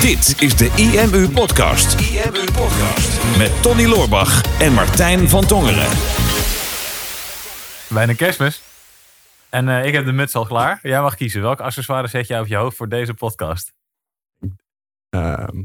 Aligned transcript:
Dit 0.00 0.42
is 0.42 0.56
de 0.56 0.70
IMU 0.76 1.28
Podcast. 1.28 2.00
IMU 2.00 2.44
Podcast. 2.44 3.38
Met 3.38 3.62
Tony 3.62 3.86
Loorbach 3.86 4.60
en 4.60 4.72
Martijn 4.72 5.28
van 5.28 5.46
Tongeren. 5.46 5.88
Bijna 7.88 8.14
kerstmis. 8.14 8.62
En 9.50 9.68
eh, 9.68 9.86
ik 9.86 9.94
heb 9.94 10.04
de 10.04 10.12
muts 10.12 10.34
al 10.34 10.46
klaar. 10.46 10.78
Jij 10.82 11.00
mag 11.00 11.14
kiezen. 11.14 11.42
Welke 11.42 11.62
accessoire 11.62 12.08
zet 12.08 12.26
jij 12.26 12.40
op 12.40 12.46
je 12.46 12.56
hoofd 12.56 12.76
voor 12.76 12.88
deze 12.88 13.14
podcast? 13.14 13.72
Ehm, 15.08 15.64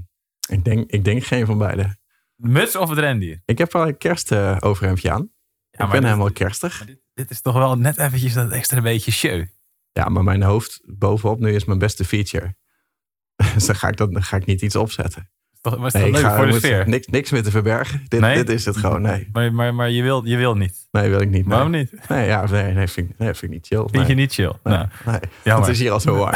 ik, 0.50 0.64
denk, 0.64 0.91
ik 0.91 1.04
denk 1.04 1.23
geen 1.23 1.46
van 1.46 1.57
beide. 1.57 1.98
De 2.36 2.50
muts 2.50 2.75
of 2.75 2.89
het 2.89 3.00
rendier? 3.00 3.41
Ik 3.46 3.57
heb 3.57 3.71
wel 3.71 3.88
een 3.88 3.98
kerstoverhemdje 3.98 5.12
aan. 5.12 5.32
Ja, 5.71 5.86
ik 5.86 5.91
ben 5.91 6.02
dit, 6.02 6.09
helemaal 6.09 6.32
kerstig. 6.32 6.86
dit, 6.86 7.00
dit 7.14 7.30
is 7.30 7.41
toch 7.41 7.54
wel 7.54 7.78
net 7.78 7.98
eventjes 7.98 8.34
dat 8.34 8.52
extra 8.52 8.82
beetje 8.82 9.12
show. 9.12 9.46
Ja, 9.91 10.09
maar 10.09 10.23
mijn 10.23 10.43
hoofd 10.43 10.82
bovenop 10.86 11.39
nu 11.39 11.55
is 11.55 11.66
mijn 11.66 11.80
beste 11.80 12.05
feature. 12.05 12.55
Dus 13.54 13.66
dan 13.68 13.76
ga 13.76 13.88
ik, 13.88 13.98
dat, 13.98 14.14
dan 14.14 14.23
ga 14.23 14.36
ik 14.38 14.46
niet 14.46 14.62
iets 14.62 14.76
opzetten. 14.76 15.30
Toch 15.62 15.73
ik 15.88 15.94
leuk 15.94 16.18
ga 16.18 16.36
voor 16.36 16.45
de 16.45 16.54
sfeer? 16.54 16.88
Niks, 16.88 17.08
niks 17.08 17.32
meer 17.32 17.44
te 17.44 17.52
verbergen. 17.52 18.05
Dit, 18.08 18.20
Nee? 18.20 18.36
dit 18.36 18.49
is 18.49 18.66
het 18.66 18.77
gewoon. 18.77 19.02
Nee, 19.02 19.30
Maar, 19.32 19.54
maar, 19.54 19.73
maar 19.76 19.90
je, 19.90 20.02
wil, 20.04 20.26
je 20.26 20.38
wil 20.38 20.55
niet. 20.55 20.88
nee 20.91 21.09
wil 21.09 21.22
ik 21.22 21.30
niet. 21.30 21.46
Nee, 21.46 21.54
Waarom 21.55 21.72
niet? 21.72 21.91
nee, 22.08 22.27
ja, 22.27 22.46
nee, 22.49 22.73
nee, 22.73 22.88
vind, 22.88 23.20
nee, 23.20 23.27
vind 23.34 23.44
ik 23.44 23.49
niet 23.49 23.68
chill. 23.68 23.80
Vind 23.80 23.91
nee. 23.91 24.05
je 24.08 24.13
niet 24.13 24.34
chill? 24.34 24.54
Nee, 24.63 24.77
Nou, 24.77 24.88
nee. 25.05 25.55
Het 25.55 25.68
is 25.68 25.80
hier 25.80 25.91
al 25.91 25.99
zo 25.99 26.16
warm. 26.16 26.35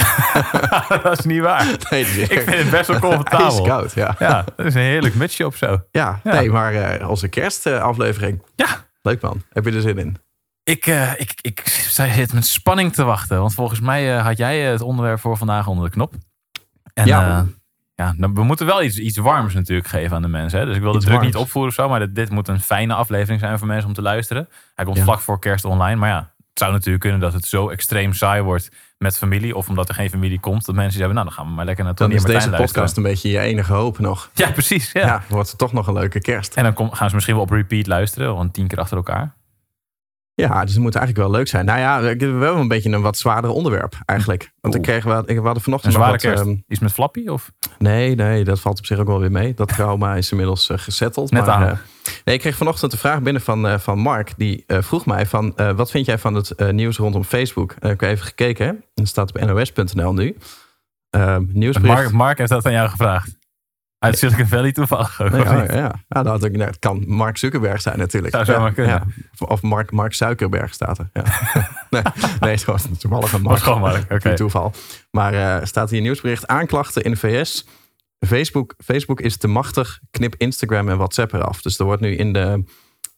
dat 1.03 1.19
is 1.19 1.25
niet 1.25 1.41
waar. 1.41 1.65
Nee, 1.89 2.05
het 2.05 2.15
is 2.15 2.29
Ik 2.29 2.41
vind 2.41 2.57
het 2.61 2.69
best 2.69 2.87
wel 2.87 2.99
comfortabel. 2.99 3.61
koud, 3.63 3.93
ja. 3.93 4.15
Ja, 4.19 4.45
dat 4.55 4.65
is 4.65 4.73
een 4.73 4.81
heerlijk 4.81 5.15
mutsje 5.15 5.45
op 5.45 5.55
zo. 5.55 5.81
Ja, 5.91 6.19
Ja. 6.23 6.33
nee, 6.33 6.49
maar 6.51 6.73
eh, 6.73 7.09
onze 7.09 7.27
kerstaflevering. 7.27 8.41
Ja. 8.55 8.67
Leuk 9.01 9.21
man. 9.21 9.41
Heb 9.49 9.65
je 9.65 9.71
er 9.71 9.81
zin 9.81 9.97
in? 9.97 10.17
Ik, 10.63 10.85
eh, 10.87 11.11
ik, 11.17 11.33
ik 11.41 11.61
zit 11.89 12.33
met 12.33 12.45
spanning 12.45 12.93
te 12.93 13.03
wachten. 13.03 13.39
Want 13.39 13.53
volgens 13.53 13.79
mij 13.79 14.15
eh, 14.17 14.23
had 14.25 14.37
jij 14.37 14.59
het 14.59 14.81
onderwerp 14.81 15.19
voor 15.19 15.37
vandaag 15.37 15.67
onder 15.67 15.85
de 15.85 15.91
knop. 15.91 16.13
En 16.95 17.05
Ja. 17.05 18.13
nou, 18.17 18.33
we 18.33 18.43
moeten 18.43 18.65
wel 18.65 18.83
iets, 18.83 18.97
iets 18.97 19.17
warms 19.17 19.53
natuurlijk 19.53 19.87
geven 19.87 20.15
aan 20.15 20.21
de 20.21 20.27
mensen. 20.27 20.59
Hè? 20.59 20.65
Dus 20.65 20.75
ik 20.75 20.81
wil 20.81 20.91
de 20.91 20.97
Iets 20.97 21.05
druk 21.05 21.17
warms. 21.19 21.33
niet 21.33 21.43
opvoeren 21.43 21.71
of 21.71 21.77
zo. 21.77 21.89
Maar 21.89 21.99
dit, 21.99 22.15
dit 22.15 22.29
moet 22.29 22.47
een 22.47 22.59
fijne 22.61 22.93
aflevering 22.93 23.39
zijn 23.39 23.57
voor 23.57 23.67
mensen 23.67 23.87
om 23.87 23.93
te 23.93 24.01
luisteren. 24.01 24.49
Hij 24.75 24.85
komt 24.85 24.97
Ja. 24.97 25.03
vlak 25.03 25.19
voor 25.19 25.39
kerst 25.39 25.65
online. 25.65 25.95
Maar 25.95 26.09
ja, 26.09 26.17
het 26.49 26.59
zou 26.59 26.71
natuurlijk 26.71 26.99
kunnen 27.01 27.19
dat 27.19 27.33
het 27.33 27.45
zo 27.45 27.69
extreem 27.69 28.13
saai 28.13 28.41
wordt 28.41 28.69
met 28.97 29.17
familie. 29.17 29.55
Of 29.55 29.69
omdat 29.69 29.89
er 29.89 29.95
geen 29.95 30.09
familie 30.09 30.39
komt. 30.39 30.65
Dat 30.65 30.75
mensen 30.75 30.93
zeggen, 30.97 31.13
nou 31.15 31.27
dan 31.27 31.35
gaan 31.35 31.45
we 31.47 31.51
maar 31.53 31.65
lekker 31.65 31.83
naar 31.83 31.93
Dan 31.95 32.07
Tony 32.07 32.19
is 32.19 32.25
en 32.25 32.31
deze 32.33 32.49
podcast 32.49 32.75
luisteren. 32.75 33.05
een 33.05 33.11
beetje 33.11 33.29
je 33.29 33.39
enige 33.39 33.73
hoop 33.73 33.99
nog. 33.99 34.29
Ja, 34.33 34.51
precies. 34.51 34.91
Ja. 34.91 35.05
Ja, 35.05 35.23
wordt 35.29 35.49
het 35.49 35.57
toch 35.57 35.73
nog 35.73 35.87
een 35.87 35.93
leuke 35.93 36.19
kerst. 36.21 36.53
En 36.53 36.63
dan 36.63 36.73
kom, 36.73 36.91
gaan 36.91 37.07
ze 37.09 37.13
misschien 37.15 37.35
wel 37.35 37.43
op 37.43 37.49
repeat 37.51 37.87
luisteren. 37.87 38.35
Want 38.35 38.53
tien 38.53 38.67
keer 38.67 38.79
achter 38.79 38.97
elkaar. 38.97 39.34
Ja, 40.35 40.61
dus 40.63 40.73
het 40.73 40.81
moet 40.81 40.95
eigenlijk 40.95 41.27
wel 41.27 41.37
leuk 41.37 41.47
zijn. 41.47 41.65
Nou 41.65 41.79
ja, 41.79 42.01
we 42.01 42.07
hebben 42.07 42.39
wel 42.39 42.55
een 42.55 42.67
beetje 42.67 42.91
een 42.91 43.01
wat 43.01 43.17
zwaarder 43.17 43.51
onderwerp 43.51 43.95
eigenlijk. 44.05 44.51
Want 44.61 44.75
ik 44.75 44.81
kreeg 44.81 45.03
wel, 45.03 45.19
ik, 45.19 45.25
we 45.25 45.33
hadden 45.33 45.55
Een 45.55 45.61
vanochtend 45.61 45.93
zware 45.93 46.11
wat, 46.11 46.39
ehm, 46.39 46.55
Iets 46.67 46.79
met 46.79 46.91
Flappy? 46.91 47.27
Of? 47.27 47.51
nee, 47.77 48.15
nee, 48.15 48.43
dat 48.43 48.59
valt 48.59 48.77
op 48.79 48.85
zich 48.85 48.99
ook 48.99 49.07
wel 49.07 49.19
weer 49.19 49.31
mee. 49.31 49.53
Dat 49.53 49.67
trauma 49.67 50.15
is 50.15 50.31
inmiddels 50.31 50.69
uh, 50.69 50.77
gesetteld. 50.77 51.31
Net 51.31 51.45
maar, 51.45 51.55
aan. 51.55 51.67
eh, 51.67 51.77
nee, 52.25 52.35
ik 52.35 52.41
kreeg 52.41 52.55
vanochtend 52.55 52.91
een 52.91 52.97
vraag 52.97 53.21
binnen 53.21 53.41
van, 53.41 53.67
eh, 53.67 53.77
van 53.79 53.99
Mark. 53.99 54.33
Die 54.37 54.63
vroeg 54.67 55.05
mij 55.05 55.25
van, 55.25 55.53
wat 55.75 55.91
vind 55.91 56.05
jij 56.05 56.17
van 56.17 56.33
het 56.33 56.71
nieuws 56.71 56.97
rondom 56.97 57.23
Facebook? 57.23 57.71
Ik 57.71 57.81
heb 57.81 58.01
even 58.01 58.25
gekeken. 58.25 58.65
Hè? 58.65 58.73
Het 58.93 59.07
staat 59.07 59.29
op 59.35 59.45
nos.nl 59.45 60.13
nu. 60.13 60.37
Ehm 61.09 61.43
nieuwsbericht. 61.47 61.95
Mark, 61.95 62.11
Mark 62.11 62.37
heeft 62.37 62.49
dat 62.49 62.65
aan 62.65 62.71
jou 62.71 62.89
gevraagd. 62.89 63.37
Uit 64.05 64.17
Silicon 64.17 64.47
Valley 64.47 64.71
toevallig 64.71 65.21
ook. 65.21 65.31
Ja, 65.31 65.63
ja. 65.73 65.91
Ja, 66.07 66.23
dat, 66.23 66.43
ik, 66.43 66.51
nou, 66.51 66.69
het 66.69 66.79
kan 66.79 67.03
Mark 67.07 67.37
Zuckerberg 67.37 67.81
zijn 67.81 67.97
natuurlijk. 67.97 68.45
Zou 68.45 68.71
kunnen. 68.71 69.13
Of- 69.37 69.61
Mark, 69.61 69.91
Mark 69.91 70.13
Suikerberg 70.13 70.73
staat 70.73 70.97
er. 70.97 71.09
Ja. 71.13 71.23
nee, 71.89 72.01
nee, 72.39 72.51
het 72.51 72.65
was 72.65 72.87
toevallig 72.99 73.33
een 73.33 73.41
Mark. 73.41 73.59
gewoon 73.59 73.79
Mark, 73.79 74.11
oké. 74.11 74.35
Toeval. 74.35 74.73
Maar 75.11 75.33
eh, 75.33 75.65
staat 75.65 75.89
hier 75.89 76.01
nieuwsbericht. 76.01 76.47
Aanklachten 76.47 77.03
in 77.03 77.11
de 77.11 77.17
VS. 77.17 77.65
Facebook, 78.27 78.73
Facebook 78.83 79.19
is 79.21 79.37
te 79.37 79.47
machtig. 79.47 79.99
Knip 80.11 80.35
Instagram 80.37 80.89
en 80.89 80.97
WhatsApp 80.97 81.33
eraf. 81.33 81.61
Dus 81.61 81.79
er 81.79 81.85
wordt 81.85 82.01
nu 82.01 82.15
in 82.15 82.33
de... 82.33 82.63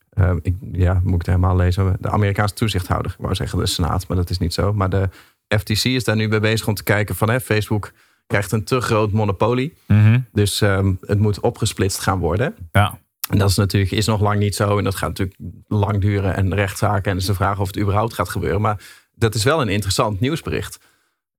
eh, 0.10 0.32
ik, 0.42 0.56
ja, 0.72 0.94
moet 0.94 1.14
ik 1.14 1.18
het 1.18 1.26
helemaal 1.26 1.56
lezen? 1.56 1.96
De 2.00 2.10
Amerikaanse 2.10 2.54
toezichthouder. 2.56 3.12
Ik 3.12 3.18
wou 3.24 3.36
zeggen 3.36 3.60
de 3.60 3.66
Senaat, 3.68 4.08
maar 4.08 4.18
dat 4.18 4.30
is 4.30 4.38
niet 4.38 4.54
zo. 4.54 4.74
Maar 4.74 4.90
de 4.90 5.10
FTC 5.58 5.84
is 5.84 6.04
daar 6.04 6.16
nu 6.16 6.28
mee 6.28 6.40
bezig 6.40 6.68
om 6.68 6.74
te 6.74 6.84
kijken 6.84 7.16
van... 7.16 7.30
Hè, 7.30 7.40
Facebook 7.40 7.92
krijgt 8.28 8.52
een 8.52 8.64
te 8.64 8.82
groot 8.82 9.12
monopolie. 9.12 9.74
Mhm. 9.88 10.20
Dus 10.32 10.62
ehm, 10.62 10.94
het 11.06 11.20
moet 11.20 11.40
opgesplitst 11.40 12.00
gaan 12.00 12.20
worden. 12.20 12.56
Ja. 12.72 13.00
En 13.30 13.38
dat 13.38 13.50
is 13.50 13.56
natuurlijk 13.56 13.92
is 13.92 14.06
nog 14.06 14.22
lang 14.22 14.40
niet 14.40 14.56
zo. 14.56 14.78
En 14.78 14.84
dat 14.84 14.96
gaat 14.96 15.10
natuurlijk 15.10 15.38
lang 15.68 16.02
duren 16.02 16.36
en 16.36 16.56
rechtszaken. 16.56 17.04
En 17.04 17.12
het 17.12 17.22
is 17.22 17.26
de 17.26 17.34
vraag 17.34 17.60
of 17.60 17.68
het 17.68 17.80
überhaupt 17.80 18.14
gaat 18.14 18.30
gebeuren. 18.30 18.62
Maar 18.62 18.82
dat 19.14 19.36
is 19.36 19.44
wel 19.44 19.62
een 19.62 19.70
interessant 19.70 20.20
nieuwsbericht. 20.20 20.80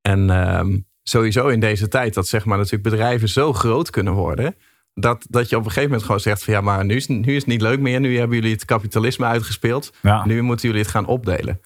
En 0.00 0.30
ehm, 0.30 0.78
sowieso 1.02 1.48
in 1.48 1.60
deze 1.60 1.88
tijd 1.88 2.14
dat 2.14 2.28
zeg 2.28 2.44
maar 2.44 2.56
natuurlijk 2.56 2.90
bedrijven 2.90 3.28
zo 3.28 3.52
groot 3.52 3.90
kunnen 3.90 4.12
worden. 4.12 4.54
Dat, 4.94 5.26
dat 5.28 5.48
je 5.48 5.56
op 5.56 5.62
een 5.62 5.68
gegeven 5.68 5.88
moment 5.88 6.06
gewoon 6.06 6.20
zegt 6.20 6.44
van 6.44 6.54
ja, 6.54 6.60
maar 6.60 6.84
nu 6.84 6.96
is, 6.96 7.06
nu 7.06 7.22
is 7.22 7.34
het 7.34 7.46
niet 7.46 7.60
leuk 7.60 7.80
meer. 7.80 8.00
Nu 8.00 8.18
hebben 8.18 8.36
jullie 8.36 8.52
het 8.52 8.64
kapitalisme 8.64 9.26
uitgespeeld. 9.26 9.92
Ja. 10.02 10.26
Nu 10.26 10.42
moeten 10.42 10.68
jullie 10.68 10.82
het 10.82 10.90
gaan 10.90 11.06
opdelen. 11.06 11.60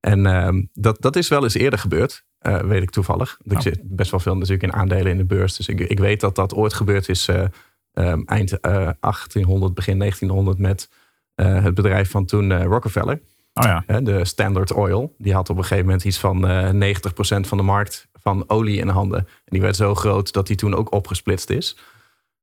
En 0.00 0.26
ehm, 0.26 0.62
dat, 0.72 1.02
dat 1.02 1.16
is 1.16 1.28
wel 1.28 1.42
eens 1.42 1.54
eerder 1.54 1.78
gebeurd, 1.78 2.24
eh, 2.40 2.58
weet 2.58 2.82
ik 2.82 2.90
toevallig. 2.90 3.38
Ik 3.42 3.52
Oh. 3.52 3.60
zit 3.60 3.80
best 3.82 4.10
wel 4.10 4.20
veel 4.20 4.34
natuurlijk 4.36 4.62
in 4.62 4.72
aandelen 4.72 5.06
in 5.12 5.16
de 5.16 5.24
beurs. 5.24 5.56
Dus 5.56 5.68
ik, 5.68 5.80
ik 5.80 5.98
weet 5.98 6.20
dat 6.20 6.34
dat 6.36 6.54
ooit 6.54 6.74
gebeurd 6.74 7.08
is 7.08 7.28
eh, 7.28 7.44
ehm, 7.92 8.22
eind 8.24 8.60
eh, 8.60 8.88
1800, 9.00 9.74
begin 9.74 9.98
1900 9.98 10.58
met 10.58 10.90
eh, 11.34 11.62
het 11.62 11.74
bedrijf 11.74 12.10
van 12.10 12.24
toen 12.26 12.52
eh, 12.52 12.64
Rockefeller. 12.64 13.20
Oh 13.54 13.64
ja. 13.86 14.00
De 14.00 14.24
Standard 14.24 14.72
Oil. 14.72 15.14
Die 15.18 15.34
had 15.34 15.50
op 15.50 15.56
een 15.56 15.62
gegeven 15.62 15.84
moment 15.84 16.04
iets 16.04 16.18
van 16.18 16.48
eh 16.48 16.70
90% 16.70 17.40
van 17.40 17.58
de 17.58 17.64
markt 17.64 18.08
van 18.12 18.44
olie 18.48 18.78
in 18.78 18.88
handen. 18.88 19.18
En 19.18 19.26
die 19.44 19.60
werd 19.60 19.76
zo 19.76 19.94
groot 19.94 20.32
dat 20.32 20.46
die 20.46 20.56
toen 20.56 20.74
ook 20.74 20.92
opgesplitst 20.92 21.50
is. 21.50 21.76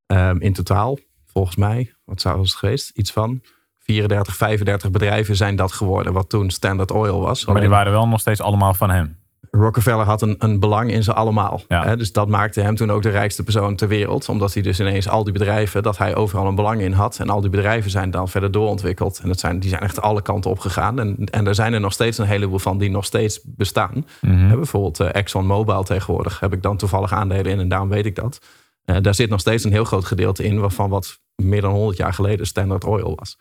Ehm, 0.06 0.38
in 0.40 0.53
totaal, 0.53 0.97
volgens 1.25 1.56
mij, 1.56 1.94
wat 2.06 2.22
zou 2.22 2.40
het 2.40 2.53
geweest? 2.53 2.90
Iets 2.90 3.12
van 3.12 3.41
34, 3.79 4.35
35 4.35 4.91
bedrijven 4.91 5.35
zijn 5.35 5.56
dat 5.56 5.72
geworden, 5.72 6.14
wat 6.14 6.29
toen 6.29 6.50
Standard 6.50 6.91
Oil 6.91 7.19
was. 7.19 7.46
Maar 7.46 7.59
die 7.59 7.69
waren 7.69 7.91
wel 7.91 8.08
nog 8.08 8.19
steeds 8.19 8.41
allemaal 8.41 8.74
van 8.74 8.90
hem. 8.90 9.18
Rockefeller 9.59 10.06
had 10.06 10.22
een, 10.22 10.35
een 10.40 10.59
belang 10.59 10.91
in 10.91 11.03
ze 11.03 11.13
allemaal. 11.13 11.62
Ja. 11.68 11.84
Hè? 11.84 11.97
Dus 11.97 12.12
dat 12.12 12.28
maakte 12.28 12.62
hem 12.62 12.75
toen 12.75 12.91
ook 12.91 13.01
de 13.01 13.09
rijkste 13.09 13.44
persoon 13.44 13.75
ter 13.75 13.88
wereld. 13.88 14.29
Omdat 14.29 14.53
hij 14.53 14.63
dus 14.63 14.79
ineens 14.79 15.09
al 15.09 15.23
die 15.23 15.34
bedrijven, 15.34 15.84
dat 15.84 15.97
hij 15.97 16.16
overal 16.16 16.47
een 16.47 16.56
belang 16.56 16.81
in 16.81 16.91
had. 16.91 17.19
En 17.19 17.29
al 17.29 17.41
die 17.41 17.50
bedrijven 17.50 17.91
zijn 17.91 18.12
dan 18.12 18.29
verder 18.29 18.51
doorontwikkeld. 18.51 19.19
En 19.19 19.28
dat 19.28 19.40
zijn, 19.40 19.59
die 19.59 19.69
zijn 19.69 19.81
echt 19.81 20.01
alle 20.01 20.22
kanten 20.22 20.51
opgegaan. 20.51 21.00
En, 21.00 21.16
en 21.31 21.47
er 21.47 21.56
zijn 21.56 21.73
er 21.73 21.79
nog 21.79 21.94
steeds 21.94 22.17
een 22.17 22.25
heleboel 22.25 22.59
van 22.59 22.78
die 22.78 22.90
nog 22.90 23.06
steeds 23.06 23.40
bestaan. 23.44 24.06
Hè, 24.19 24.56
bijvoorbeeld 24.56 25.00
eh, 25.00 25.09
ExxonMobil 25.12 25.84
tegenwoordig 25.84 26.40
heb 26.40 26.53
ik 26.53 26.62
dan 26.62 26.78
toevallig 26.78 27.13
aandelen 27.13 27.51
in 27.51 27.59
en 27.59 27.67
daarom 27.67 27.90
weet 27.90 28.06
ik 28.06 28.16
dat. 28.16 28.40
Eh, 28.85 28.96
daar 29.01 29.16
zit 29.16 29.29
nog 29.29 29.40
steeds 29.40 29.63
een 29.63 29.72
heel 29.72 29.85
groot 29.85 30.06
gedeelte 30.06 30.44
in 30.44 30.59
waarvan 30.59 30.90
wat 30.90 31.19
meer 31.35 31.62
dan 31.62 31.72
100 31.72 31.97
jaar 31.97 32.13
geleden 32.13 32.47
Standard 32.47 32.85
Oil 32.85 33.16
was. 33.16 33.38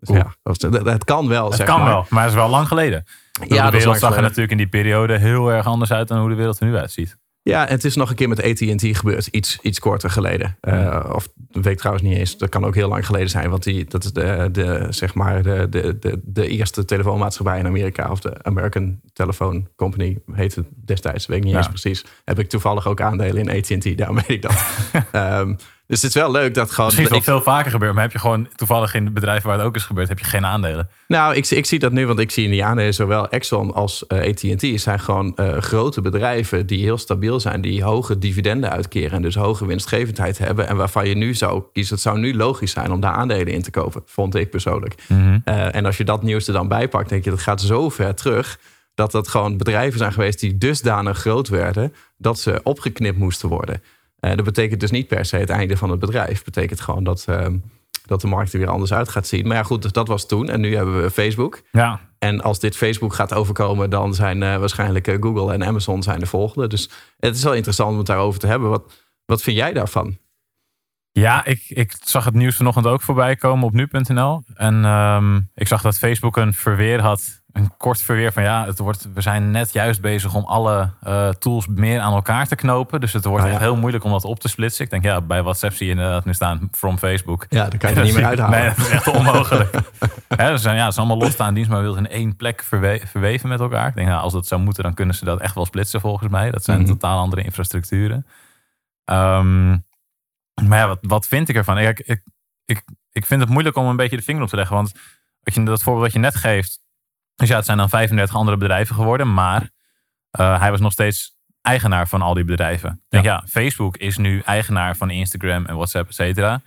Ja, 0.00 0.12
dus 0.14 0.16
ja, 0.16 0.32
dat, 0.42 0.72
dat- 0.72 0.84
dat 0.84 1.04
kan 1.04 1.28
wel. 1.28 1.46
Het 1.46 1.54
zeg 1.54 1.66
kan 1.66 1.78
maar. 1.80 1.88
wel, 1.88 2.06
maar 2.10 2.22
het 2.22 2.30
is 2.32 2.38
wel 2.38 2.48
lang 2.48 2.68
geleden. 2.68 3.04
Ja, 3.48 3.70
de 3.70 3.76
wereld 3.76 3.98
zag 3.98 4.16
er 4.16 4.22
natuurlijk 4.22 4.50
in 4.50 4.56
die 4.56 4.68
periode 4.68 5.18
heel 5.18 5.48
erg 5.52 5.66
anders 5.66 5.92
uit 5.92 6.08
dan 6.08 6.18
hoe 6.20 6.28
de 6.28 6.34
wereld 6.34 6.60
er 6.60 6.66
nu 6.66 6.76
uitziet. 6.76 7.16
Ja, 7.42 7.66
het 7.66 7.84
is 7.84 7.96
nog 7.96 8.10
een 8.10 8.16
keer 8.16 8.28
met 8.28 8.42
AT&T 8.42 8.96
gebeurd, 8.96 9.26
iets, 9.26 9.58
iets 9.62 9.78
korter 9.78 10.10
geleden. 10.10 10.56
Ja. 10.60 11.02
Eh, 11.02 11.14
of 11.14 11.28
dat 11.36 11.64
weet 11.64 11.72
ik 11.72 11.78
trouwens 11.78 12.06
niet 12.08 12.16
eens. 12.18 12.36
Dat 12.38 12.48
kan 12.48 12.64
ook 12.64 12.74
heel 12.74 12.88
lang 12.88 13.06
geleden 13.06 13.28
zijn, 13.30 13.50
want 13.50 13.62
die, 13.62 13.84
dat 13.84 14.04
is 14.04 14.12
de, 14.12 14.48
de, 14.52 14.86
zeg 14.90 15.14
maar 15.14 15.42
de, 15.42 15.66
de, 15.70 15.98
de, 15.98 16.20
de 16.24 16.48
eerste 16.48 16.84
telefoonmaatschappij 16.84 17.58
in 17.58 17.66
Amerika. 17.66 18.10
Of 18.10 18.20
de 18.20 18.42
American 18.42 19.00
Telephone 19.12 19.62
Company 19.76 20.18
heet 20.32 20.54
het 20.54 20.66
destijds, 20.84 21.26
weet 21.26 21.36
ik 21.38 21.42
niet 21.44 21.52
Ja. 21.52 21.58
eens 21.58 21.68
precies. 21.68 22.04
Heb 22.24 22.38
ik 22.38 22.48
toevallig 22.48 22.86
ook 22.86 23.00
aandelen 23.00 23.48
in 23.48 23.58
AT&T, 23.58 23.98
daarom 23.98 24.16
weet 24.16 24.28
ik 24.28 24.42
dat. 24.42 24.64
Ehm, 25.12 25.54
dus 25.88 26.02
het 26.02 26.10
is 26.14 26.20
wel 26.22 26.30
leuk 26.30 26.54
dat 26.54 26.70
gewoon... 26.70 26.84
Misschien 26.86 27.04
is 27.04 27.10
dat 27.10 27.18
ik- 27.18 27.24
veel 27.24 27.42
vaker 27.42 27.70
gebeurd, 27.70 27.92
maar 27.94 28.02
heb 28.02 28.12
je 28.12 28.18
gewoon 28.18 28.48
toevallig 28.54 28.94
in 28.94 29.12
bedrijven 29.12 29.48
waar 29.48 29.58
het 29.58 29.66
ook 29.66 29.74
is 29.74 29.84
gebeurd, 29.84 30.08
heb 30.08 30.18
je 30.18 30.24
geen 30.24 30.46
aandelen. 30.46 30.88
Nou, 31.06 31.34
ik, 31.34 31.46
ik 31.50 31.66
zie 31.66 31.78
dat 31.78 31.92
nu, 31.92 32.06
want 32.06 32.18
ik 32.18 32.30
zie 32.30 32.44
in 32.44 32.50
die 32.50 32.64
aandelen 32.64 32.94
zowel 32.94 33.28
Exxon 33.28 33.74
als 33.74 34.06
eh, 34.06 34.18
AT&T 34.28 34.80
zijn 34.80 35.00
gewoon 35.00 35.36
eh, 35.36 35.56
grote 35.56 36.00
bedrijven 36.00 36.66
die 36.66 36.82
heel 36.82 36.98
stabiel 36.98 37.40
zijn, 37.40 37.60
die 37.60 37.82
hoge 37.84 38.18
dividenden 38.18 38.70
uitkeren 38.70 39.10
en 39.12 39.22
dus 39.22 39.34
hoge 39.34 39.66
winstgevendheid 39.66 40.38
hebben 40.38 40.68
en 40.68 40.76
waarvan 40.76 41.08
je 41.08 41.14
nu 41.14 41.34
zou 41.34 41.62
kiezen, 41.72 41.94
het 41.94 42.02
zou 42.02 42.18
nu 42.18 42.34
logisch 42.36 42.70
zijn 42.72 42.92
om 42.92 43.00
daar 43.00 43.12
aandelen 43.12 43.52
in 43.52 43.62
te 43.62 43.70
kopen, 43.70 44.02
vond 44.06 44.34
ik 44.34 44.50
persoonlijk. 44.50 44.94
Eh, 45.44 45.74
en 45.74 45.84
als 45.86 45.96
je 45.96 46.04
dat 46.04 46.22
nieuws 46.22 46.46
er 46.46 46.52
dan 46.52 46.68
bij 46.68 46.88
pakt, 46.88 47.08
denk 47.08 47.24
je 47.24 47.30
dat 47.30 47.40
gaat 47.40 47.60
zo 47.60 47.88
ver 47.88 48.14
terug 48.14 48.58
dat 48.94 49.10
dat 49.12 49.28
gewoon 49.28 49.56
bedrijven 49.56 49.98
zijn 49.98 50.12
geweest 50.12 50.40
die 50.40 50.58
dusdanig 50.58 51.18
groot 51.18 51.48
werden 51.48 51.94
dat 52.16 52.38
ze 52.38 52.60
opgeknipt 52.62 53.18
moesten 53.18 53.48
worden. 53.48 53.82
Eh, 54.20 54.34
dat 54.34 54.44
betekent 54.44 54.80
dus 54.80 54.90
niet 54.90 55.08
per 55.08 55.24
se 55.24 55.36
het 55.36 55.50
einde 55.50 55.76
van 55.76 55.90
het 55.90 56.00
bedrijf. 56.00 56.34
Het 56.34 56.44
betekent 56.44 56.80
gewoon 56.80 57.04
dat, 57.04 57.24
ehm, 57.26 57.56
dat 58.06 58.20
de 58.20 58.26
markt 58.26 58.52
er 58.52 58.58
weer 58.58 58.68
anders 58.68 58.92
uit 58.92 59.08
gaat 59.08 59.26
zien. 59.26 59.46
Maar 59.46 59.56
ja, 59.56 59.62
goed, 59.62 59.94
dat 59.94 60.08
was 60.08 60.26
toen. 60.26 60.48
En 60.48 60.60
nu 60.60 60.76
hebben 60.76 61.02
we 61.02 61.10
Facebook. 61.10 61.62
Ja, 61.70 62.00
En 62.18 62.40
als 62.40 62.58
dit 62.58 62.76
Facebook 62.76 63.14
gaat 63.14 63.34
overkomen, 63.34 63.90
dan 63.90 64.14
zijn 64.14 64.42
eh, 64.42 64.56
waarschijnlijk 64.56 65.06
eh, 65.06 65.16
Google 65.20 65.52
en 65.52 65.64
Amazon 65.64 66.02
zijn 66.02 66.20
de 66.20 66.26
volgende. 66.26 66.68
Dus 66.68 66.90
het 67.18 67.36
is 67.36 67.42
wel 67.42 67.54
interessant 67.54 67.90
om 67.90 67.96
het 67.98 68.06
daarover 68.06 68.40
te 68.40 68.46
hebben. 68.46 68.70
Wat, 68.70 68.92
wat 69.24 69.42
vind 69.42 69.56
jij 69.56 69.72
daarvan? 69.72 70.18
Ja, 71.12 71.44
ik, 71.44 71.64
ik 71.68 71.96
zag 72.04 72.24
het 72.24 72.34
nieuws 72.34 72.56
vanochtend 72.56 72.86
ook 72.86 73.02
voorbij 73.02 73.36
komen 73.36 73.64
op 73.66 73.72
nu.nl. 73.72 74.42
En 74.54 74.84
ehm, 74.84 75.40
ik 75.54 75.66
zag 75.66 75.82
dat 75.82 75.98
Facebook 75.98 76.36
een 76.36 76.54
verweer 76.54 77.00
had. 77.00 77.37
Een 77.52 77.76
kort 77.76 78.02
verweer 78.02 78.32
van 78.32 78.42
ja, 78.42 78.64
het 78.66 78.78
wordt, 78.78 79.08
we 79.14 79.20
zijn 79.20 79.50
net 79.50 79.72
juist 79.72 80.00
bezig 80.00 80.34
om 80.34 80.44
alle 80.44 80.90
uh, 81.06 81.28
tools 81.28 81.66
meer 81.66 82.00
aan 82.00 82.12
elkaar 82.12 82.46
te 82.46 82.54
knopen. 82.54 83.00
Dus 83.00 83.12
het 83.12 83.24
wordt 83.24 83.42
Oh 83.44 83.48
ja. 83.48 83.54
echt 83.56 83.64
heel 83.64 83.76
moeilijk 83.76 84.04
om 84.04 84.10
dat 84.10 84.24
op 84.24 84.40
te 84.40 84.48
splitsen. 84.48 84.84
Ik 84.84 84.90
denk 84.90 85.02
ja, 85.04 85.20
bij 85.20 85.42
WhatsApp 85.42 85.74
zie 85.74 85.86
je 85.86 85.92
inderdaad 85.92 86.24
nu 86.24 86.34
staan 86.34 86.68
from 86.72 86.98
Facebook. 86.98 87.46
Ja, 87.48 87.68
daar 87.68 87.78
kan 87.78 87.90
je 87.90 87.96
er 88.00 88.04
niet 88.04 88.14
meer 88.14 88.24
uithalen. 88.24 88.58
Nee, 88.58 88.68
dat 88.68 88.78
is 88.78 88.88
echt 88.88 89.06
onmogelijk. 89.06 89.70
Hè, 90.28 90.50
ze 90.50 90.58
zijn, 90.62 90.76
ja, 90.76 90.84
het 90.84 90.94
zijn 90.94 91.06
allemaal 91.06 91.26
losstaande 91.26 91.54
diensten, 91.54 91.74
maar 91.74 91.84
willen 91.84 91.98
in 92.06 92.10
één 92.10 92.36
plek 92.36 92.62
verwe- 92.62 93.00
verweven 93.06 93.48
met 93.48 93.60
elkaar. 93.60 93.88
Ik 93.88 93.94
denk, 93.94 94.08
nou, 94.08 94.20
als 94.22 94.32
dat 94.32 94.46
zou 94.46 94.60
moeten, 94.60 94.82
dan 94.82 94.94
kunnen 94.94 95.14
ze 95.14 95.24
dat 95.24 95.40
echt 95.40 95.54
wel 95.54 95.66
splitsen 95.66 96.00
volgens 96.00 96.30
mij. 96.30 96.50
Dat 96.50 96.64
zijn 96.64 96.78
Mhm. 96.80 96.88
totaal 96.88 97.18
andere 97.18 97.42
infrastructuren. 97.42 98.26
Ehm, 99.04 99.68
maar 100.68 100.78
ja, 100.78 100.86
wat, 100.88 100.98
wat 101.00 101.26
vind 101.26 101.48
ik 101.48 101.56
ervan? 101.56 101.74
Kijk, 101.76 102.00
ik, 102.00 102.22
ik, 102.64 102.82
ik 103.12 103.26
vind 103.26 103.40
het 103.40 103.50
moeilijk 103.50 103.76
om 103.76 103.86
een 103.86 103.96
beetje 103.96 104.16
de 104.16 104.22
vinger 104.22 104.42
op 104.42 104.48
te 104.48 104.56
leggen. 104.56 104.76
Want 104.76 104.92
wat 105.42 105.54
je, 105.54 105.62
dat 105.62 105.82
voorbeeld 105.82 106.04
wat 106.04 106.14
je 106.14 106.18
net 106.18 106.36
geeft. 106.36 106.86
Dus 107.38 107.48
ja, 107.48 107.56
het 107.56 107.64
zijn 107.64 107.78
dan 107.78 107.88
35 107.88 108.34
andere 108.36 108.56
bedrijven 108.56 108.94
geworden. 108.94 109.34
Maar 109.34 109.70
eh, 110.30 110.60
hij 110.60 110.70
was 110.70 110.80
nog 110.80 110.92
steeds 110.92 111.36
eigenaar 111.62 112.08
van 112.08 112.22
al 112.22 112.34
die 112.34 112.44
bedrijven. 112.44 113.02
Denk, 113.08 113.24
ja. 113.24 113.44
Facebook 113.48 113.96
is 113.96 114.16
nu 114.16 114.40
eigenaar 114.40 114.96
van 114.96 115.10
Instagram 115.10 115.66
en 115.66 115.74
WhatsApp, 115.74 116.08
et 116.08 116.14
cetera. 116.14 116.60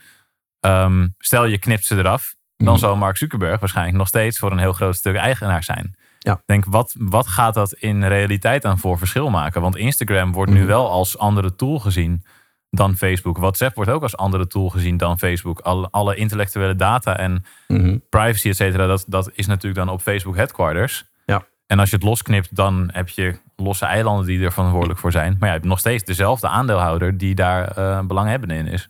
Ehm, 0.59 1.07
stel 1.17 1.45
je 1.45 1.57
knipt 1.57 1.85
ze 1.85 1.97
eraf. 1.97 2.35
Dan 2.57 2.67
Mhm. 2.67 2.77
zal 2.77 2.95
Mark 2.95 3.17
Zuckerberg 3.17 3.59
waarschijnlijk 3.59 3.97
nog 3.97 4.07
steeds 4.07 4.39
voor 4.39 4.51
een 4.51 4.57
heel 4.57 4.73
groot 4.73 4.95
stuk 4.95 5.15
eigenaar 5.15 5.63
zijn. 5.63 5.95
Ja. 6.19 6.41
Denk, 6.45 6.65
wat, 6.65 6.95
wat 6.97 7.27
gaat 7.27 7.53
dat 7.53 7.73
in 7.73 8.03
realiteit 8.07 8.61
dan 8.61 8.77
voor 8.77 8.97
verschil 8.97 9.29
maken? 9.29 9.61
Want 9.61 9.75
Instagram 9.75 10.31
wordt 10.31 10.51
nu 10.51 10.57
Mhm. 10.57 10.67
wel 10.67 10.89
als 10.89 11.17
andere 11.17 11.55
tool 11.55 11.79
gezien 11.79 12.25
dan 12.71 12.95
Facebook. 12.95 13.37
WhatsApp 13.37 13.75
wordt 13.75 13.91
ook 13.91 14.01
als 14.01 14.17
andere 14.17 14.47
tool 14.47 14.69
gezien 14.69 14.97
dan 14.97 15.19
Facebook. 15.19 15.59
Alle, 15.59 15.87
alle 15.91 16.15
intellectuele 16.15 16.75
data 16.75 17.17
en 17.17 17.45
Mhm. 17.67 17.97
privacy, 18.09 18.49
et 18.49 18.55
cetera, 18.55 18.87
dat, 18.87 19.03
dat 19.07 19.31
is 19.33 19.47
natuurlijk 19.47 19.85
dan 19.85 19.89
op 19.93 20.01
Facebook 20.01 20.35
headquarters. 20.35 21.05
Ja. 21.25 21.43
En 21.67 21.79
als 21.79 21.89
je 21.89 21.95
het 21.95 22.05
losknipt, 22.05 22.55
dan 22.55 22.89
heb 22.93 23.09
je 23.09 23.35
losse 23.55 23.85
eilanden 23.85 24.25
die 24.25 24.43
er 24.43 24.51
verantwoordelijk 24.51 24.99
voor 24.99 25.11
zijn. 25.11 25.31
Maar 25.31 25.39
ja, 25.41 25.45
je 25.47 25.51
hebt 25.51 25.65
nog 25.65 25.79
steeds 25.79 26.03
dezelfde 26.03 26.47
aandeelhouder 26.47 27.17
die 27.17 27.35
daar 27.35 27.67
eh 27.71 27.99
belanghebbende 28.05 28.55
in 28.55 28.67
is. 28.67 28.89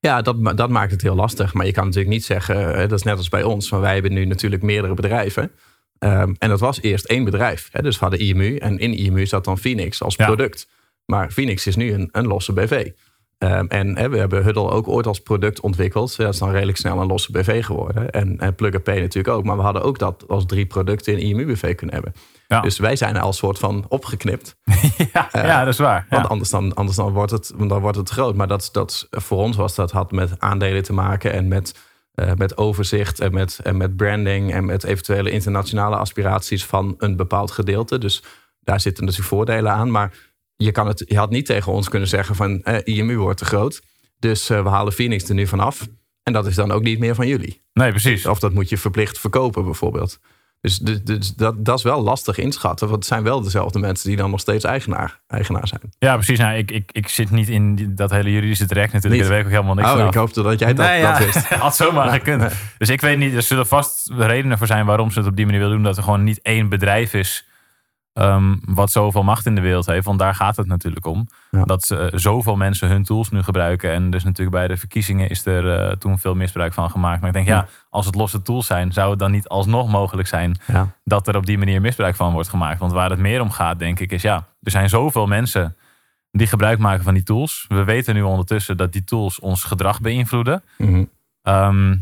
Ja, 0.00 0.22
dat, 0.22 0.56
dat 0.56 0.70
maakt 0.70 0.90
het 0.90 1.02
heel 1.02 1.14
lastig. 1.14 1.54
Maar 1.54 1.66
je 1.66 1.72
kan 1.72 1.84
natuurlijk 1.84 2.12
niet 2.12 2.24
zeggen, 2.24 2.74
eh, 2.74 2.80
dat 2.80 2.92
is 2.98 3.02
net 3.02 3.16
als 3.16 3.28
bij 3.28 3.42
ons, 3.42 3.68
want 3.68 3.82
wij 3.82 3.92
hebben 3.94 4.12
nu 4.12 4.24
natuurlijk 4.24 4.62
meerdere 4.62 4.94
bedrijven. 4.94 5.52
Ehm, 5.98 6.34
en 6.38 6.48
dat 6.48 6.60
was 6.60 6.80
eerst 6.80 7.04
één 7.04 7.24
bedrijf. 7.24 7.68
Hè? 7.72 7.82
Dus 7.82 7.94
we 7.98 8.00
hadden 8.06 8.20
IMU 8.26 8.56
en 8.56 8.78
in 8.78 8.92
IMU 8.94 9.26
zat 9.26 9.44
dan 9.44 9.58
Phoenix 9.58 10.02
als 10.02 10.16
Ja. 10.16 10.26
Maar 11.04 11.30
Phoenix 11.30 11.66
is 11.66 11.76
nu 11.76 11.92
een, 11.92 12.08
een 12.12 12.26
losse 12.26 12.52
BV. 12.52 12.90
Ehm, 13.40 13.66
en 13.66 14.10
we 14.10 14.18
hebben 14.18 14.44
Huddle 14.44 14.70
ook 14.70 14.88
ooit 14.88 15.06
als 15.06 15.20
product 15.20 15.60
ontwikkeld. 15.60 16.16
Dat 16.16 16.32
is 16.32 16.38
dan 16.38 16.50
redelijk 16.50 16.78
snel 16.78 17.00
een 17.00 17.06
losse 17.06 17.32
BV 17.32 17.64
geworden. 17.64 18.10
En, 18.10 18.38
en 18.38 18.54
Plug 18.54 18.82
Pay 18.82 19.00
natuurlijk 19.00 19.36
ook. 19.36 19.44
Maar 19.44 19.56
we 19.56 19.62
hadden 19.62 19.82
ook 19.82 19.98
dat 19.98 20.24
als 20.28 20.46
drie 20.46 20.66
producten 20.66 21.12
in 21.12 21.18
IMU 21.18 21.52
BV 21.52 21.74
kunnen 21.74 21.94
hebben. 21.94 22.14
Ja. 22.48 22.60
Dus 22.60 22.78
wij 22.78 22.96
zijn 22.96 23.16
al 23.16 23.32
soort 23.32 23.58
van 23.58 23.84
opgeknipt. 23.88 24.56
ja, 25.12 25.28
ja, 25.32 25.64
dat 25.64 25.72
is 25.72 25.78
waar. 25.78 26.06
Ja. 26.10 26.16
Want 26.16 26.28
anders, 26.28 26.50
dan, 26.50 26.74
anders 26.74 26.96
dan, 26.96 27.12
wordt 27.12 27.30
het, 27.30 27.52
dan 27.58 27.80
wordt 27.80 27.96
het 27.96 28.08
groot. 28.08 28.34
Maar 28.34 28.48
dat, 28.48 28.68
dat, 28.72 29.06
voor 29.10 29.38
ons 29.38 29.56
was 29.56 29.74
dat 29.74 29.90
had 29.90 30.12
met 30.12 30.40
aandelen 30.40 30.82
te 30.82 30.92
maken 30.92 31.32
en 31.32 31.48
met, 31.48 31.78
eh, 32.14 32.32
met 32.34 32.56
overzicht 32.56 33.20
en 33.20 33.34
met, 33.34 33.60
en 33.62 33.76
met 33.76 33.96
branding 33.96 34.52
en 34.52 34.64
met 34.64 34.84
eventuele 34.84 35.30
internationale 35.30 35.96
aspiraties 35.96 36.64
van 36.64 36.94
een 36.98 37.16
bepaald 37.16 37.50
gedeelte. 37.50 37.98
Dus 37.98 38.22
daar 38.60 38.80
zitten 38.80 39.04
natuurlijk 39.04 39.30
voordelen 39.30 39.72
aan. 39.72 39.90
Maar 39.90 40.12
je, 40.64 40.72
kan 40.72 40.86
het, 40.86 41.04
je 41.06 41.16
had 41.18 41.30
niet 41.30 41.46
tegen 41.46 41.72
ons 41.72 41.88
kunnen 41.88 42.08
zeggen 42.08 42.34
van 42.36 42.62
eh, 42.62 42.96
IMU 42.96 43.16
wordt 43.16 43.38
te 43.38 43.44
groot. 43.44 43.80
Dus 44.18 44.50
eh, 44.50 44.62
we 44.62 44.68
halen 44.68 44.92
Phoenix 44.92 45.28
er 45.28 45.34
nu 45.34 45.46
vanaf. 45.46 45.86
En 46.22 46.32
dat 46.32 46.46
is 46.46 46.54
dan 46.54 46.70
ook 46.70 46.82
niet 46.82 46.98
meer 46.98 47.14
van 47.14 47.26
jullie. 47.26 47.62
Nee, 47.72 47.90
precies. 47.90 48.26
Of 48.26 48.38
dat 48.38 48.52
moet 48.52 48.68
je 48.68 48.76
verplicht 48.78 49.18
verkopen 49.18 49.64
bijvoorbeeld. 49.64 50.18
Dus, 50.60 50.78
dus, 50.78 51.02
dus 51.02 51.34
dat, 51.34 51.64
dat 51.64 51.78
is 51.78 51.84
wel 51.84 52.02
lastig 52.02 52.38
inschatten. 52.38 52.86
Want 52.88 52.98
het 52.98 53.08
zijn 53.08 53.22
wel 53.22 53.40
dezelfde 53.42 53.78
mensen 53.78 54.08
die 54.08 54.16
dan 54.16 54.30
nog 54.30 54.40
steeds 54.40 54.64
eigenaar, 54.64 55.20
eigenaar 55.26 55.68
zijn. 55.68 55.80
Ja, 55.98 56.14
precies. 56.14 56.38
Nou, 56.38 56.56
ik, 56.56 56.70
ik, 56.70 56.90
ik 56.92 57.08
zit 57.08 57.30
niet 57.30 57.48
in 57.48 57.74
die- 57.74 57.94
dat 57.94 58.10
hele 58.10 58.32
juridische 58.32 58.66
traject 58.66 58.92
natuurlijk. 58.92 59.22
Niet? 59.22 59.30
Daar 59.30 59.38
weet 59.42 59.46
ik 59.46 59.58
ook 59.58 59.62
helemaal 59.62 59.82
niks 59.82 59.88
Oh, 59.94 59.96
van. 59.98 60.06
ik 60.08 60.14
hoopte 60.14 60.42
dat 60.42 60.58
jij 60.58 60.74
dat, 60.74 60.86
Nee, 60.86 61.02
dat 61.02 61.18
ja, 61.18 61.24
wist. 61.24 61.46
had 61.66 61.76
zomaar 61.76 62.08
gekund. 62.10 62.40
nee. 62.40 62.50
Dus 62.78 62.88
ik 62.88 63.00
weet 63.00 63.18
niet, 63.18 63.34
er 63.34 63.42
zullen 63.42 63.66
vast 63.66 64.10
redenen 64.16 64.58
voor 64.58 64.66
zijn 64.66 64.86
waarom 64.86 65.10
ze 65.10 65.18
het 65.18 65.28
op 65.28 65.36
die 65.36 65.44
manier 65.44 65.60
willen 65.60 65.74
doen. 65.74 65.84
Dat 65.84 65.96
er 65.96 66.02
gewoon 66.02 66.24
niet 66.24 66.40
één 66.42 66.68
bedrijf 66.68 67.14
is 67.14 67.46
ehm, 68.12 68.56
wat 68.64 68.90
zoveel 68.90 69.22
macht 69.22 69.46
in 69.46 69.54
de 69.54 69.60
wereld 69.60 69.86
heeft. 69.86 70.04
Want 70.06 70.18
daar 70.18 70.34
gaat 70.34 70.56
het 70.56 70.66
natuurlijk 70.66 71.06
om. 71.06 71.28
Ja. 71.50 71.64
Dat 71.64 71.82
ze, 71.82 71.96
eh, 71.96 72.18
zoveel 72.18 72.56
mensen 72.56 72.88
hun 72.88 73.04
tools 73.04 73.30
nu 73.30 73.42
gebruiken. 73.42 73.92
En 73.92 74.10
dus 74.10 74.24
natuurlijk 74.24 74.56
bij 74.56 74.68
de 74.68 74.76
verkiezingen 74.76 75.28
is 75.28 75.46
er 75.46 75.78
eh, 75.78 75.96
toen 75.96 76.18
veel 76.18 76.34
misbruik 76.34 76.72
van 76.72 76.90
gemaakt. 76.90 77.20
Maar 77.20 77.28
ik 77.28 77.34
denk, 77.34 77.46
ja, 77.46 77.66
als 77.90 78.06
het 78.06 78.14
losse 78.14 78.42
tools 78.42 78.66
zijn, 78.66 78.92
zou 78.92 79.10
het 79.10 79.18
dan 79.18 79.30
niet 79.30 79.48
alsnog 79.48 79.88
mogelijk 79.88 80.28
zijn 80.28 80.56
Ja. 80.66 80.88
dat 81.04 81.28
er 81.28 81.36
op 81.36 81.46
die 81.46 81.58
manier 81.58 81.80
misbruik 81.80 82.16
van 82.16 82.32
wordt 82.32 82.48
gemaakt. 82.48 82.80
Want 82.80 82.92
waar 82.92 83.10
het 83.10 83.18
meer 83.18 83.40
om 83.40 83.50
gaat, 83.50 83.78
denk 83.78 84.00
ik, 84.00 84.12
is 84.12 84.22
ja, 84.22 84.46
er 84.62 84.70
zijn 84.70 84.88
zoveel 84.88 85.26
mensen 85.26 85.76
die 86.32 86.46
gebruik 86.46 86.78
maken 86.78 87.04
van 87.04 87.14
die 87.14 87.22
tools. 87.22 87.64
We 87.68 87.84
weten 87.84 88.14
nu 88.14 88.22
ondertussen 88.22 88.76
dat 88.76 88.92
die 88.92 89.04
tools 89.04 89.40
ons 89.40 89.64
gedrag 89.64 90.00
beïnvloeden. 90.00 90.62
Ehm, 91.42 91.96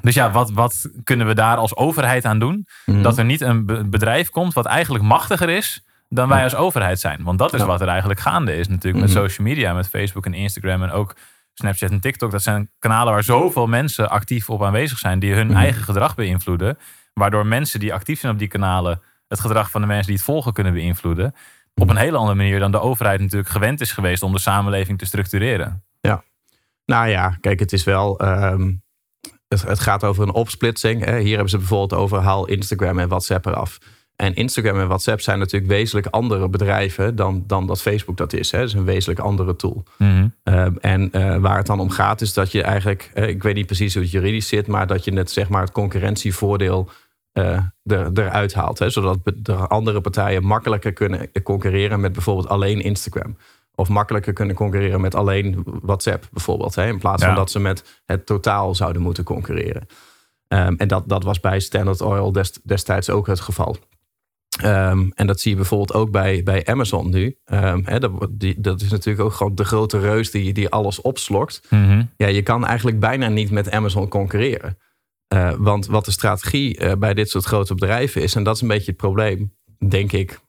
dus 0.00 0.14
ja, 0.14 0.30
wat, 0.30 0.50
wat 0.50 0.90
kunnen 1.04 1.26
we 1.26 1.34
daar 1.34 1.56
als 1.56 1.76
overheid 1.76 2.24
aan 2.24 2.38
doen? 2.38 2.66
Mhm. 2.86 3.02
Dat 3.02 3.18
er 3.18 3.24
niet 3.24 3.40
een 3.40 3.66
be- 3.66 3.84
bedrijf 3.88 4.28
komt 4.30 4.52
wat 4.52 4.66
eigenlijk 4.66 5.04
machtiger 5.04 5.48
is 5.48 5.82
dan 6.08 6.28
wij 6.28 6.42
als 6.42 6.54
overheid 6.54 7.00
zijn. 7.00 7.22
Want 7.22 7.38
dat 7.38 7.54
is 7.54 7.60
Ja. 7.60 7.66
wat 7.66 7.80
er 7.80 7.88
eigenlijk 7.88 8.20
gaande 8.20 8.56
is 8.56 8.68
natuurlijk 8.68 9.04
met 9.04 9.14
Mhm. 9.14 9.22
social 9.22 9.46
media, 9.46 9.72
met 9.72 9.88
Facebook 9.88 10.26
en 10.26 10.34
Instagram 10.34 10.82
en 10.82 10.90
ook 10.90 11.16
Snapchat 11.54 11.90
en 11.90 12.00
TikTok. 12.00 12.30
Dat 12.30 12.42
zijn 12.42 12.70
kanalen 12.78 13.12
waar 13.12 13.22
zoveel 13.24 13.66
mensen 13.66 14.10
actief 14.10 14.50
op 14.50 14.62
aanwezig 14.64 14.98
zijn 14.98 15.18
die 15.18 15.34
hun 15.34 15.46
Mhm. 15.46 15.56
eigen 15.56 15.82
gedrag 15.82 16.14
beïnvloeden. 16.14 16.78
Waardoor 17.14 17.46
mensen 17.46 17.80
die 17.80 17.94
actief 17.94 18.20
zijn 18.20 18.32
op 18.32 18.38
die 18.38 18.48
kanalen 18.48 19.00
het 19.28 19.40
gedrag 19.40 19.70
van 19.70 19.80
de 19.80 19.86
mensen 19.86 20.06
die 20.06 20.14
het 20.16 20.24
volgen 20.24 20.52
kunnen 20.52 20.72
beïnvloeden. 20.72 21.34
Op 21.74 21.90
een 21.90 21.96
hele 21.96 22.16
andere 22.16 22.36
manier 22.36 22.58
dan 22.58 22.70
de 22.70 22.80
overheid 22.80 23.20
natuurlijk 23.20 23.48
gewend 23.50 23.80
is 23.80 23.92
geweest 23.92 24.22
om 24.22 24.32
de 24.32 24.38
samenleving 24.38 24.98
te 24.98 25.06
structureren. 25.06 25.82
Nou 26.84 27.08
ja, 27.08 27.36
kijk, 27.40 27.58
het 27.60 27.72
is 27.72 27.84
wel. 27.84 28.18
ehm, 28.18 28.72
het, 29.48 29.62
het 29.62 29.80
gaat 29.80 30.04
over 30.04 30.22
een 30.22 30.32
opsplitsing. 30.32 31.04
Hè. 31.04 31.18
Hier 31.18 31.32
hebben 31.32 31.50
ze 31.50 31.58
bijvoorbeeld 31.58 32.00
over 32.00 32.18
haal 32.18 32.46
Instagram 32.46 32.98
en 32.98 33.08
WhatsApp 33.08 33.46
eraf. 33.46 33.78
En 34.16 34.34
Instagram 34.34 34.80
en 34.80 34.86
WhatsApp 34.86 35.20
zijn 35.20 35.38
natuurlijk 35.38 35.72
wezenlijk 35.72 36.06
andere 36.06 36.48
bedrijven 36.48 37.16
dan, 37.16 37.44
dan 37.46 37.66
dat 37.66 37.80
Facebook 37.80 38.16
dat 38.16 38.32
is. 38.32 38.50
Hè. 38.50 38.58
Het 38.58 38.68
is 38.68 38.74
een 38.74 38.84
wezenlijk 38.84 39.20
andere 39.20 39.56
tool. 39.56 39.84
Mhm. 39.98 40.28
Ehm, 40.42 40.74
en 40.80 41.12
eh, 41.12 41.36
waar 41.36 41.56
het 41.56 41.66
dan 41.66 41.80
om 41.80 41.90
gaat, 41.90 42.20
is 42.20 42.32
dat 42.32 42.52
je 42.52 42.62
eigenlijk, 42.62 43.10
eh, 43.14 43.28
ik 43.28 43.42
weet 43.42 43.54
niet 43.54 43.66
precies 43.66 43.94
hoe 43.94 44.02
het 44.02 44.12
juridisch 44.12 44.48
zit, 44.48 44.66
maar 44.66 44.86
dat 44.86 45.04
je 45.04 45.12
net 45.12 45.30
zeg 45.30 45.48
maar 45.48 45.60
het 45.60 45.72
concurrentievoordeel 45.72 46.90
eh, 47.32 47.62
er, 47.84 48.10
eruit 48.14 48.54
haalt. 48.54 48.78
Hè, 48.78 48.90
zodat 48.90 49.18
de 49.36 49.54
andere 49.54 50.00
partijen 50.00 50.44
makkelijker 50.44 50.92
kunnen 50.92 51.30
concurreren 51.42 52.00
met 52.00 52.12
bijvoorbeeld 52.12 52.48
alleen 52.48 52.80
Instagram. 52.80 53.36
Of 53.78 53.88
makkelijker 53.88 54.32
kunnen 54.32 54.56
concurreren 54.56 55.00
met 55.00 55.14
alleen 55.14 55.62
WhatsApp 55.82 56.28
bijvoorbeeld. 56.32 56.74
Hè, 56.74 56.86
in 56.86 56.98
plaats 56.98 57.22
van 57.22 57.30
Ja. 57.32 57.36
dat 57.38 57.50
ze 57.50 57.58
met 57.60 58.02
het 58.06 58.26
totaal 58.26 58.74
zouden 58.74 59.02
moeten 59.02 59.24
concurreren. 59.24 59.86
Ehm, 60.48 60.74
en 60.76 60.88
dat, 60.88 61.08
dat 61.08 61.22
was 61.24 61.40
bij 61.40 61.60
Standard 61.60 62.00
Oil 62.00 62.32
dest- 62.32 62.60
destijds 62.68 63.10
ook 63.10 63.26
het 63.26 63.40
geval. 63.40 63.76
Ehm, 64.62 65.08
en 65.14 65.26
dat 65.26 65.40
zie 65.40 65.50
je 65.50 65.56
bijvoorbeeld 65.56 65.92
ook 65.92 66.10
bij, 66.10 66.42
bij 66.42 66.66
Amazon 66.66 67.10
nu. 67.10 67.36
Ehm, 67.44 67.80
hè, 67.84 67.98
dat, 67.98 68.12
die, 68.30 68.60
dat 68.60 68.80
is 68.80 68.90
natuurlijk 68.90 69.24
ook 69.24 69.32
gewoon 69.32 69.54
de 69.54 69.64
grote 69.64 69.98
reus 69.98 70.30
die, 70.30 70.52
die 70.52 70.68
alles 70.68 71.00
opslokt. 71.00 71.60
Mhm. 71.70 72.02
Ja, 72.16 72.26
je 72.26 72.42
kan 72.42 72.66
eigenlijk 72.66 73.00
bijna 73.00 73.28
niet 73.28 73.50
met 73.50 73.70
Amazon 73.70 74.08
concurreren. 74.08 74.78
Eh, 75.28 75.52
want 75.58 75.86
wat 75.86 76.04
de 76.04 76.10
strategie 76.10 76.78
eh, 76.78 76.96
bij 76.96 77.14
dit 77.14 77.30
soort 77.30 77.44
grote 77.44 77.74
bedrijven 77.74 78.22
is, 78.22 78.34
en 78.34 78.42
dat 78.42 78.54
is 78.54 78.60
een 78.62 78.68
beetje 78.68 78.90
het 78.90 78.96
probleem, 79.00 79.54
denk 79.88 80.12
ik, 80.12 80.40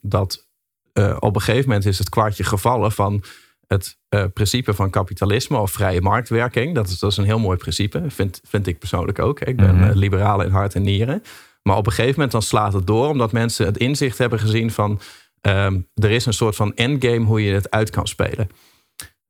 dat 0.00 0.50
eh, 0.92 1.16
op 1.18 1.34
een 1.34 1.42
gegeven 1.42 1.68
moment 1.68 1.86
is 1.86 1.98
het 1.98 2.08
kwartje 2.08 2.44
gevallen 2.44 2.92
van 2.92 3.22
het 3.66 3.98
eh, 4.08 4.24
principe 4.34 4.74
van 4.74 4.90
kapitalisme 4.90 5.58
of 5.58 5.70
vrije 5.70 6.00
marktwerking. 6.00 6.74
Dat 6.74 6.88
is, 6.88 6.98
dat 6.98 7.10
is 7.10 7.16
een 7.16 7.24
heel 7.24 7.38
mooi 7.38 7.56
principe, 7.56 8.02
vind, 8.08 8.40
vind 8.44 8.66
ik 8.66 8.78
persoonlijk 8.78 9.18
ook. 9.18 9.40
Ik 9.40 9.56
ben 9.56 9.88
eh, 9.88 9.94
liberaal 9.94 10.42
in 10.42 10.50
hart 10.50 10.74
en 10.74 10.82
nieren. 10.82 11.22
Maar 11.62 11.76
op 11.76 11.86
een 11.86 11.92
gegeven 11.92 12.14
moment 12.14 12.32
dan 12.32 12.42
slaat 12.42 12.72
het 12.72 12.86
door, 12.86 13.08
omdat 13.08 13.32
mensen 13.32 13.66
het 13.66 13.76
inzicht 13.76 14.18
hebben 14.18 14.38
gezien 14.38 14.70
van 14.70 15.00
ehm, 15.40 15.80
er 15.94 16.10
is 16.10 16.26
een 16.26 16.32
soort 16.32 16.56
van 16.56 16.74
endgame 16.74 17.24
hoe 17.24 17.44
je 17.44 17.54
het 17.54 17.70
uit 17.70 17.90
kan 17.90 18.06
spelen. 18.06 18.48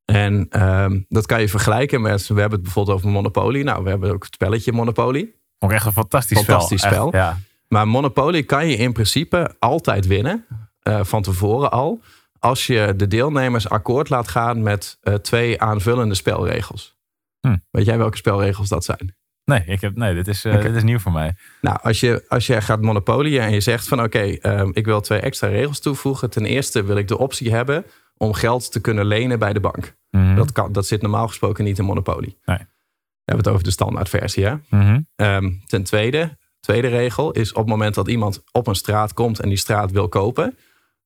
En 0.04 0.46
ehm, 0.50 1.00
dat 1.08 1.26
kan 1.26 1.40
je 1.40 1.48
vergelijken 1.48 2.00
met, 2.00 2.26
we 2.26 2.40
hebben 2.40 2.52
het 2.52 2.62
bijvoorbeeld 2.62 2.96
over 2.96 3.10
Monopoly. 3.10 3.62
Nou, 3.62 3.84
we 3.84 3.90
hebben 3.90 4.12
ook 4.12 4.24
het 4.24 4.34
spelletje 4.34 4.72
Monopoly. 4.72 5.32
Ook 5.58 5.72
echt 5.72 5.86
een 5.86 5.92
fantastisch, 5.92 6.38
Fantastisch 6.38 6.80
spel. 6.80 6.92
spel. 6.92 7.06
Echt, 7.06 7.14
ja. 7.14 7.38
Maar 7.68 7.88
Monopoly 7.88 8.42
kan 8.42 8.68
je 8.68 8.76
in 8.76 8.92
principe 8.92 9.56
altijd 9.58 10.06
winnen, 10.06 10.46
eh, 10.82 11.04
van 11.04 11.22
tevoren 11.22 11.70
al, 11.70 12.00
als 12.38 12.66
je 12.66 12.94
de 12.96 13.06
deelnemers 13.06 13.68
akkoord 13.68 14.08
laat 14.08 14.28
gaan 14.28 14.62
met 14.62 14.98
eh, 15.00 15.14
twee 15.14 15.60
aanvullende 15.60 16.14
spelregels. 16.14 16.96
Hm. 17.40 17.56
Weet 17.70 17.86
jij 17.86 17.98
welke 17.98 18.16
spelregels 18.16 18.68
dat 18.68 18.84
zijn? 18.84 19.14
Nee, 19.44 19.62
ik 19.66 19.80
heb, 19.80 19.96
nee 19.96 20.14
dit, 20.14 20.28
is, 20.28 20.44
eh, 20.44 20.62
dit 20.62 20.74
is 20.74 20.82
nieuw 20.82 20.98
voor 20.98 21.12
mij. 21.12 21.34
Nou, 21.60 21.78
als 21.82 22.00
je, 22.00 22.24
als 22.28 22.46
je 22.46 22.60
gaat 22.60 22.80
monopolieën 22.80 23.42
en 23.42 23.52
je 23.52 23.60
zegt 23.60 23.88
van 23.88 24.02
oké, 24.02 24.18
ehm, 24.18 24.70
ik 24.72 24.84
wil 24.84 25.00
twee 25.00 25.20
extra 25.20 25.48
regels 25.48 25.80
toevoegen. 25.80 26.30
Ten 26.30 26.44
eerste 26.44 26.84
wil 26.84 26.96
ik 26.96 27.08
de 27.08 27.18
optie 27.18 27.52
hebben 27.52 27.84
om 28.16 28.32
geld 28.32 28.72
te 28.72 28.80
kunnen 28.80 29.04
lenen 29.04 29.38
bij 29.38 29.52
de 29.52 29.60
bank. 29.60 29.96
Mhm. 30.10 30.34
Dat, 30.34 30.52
kan, 30.52 30.72
dat 30.72 30.86
zit 30.86 31.02
normaal 31.02 31.28
gesproken 31.28 31.64
niet 31.64 31.78
in 31.78 31.84
Monopoly. 31.84 32.36
Nee. 32.44 32.58
We 32.58 32.64
hebben 33.24 33.44
het 33.44 33.54
over 33.54 33.64
de 33.64 33.70
standaardversie. 33.70 34.44
Hè? 34.44 34.54
Mhm. 34.70 35.00
Ehm, 35.16 35.50
ten 35.66 35.82
tweede, 35.82 36.36
tweede 36.60 36.88
regel 36.88 37.32
is 37.32 37.50
op 37.50 37.58
het 37.58 37.66
moment 37.66 37.94
dat 37.94 38.08
iemand 38.08 38.42
op 38.52 38.66
een 38.66 38.74
straat 38.74 39.12
komt 39.12 39.40
en 39.40 39.48
die 39.48 39.58
straat 39.58 39.90
wil 39.90 40.08
kopen, 40.08 40.56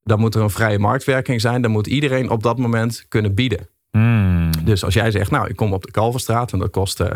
dan 0.06 0.20
moet 0.20 0.34
er 0.34 0.42
een 0.42 0.50
vrije 0.50 0.78
marktwerking 0.78 1.40
zijn. 1.40 1.62
Dan 1.62 1.70
moet 1.70 1.86
iedereen 1.86 2.30
op 2.30 2.42
dat 2.42 2.58
moment 2.58 3.04
kunnen 3.08 3.34
bieden. 3.34 3.68
Hmm. 3.90 4.50
Dus 4.64 4.84
als 4.84 4.94
jij 4.94 5.10
zegt, 5.10 5.30
nou, 5.30 5.48
ik 5.48 5.56
kom 5.56 5.72
op 5.72 5.82
de 5.84 5.90
Kalverstraat 5.90 6.52
en 6.52 6.58
dat 6.58 6.70
kost 6.70 7.00
eh, 7.00 7.10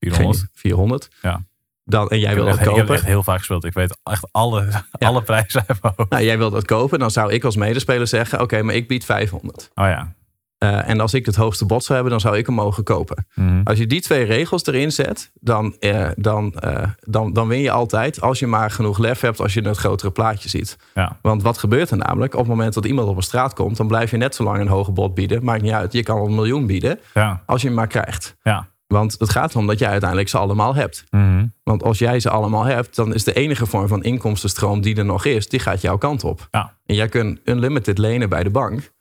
400. 0.00 0.38
geen- 0.38 0.48
400. 0.52 1.08
Ja. 1.22 1.42
Dan, 1.84 2.08
en 2.08 2.18
jij 2.18 2.30
Ik 2.30 2.36
wil 2.36 2.44
dat 2.44 2.54
echt, 2.58 2.62
ik 2.62 2.68
heb 2.70 2.80
kopen. 2.80 2.94
echt 2.94 3.04
heel 3.04 3.22
vaak 3.22 3.38
gespeeld. 3.38 3.64
Ik 3.64 3.72
weet 3.72 3.98
echt 4.02 4.28
alle, 4.32 4.68
alle 4.98 5.22
prijzen. 5.22 5.64
Nou, 6.08 6.22
jij 6.24 6.38
wil 6.38 6.50
dat 6.50 6.64
kopen, 6.64 6.98
dan 6.98 7.10
zou 7.10 7.32
ik 7.32 7.44
als 7.44 7.56
medespeler 7.56 8.06
zeggen: 8.06 8.40
Oké, 8.40 8.62
maar 8.62 8.74
ik 8.74 8.88
bied 8.88 9.04
500. 9.04 9.70
Oh 9.74 9.84
ja. 9.84 10.14
Eh, 10.58 10.88
en 10.88 11.00
als 11.00 11.14
ik 11.14 11.26
het 11.26 11.36
hoogste 11.36 11.66
bod 11.66 11.82
zou 11.82 11.92
hebben, 11.94 12.10
dan 12.12 12.20
zou 12.20 12.36
ik 12.36 12.46
hem 12.46 12.54
mogen 12.54 12.84
kopen. 12.84 13.26
Mhm. 13.34 13.60
Als 13.64 13.78
je 13.78 13.86
die 13.86 14.00
twee 14.00 14.24
regels 14.24 14.66
erin 14.66 14.92
zet, 14.92 15.30
dan, 15.40 15.76
eh, 15.78 16.08
dan, 16.16 16.54
eh, 16.54 16.88
dan, 17.00 17.32
dan 17.32 17.48
win 17.48 17.60
je 17.60 17.70
altijd. 17.70 18.20
Als 18.20 18.38
je 18.38 18.46
maar 18.46 18.70
genoeg 18.70 18.98
lef 18.98 19.20
hebt, 19.20 19.40
als 19.40 19.54
je 19.54 19.60
het 19.60 19.76
grotere 19.76 20.10
plaatje 20.10 20.48
ziet. 20.48 20.76
Ja. 20.94 21.18
Want 21.22 21.42
wat 21.42 21.58
gebeurt 21.58 21.90
er 21.90 21.96
namelijk? 21.96 22.32
Op 22.32 22.38
het 22.40 22.48
moment 22.48 22.74
dat 22.74 22.84
iemand 22.86 23.08
op 23.08 23.16
een 23.16 23.22
straat 23.22 23.54
komt, 23.54 23.76
dan 23.76 23.86
blijf 23.86 24.10
je 24.10 24.16
net 24.16 24.34
zo 24.34 24.44
lang 24.44 24.60
een 24.60 24.68
hoge 24.68 24.90
bod 24.92 25.14
bieden. 25.14 25.44
Maakt 25.44 25.62
niet 25.62 25.72
uit. 25.72 25.92
Je 25.92 26.02
kan 26.02 26.24
een 26.24 26.34
miljoen 26.34 26.66
bieden 26.66 26.98
Ja. 27.14 27.42
als 27.46 27.60
je 27.60 27.66
hem 27.66 27.76
maar 27.76 27.86
krijgt. 27.86 28.36
Ja. 28.42 28.68
Want 28.86 29.16
het 29.18 29.30
gaat 29.30 29.50
erom 29.50 29.66
dat 29.66 29.78
jij 29.78 29.88
uiteindelijk 29.88 30.28
ze 30.28 30.38
allemaal 30.38 30.74
hebt. 30.74 31.04
Mhm. 31.10 31.46
Want 31.62 31.82
als 31.82 31.98
jij 31.98 32.20
ze 32.20 32.30
allemaal 32.30 32.64
hebt, 32.64 32.96
dan 32.96 33.14
is 33.14 33.24
de 33.24 33.32
enige 33.32 33.66
vorm 33.66 33.88
van 33.88 34.02
inkomstenstroom 34.02 34.80
die 34.80 34.96
er 34.96 35.04
nog 35.04 35.24
is, 35.24 35.48
die 35.48 35.60
gaat 35.60 35.80
jouw 35.80 35.98
kant 35.98 36.24
op. 36.24 36.48
Ja. 36.50 36.76
En 36.86 36.94
jij 36.94 37.08
kunt 37.08 37.40
unlimited 37.44 37.98
lenen 37.98 38.28
bij 38.28 38.42
de 38.42 38.50
bank 38.50 38.92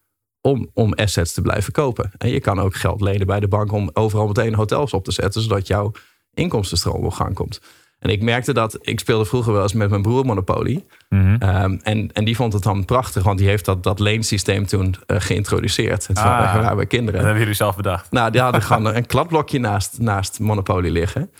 om, 0.43 0.69
om 0.73 0.93
assets 0.93 1.33
te 1.33 1.41
blijven 1.41 1.73
kopen. 1.73 2.11
En 2.17 2.29
je 2.29 2.39
kan 2.39 2.59
ook 2.59 2.75
geld 2.75 3.01
lenen 3.01 3.27
bij 3.27 3.39
de 3.39 3.47
bank 3.47 3.71
om 3.71 3.89
overal 3.93 4.27
meteen 4.27 4.55
hotels 4.55 4.93
op 4.93 5.03
te 5.03 5.11
zetten, 5.11 5.41
zodat 5.41 5.67
jouw 5.67 5.91
inkomstenstroom 6.33 7.05
op 7.05 7.13
gang 7.13 7.33
komt. 7.33 7.61
En 7.99 8.09
ik 8.09 8.21
merkte 8.21 8.53
dat, 8.53 8.77
ik 8.81 8.99
speelde 8.99 9.25
vroeger 9.25 9.53
wel 9.53 9.61
eens 9.61 9.73
met 9.73 9.89
mijn 9.89 10.01
broer 10.01 10.25
Monopoly. 10.25 10.85
Mhm. 11.09 11.35
Ehm, 11.39 11.77
en, 11.81 12.09
en 12.13 12.25
die 12.25 12.35
vond 12.35 12.53
het 12.53 12.63
dan 12.63 12.85
prachtig, 12.85 13.23
want 13.23 13.37
die 13.37 13.47
heeft 13.47 13.65
dat, 13.65 13.83
dat 13.83 13.99
leensysteem 13.99 14.65
toen 14.65 14.95
eh, 15.05 15.19
geïntroduceerd. 15.19 16.07
Het 16.07 16.17
Ah. 16.17 16.55
waren, 16.55 16.87
kinderen. 16.87 17.13
Dat 17.13 17.23
hebben 17.23 17.39
jullie 17.39 17.55
zelf 17.55 17.75
bedacht. 17.75 18.11
Nou, 18.11 18.31
die 18.31 18.41
hadden 18.41 18.61
gewoon 18.71 18.85
een 18.85 19.05
kladblokje 19.05 19.59
naast, 19.59 19.99
naast 19.99 20.39
Monopoly 20.39 20.89
liggen. 20.89 21.31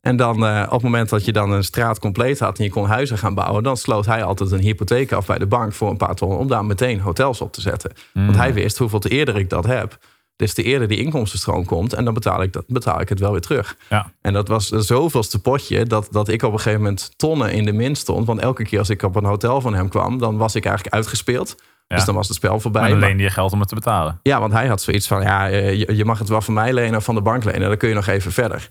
En 0.00 0.16
dan 0.16 0.46
eh, 0.46 0.62
op 0.66 0.72
het 0.72 0.82
moment 0.82 1.08
dat 1.08 1.24
je 1.24 1.32
dan 1.32 1.50
een 1.50 1.64
straat 1.64 1.98
compleet 1.98 2.38
had 2.38 2.58
en 2.58 2.64
je 2.64 2.70
kon 2.70 2.86
huizen 2.86 3.18
gaan 3.18 3.34
bouwen, 3.34 3.62
dan 3.62 3.76
sloot 3.76 4.06
hij 4.06 4.24
altijd 4.24 4.50
een 4.50 4.60
hypotheek 4.60 5.12
af 5.12 5.26
bij 5.26 5.38
de 5.38 5.46
bank 5.46 5.72
voor 5.72 5.90
een 5.90 5.96
paar 5.96 6.14
ton 6.14 6.36
om 6.36 6.48
daar 6.48 6.64
meteen 6.64 7.00
hotels 7.00 7.40
op 7.40 7.52
te 7.52 7.60
zetten. 7.60 7.92
Want 8.12 8.36
hij 8.36 8.54
wist 8.54 8.78
hoeveel 8.78 8.98
te 8.98 9.08
eerder 9.08 9.36
ik 9.36 9.50
dat 9.50 9.66
heb, 9.66 9.98
des 10.36 10.54
te 10.54 10.62
eerder 10.62 10.88
die 10.88 10.98
inkomstenstroom 10.98 11.64
komt 11.64 11.92
en 11.92 12.04
dan 12.04 12.14
betaal 12.14 12.42
ik, 12.42 12.52
dat, 12.52 12.64
betaal 12.66 13.00
ik 13.00 13.08
het 13.08 13.20
wel 13.20 13.30
weer 13.32 13.40
terug. 13.40 13.76
Ja. 13.88 14.12
En 14.20 14.32
dat 14.32 14.48
was 14.48 14.70
een 14.70 14.82
zoveelste 14.82 15.40
potje 15.40 15.84
dat, 15.84 16.08
dat 16.10 16.28
ik 16.28 16.42
op 16.42 16.52
een 16.52 16.58
gegeven 16.58 16.82
moment 16.82 17.12
tonnen 17.16 17.52
in 17.52 17.64
de 17.64 17.72
min 17.72 17.94
stond. 17.94 18.26
Want 18.26 18.40
elke 18.40 18.64
keer 18.64 18.78
als 18.78 18.90
ik 18.90 19.02
op 19.02 19.16
een 19.16 19.24
hotel 19.24 19.60
van 19.60 19.74
hem 19.74 19.88
kwam, 19.88 20.18
dan 20.18 20.36
was 20.36 20.54
ik 20.54 20.64
eigenlijk 20.64 20.94
uitgespeeld. 20.94 21.56
Ja. 21.86 21.96
Dus 21.96 22.04
dan 22.04 22.14
was 22.14 22.28
het 22.28 22.36
spel 22.36 22.60
voorbij. 22.60 22.80
Maar 22.80 22.90
dan 22.90 22.98
leende 22.98 23.22
je 23.22 23.30
geld 23.30 23.52
om 23.52 23.60
het 23.60 23.68
te 23.68 23.74
betalen. 23.74 24.20
ja, 24.22 24.40
want 24.40 24.52
hij 24.52 24.66
had 24.66 24.82
zoiets 24.82 25.06
van, 25.06 25.22
ja, 25.22 25.50
eh, 25.50 25.74
je, 25.74 25.96
je 25.96 26.04
mag 26.04 26.18
het 26.18 26.28
wel 26.28 26.40
van 26.40 26.54
mij 26.54 26.72
lenen 26.72 26.96
of 26.96 27.04
van 27.04 27.14
de 27.14 27.20
bank 27.20 27.44
lenen. 27.44 27.68
Dan 27.68 27.76
kun 27.76 27.88
je 27.88 27.94
nog 27.94 28.06
even 28.06 28.32
verder. 28.32 28.70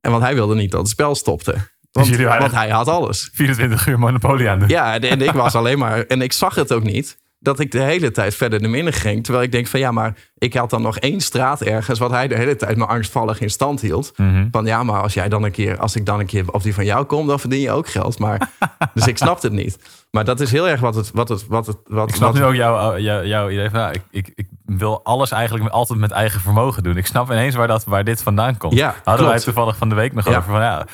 En 0.00 0.10
want 0.10 0.22
hij 0.22 0.34
wilde 0.34 0.54
niet 0.54 0.70
dat 0.70 0.80
het 0.80 0.88
spel 0.90 1.14
stopte. 1.14 1.54
Want, 1.92 2.16
waren- 2.16 2.40
want 2.40 2.52
hij 2.52 2.68
had 2.70 2.88
alles. 2.88 3.28
24 3.32 3.86
uur 3.86 3.98
Monopoly 3.98 4.48
aan 4.48 4.58
doen. 4.58 4.68
Ja, 4.68 4.94
en, 4.94 5.00
en 5.00 5.20
ik 5.22 5.30
was 5.32 5.54
alleen 5.54 5.78
maar... 5.78 6.02
En 6.02 6.22
ik 6.22 6.32
zag 6.32 6.54
het 6.54 6.72
ook 6.72 6.82
niet. 6.82 7.18
Dat 7.42 7.58
ik 7.60 7.70
de 7.70 7.80
hele 7.80 8.10
tijd 8.10 8.34
verder 8.34 8.62
de 8.62 8.68
minnen 8.68 8.92
ging. 8.92 9.24
Terwijl 9.24 9.44
ik 9.44 9.52
denk 9.52 9.66
van 9.66 9.80
ja, 9.80 9.90
maar 9.90 10.14
ik 10.38 10.54
had 10.54 10.70
dan 10.70 10.82
nog 10.82 10.98
één 10.98 11.20
straat 11.20 11.62
ergens... 11.62 11.98
wat 11.98 12.10
hij 12.10 12.28
de 12.28 12.34
hele 12.36 12.56
tijd 12.56 12.76
me 12.76 12.86
angstvallig 12.86 13.40
in 13.40 13.50
stand 13.50 13.80
hield. 13.80 14.12
Mhm. 14.16 14.46
Van 14.50 14.64
ja, 14.66 14.82
maar 14.82 15.02
als 15.02 15.14
jij 15.14 15.28
dan 15.28 15.42
een 15.42 15.50
keer... 15.50 15.78
als 15.78 15.96
ik 15.96 16.06
dan 16.06 16.20
een 16.20 16.26
keer 16.26 16.52
op 16.52 16.62
die 16.62 16.74
van 16.74 16.84
jou 16.84 17.04
kom, 17.04 17.26
dan 17.26 17.40
verdien 17.40 17.60
je 17.60 17.70
ook 17.70 17.88
geld. 17.88 18.18
Maar, 18.18 18.50
dus 18.94 19.06
ik 19.06 19.16
snapte 19.16 19.46
het 19.46 19.56
niet. 19.56 19.78
Maar 20.10 20.24
dat 20.24 20.40
is 20.40 20.50
heel 20.50 20.68
erg 20.68 20.80
wat 20.80 20.94
het... 20.94 21.10
Wat 21.14 21.28
het, 21.28 21.46
wat 21.46 21.66
het 21.66 21.76
wat, 21.86 22.08
Ik 22.08 22.14
snap 22.14 22.32
wat, 22.32 22.40
nu 22.40 22.46
ook 22.46 22.54
jouw, 22.54 22.98
jouw, 22.98 23.24
jouw 23.24 23.50
idee 23.50 23.70
van, 23.70 23.90
ik, 23.92 24.02
ik, 24.10 24.32
ik 24.34 24.46
wil 24.64 25.04
alles 25.04 25.30
eigenlijk 25.30 25.68
altijd 25.70 25.98
met 25.98 26.10
eigen 26.10 26.40
vermogen 26.40 26.82
doen. 26.82 26.96
Ik 26.96 27.06
snap 27.06 27.30
ineens 27.30 27.54
waar, 27.54 27.68
dat, 27.68 27.84
waar 27.84 28.04
dit 28.04 28.22
vandaan 28.22 28.56
komt. 28.56 28.74
Ja, 28.74 28.86
Hadden 28.86 29.04
wij 29.04 29.16
klopt. 29.16 29.34
het 29.34 29.44
toevallig 29.44 29.76
van 29.76 29.88
de 29.88 29.94
week 29.94 30.12
nog 30.14 30.24
Ja. 30.28 30.36
over. 30.36 30.50
Van, 30.50 30.60
ja, 30.60 30.86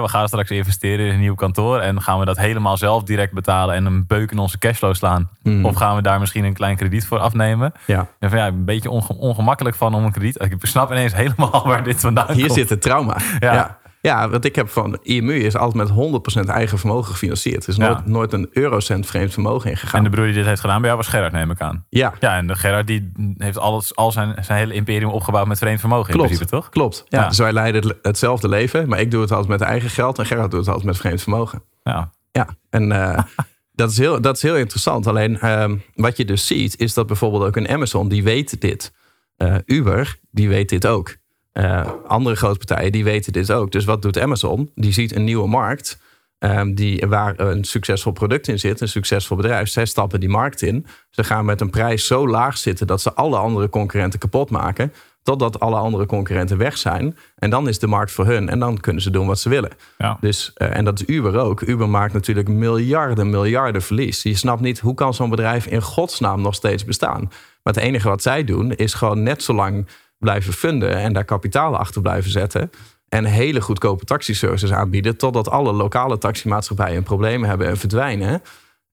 we 0.00 0.08
gaan 0.08 0.26
straks 0.28 0.50
investeren 0.50 1.06
in 1.06 1.12
een 1.12 1.20
nieuw 1.20 1.34
kantoor 1.34 1.78
en 1.80 2.02
gaan 2.02 2.18
we 2.18 2.24
dat 2.24 2.36
helemaal 2.38 2.76
zelf 2.76 3.02
direct 3.02 3.32
betalen 3.32 3.74
en 3.74 3.84
een 3.84 4.06
beuk 4.06 4.30
in 4.30 4.38
onze 4.38 4.58
cashflow 4.58 4.94
slaan. 4.94 5.28
Mhm. 5.42 5.64
Of 5.64 5.76
gaan 5.76 5.96
we 5.96 6.02
daar 6.02 6.20
misschien 6.20 6.44
een 6.44 6.52
klein 6.54 6.76
krediet 6.76 7.06
voor 7.06 7.18
afnemen? 7.18 7.72
Ja. 7.86 8.06
En 8.18 8.28
van, 8.30 8.38
ja, 8.38 8.46
een 8.46 8.64
beetje 8.64 8.90
onge- 8.90 9.16
ongemakkelijk 9.18 9.76
van 9.76 9.94
om 9.94 10.04
een 10.04 10.12
krediet. 10.12 10.42
Ik 10.42 10.54
snap 10.60 10.90
ineens 10.90 11.14
helemaal 11.14 11.62
waar 11.66 11.82
dit 11.84 12.00
vandaan 12.00 12.32
Hier 12.32 12.46
komt. 12.46 12.58
zit 12.58 12.68
het 12.68 12.82
trauma. 12.82 13.16
Ja. 13.40 13.52
Ja. 13.52 13.78
Ja. 14.02 14.28
want 14.28 14.44
ik 14.44 14.54
heb 14.56 14.68
van 14.68 14.98
IMU 15.02 15.34
is 15.34 15.56
altijd 15.56 15.88
met 15.96 16.42
100% 16.44 16.48
eigen 16.48 16.78
vermogen 16.78 17.12
gefinancierd. 17.12 17.62
Er 17.62 17.68
is 17.68 17.76
Ja. 17.76 17.88
nooit, 17.88 18.06
nooit 18.06 18.32
een 18.32 18.48
eurocent 18.52 19.06
vreemd 19.06 19.32
vermogen 19.32 19.70
ingegaan. 19.70 19.98
En 19.98 20.04
de 20.04 20.10
broer 20.10 20.24
die 20.26 20.34
dit 20.34 20.44
heeft 20.46 20.60
gedaan 20.60 20.76
bij 20.80 20.86
jou 20.86 20.96
was 20.96 21.08
Gerard, 21.08 21.32
neem 21.32 21.50
ik 21.50 21.60
aan. 21.60 21.86
Ja, 21.88 22.12
Ja, 22.20 22.36
en 22.36 22.46
de 22.46 22.54
Gerard 22.56 22.86
die 22.86 23.12
heeft 23.36 23.58
alles, 23.58 23.96
al 23.96 24.12
zijn, 24.12 24.44
zijn 24.44 24.58
hele 24.58 24.74
imperium 24.74 25.10
opgebouwd 25.10 25.46
met 25.46 25.58
vreemd 25.58 25.80
vermogen 25.80 26.06
in 26.10 26.14
klopt. 26.14 26.28
principe, 26.28 26.50
toch? 26.56 26.68
Klopt. 26.68 27.04
Ja, 27.08 27.20
Ja. 27.20 27.28
Dus 27.28 27.38
wij 27.38 27.52
leiden 27.52 27.82
het- 27.88 27.98
hetzelfde 28.02 28.48
leven, 28.48 28.88
maar 28.88 29.00
ik 29.00 29.10
doe 29.10 29.20
het 29.20 29.30
altijd 29.30 29.48
met 29.50 29.60
eigen 29.60 29.90
geld 29.90 30.18
en 30.18 30.26
Gerard 30.26 30.50
doet 30.50 30.60
het 30.60 30.68
altijd 30.68 30.86
met 30.86 30.96
vreemd 30.96 31.22
vermogen. 31.22 31.62
Ja. 31.82 32.10
Ja, 32.32 32.48
en 32.70 32.92
eh, 32.92 33.18
dat, 33.74 33.90
is 33.90 33.98
heel, 33.98 34.20
dat 34.20 34.36
is 34.36 34.42
heel 34.42 34.56
interessant. 34.56 35.06
Alleen 35.06 35.38
ehm, 35.40 35.76
wat 35.94 36.16
je 36.16 36.24
dus 36.24 36.46
ziet, 36.46 36.78
is 36.78 36.94
dat 36.94 37.06
bijvoorbeeld 37.06 37.44
ook 37.44 37.56
een 37.56 37.68
Amazon, 37.68 38.08
die 38.08 38.22
weet 38.22 38.60
dit. 38.60 38.92
Eh, 39.36 39.54
Uber, 39.66 40.18
die 40.30 40.48
weet 40.48 40.68
dit 40.68 40.86
ook. 40.86 41.16
Eh, 41.52 41.90
andere 42.06 42.36
grote 42.36 42.58
partijen, 42.58 42.92
die 42.92 43.04
weten 43.04 43.32
dit 43.32 43.52
ook. 43.52 43.72
Dus 43.72 43.84
wat 43.84 44.02
doet 44.02 44.18
Amazon? 44.18 44.70
Die 44.74 44.92
ziet 44.92 45.14
een 45.14 45.24
nieuwe 45.24 45.48
markt 45.48 45.98
ehm, 46.38 46.74
die, 46.74 47.06
waar 47.08 47.40
een 47.40 47.64
succesvol 47.64 48.12
product 48.12 48.48
in 48.48 48.58
zit, 48.58 48.80
een 48.80 48.88
succesvol 48.88 49.36
bedrijf. 49.36 49.68
Zij 49.68 49.84
stappen 49.84 50.20
die 50.20 50.28
markt 50.28 50.62
in. 50.62 50.86
Ze 51.10 51.24
gaan 51.24 51.44
met 51.44 51.60
een 51.60 51.70
prijs 51.70 52.06
zo 52.06 52.28
laag 52.28 52.58
zitten 52.58 52.86
dat 52.86 53.00
ze 53.00 53.12
alle 53.12 53.36
andere 53.36 53.68
concurrenten 53.68 54.18
kapot 54.18 54.50
maken. 54.50 54.92
Totdat 55.22 55.60
alle 55.60 55.76
andere 55.76 56.06
concurrenten 56.06 56.58
weg 56.58 56.78
zijn. 56.78 57.16
En 57.36 57.50
dan 57.50 57.68
is 57.68 57.78
de 57.78 57.86
markt 57.86 58.12
voor 58.12 58.26
hun. 58.26 58.48
En 58.48 58.58
dan 58.58 58.80
kunnen 58.80 59.02
ze 59.02 59.10
doen 59.10 59.26
wat 59.26 59.40
ze 59.40 59.48
willen. 59.48 59.70
Ja. 59.98 60.16
Dus, 60.20 60.50
eh, 60.54 60.76
en 60.76 60.84
dat 60.84 61.00
is 61.00 61.06
Uber 61.14 61.38
ook. 61.38 61.60
Uber 61.60 61.88
maakt 61.88 62.12
natuurlijk 62.12 62.48
miljarden, 62.48 63.30
miljarden 63.30 63.82
verlies. 63.82 64.22
Je 64.22 64.34
snapt 64.34 64.60
niet 64.60 64.78
hoe 64.80 64.94
kan 64.94 65.14
zo'n 65.14 65.30
bedrijf 65.30 65.66
in 65.66 65.82
godsnaam 65.82 66.40
nog 66.40 66.54
steeds 66.54 66.84
bestaan. 66.84 67.20
Maar 67.62 67.74
het 67.74 67.82
enige 67.82 68.08
wat 68.08 68.22
zij 68.22 68.44
doen 68.44 68.72
is 68.72 68.94
gewoon 68.94 69.22
net 69.22 69.42
zo 69.42 69.54
lang 69.54 69.86
blijven 70.22 70.52
funden 70.52 70.96
en 70.96 71.12
daar 71.12 71.24
kapitaal 71.24 71.76
achter 71.76 72.02
blijven 72.02 72.30
zetten. 72.30 72.70
En 73.08 73.24
hele 73.24 73.60
goedkope 73.60 74.04
taxiservices 74.04 74.72
aanbieden. 74.72 75.16
Totdat 75.16 75.48
alle 75.48 75.72
lokale 75.72 76.18
taximaatschappijen 76.18 76.96
een 76.96 77.02
probleem 77.02 77.44
hebben 77.44 77.66
en 77.66 77.76
verdwijnen. 77.76 78.42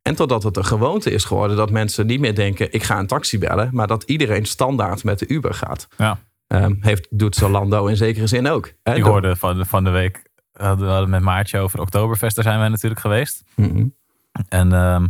En 0.01 0.15
totdat 0.15 0.43
het 0.43 0.57
een 0.57 0.65
gewoonte 0.65 1.11
is 1.11 1.23
geworden 1.23 1.57
dat 1.57 1.69
mensen 1.71 2.05
niet 2.07 2.19
meer 2.19 2.35
denken: 2.35 2.73
ik 2.73 2.83
ga 2.83 2.99
een 2.99 3.07
taxi 3.07 3.37
bellen. 3.39 3.69
Maar 3.73 3.87
dat 3.87 4.03
iedereen 4.03 4.45
standaard 4.45 5.03
met 5.03 5.19
de 5.19 5.27
Uber 5.27 5.53
gaat. 5.53 5.87
ja. 5.97 6.17
Ehm, 6.47 6.73
heeft, 6.79 7.07
doet 7.09 7.35
Zalando 7.35 7.85
in 7.85 7.97
zekere 7.97 8.27
zin 8.27 8.47
ook. 8.47 8.71
hè? 8.83 8.95
Ik 8.95 9.03
hoorde 9.03 9.35
van, 9.35 9.57
de- 9.57 9.65
van 9.65 9.83
de 9.83 9.89
week, 9.89 10.21
hadden 10.53 10.85
we 10.85 10.91
hadden 10.91 11.09
met 11.09 11.21
Maartje 11.21 11.59
over 11.59 11.79
Oktoberfest, 11.81 12.35
daar 12.35 12.43
zijn 12.43 12.59
wij 12.59 12.69
natuurlijk 12.69 13.01
geweest. 13.01 13.43
Mhm. 13.55 13.85
En 14.47 14.73
ehm, 14.73 15.07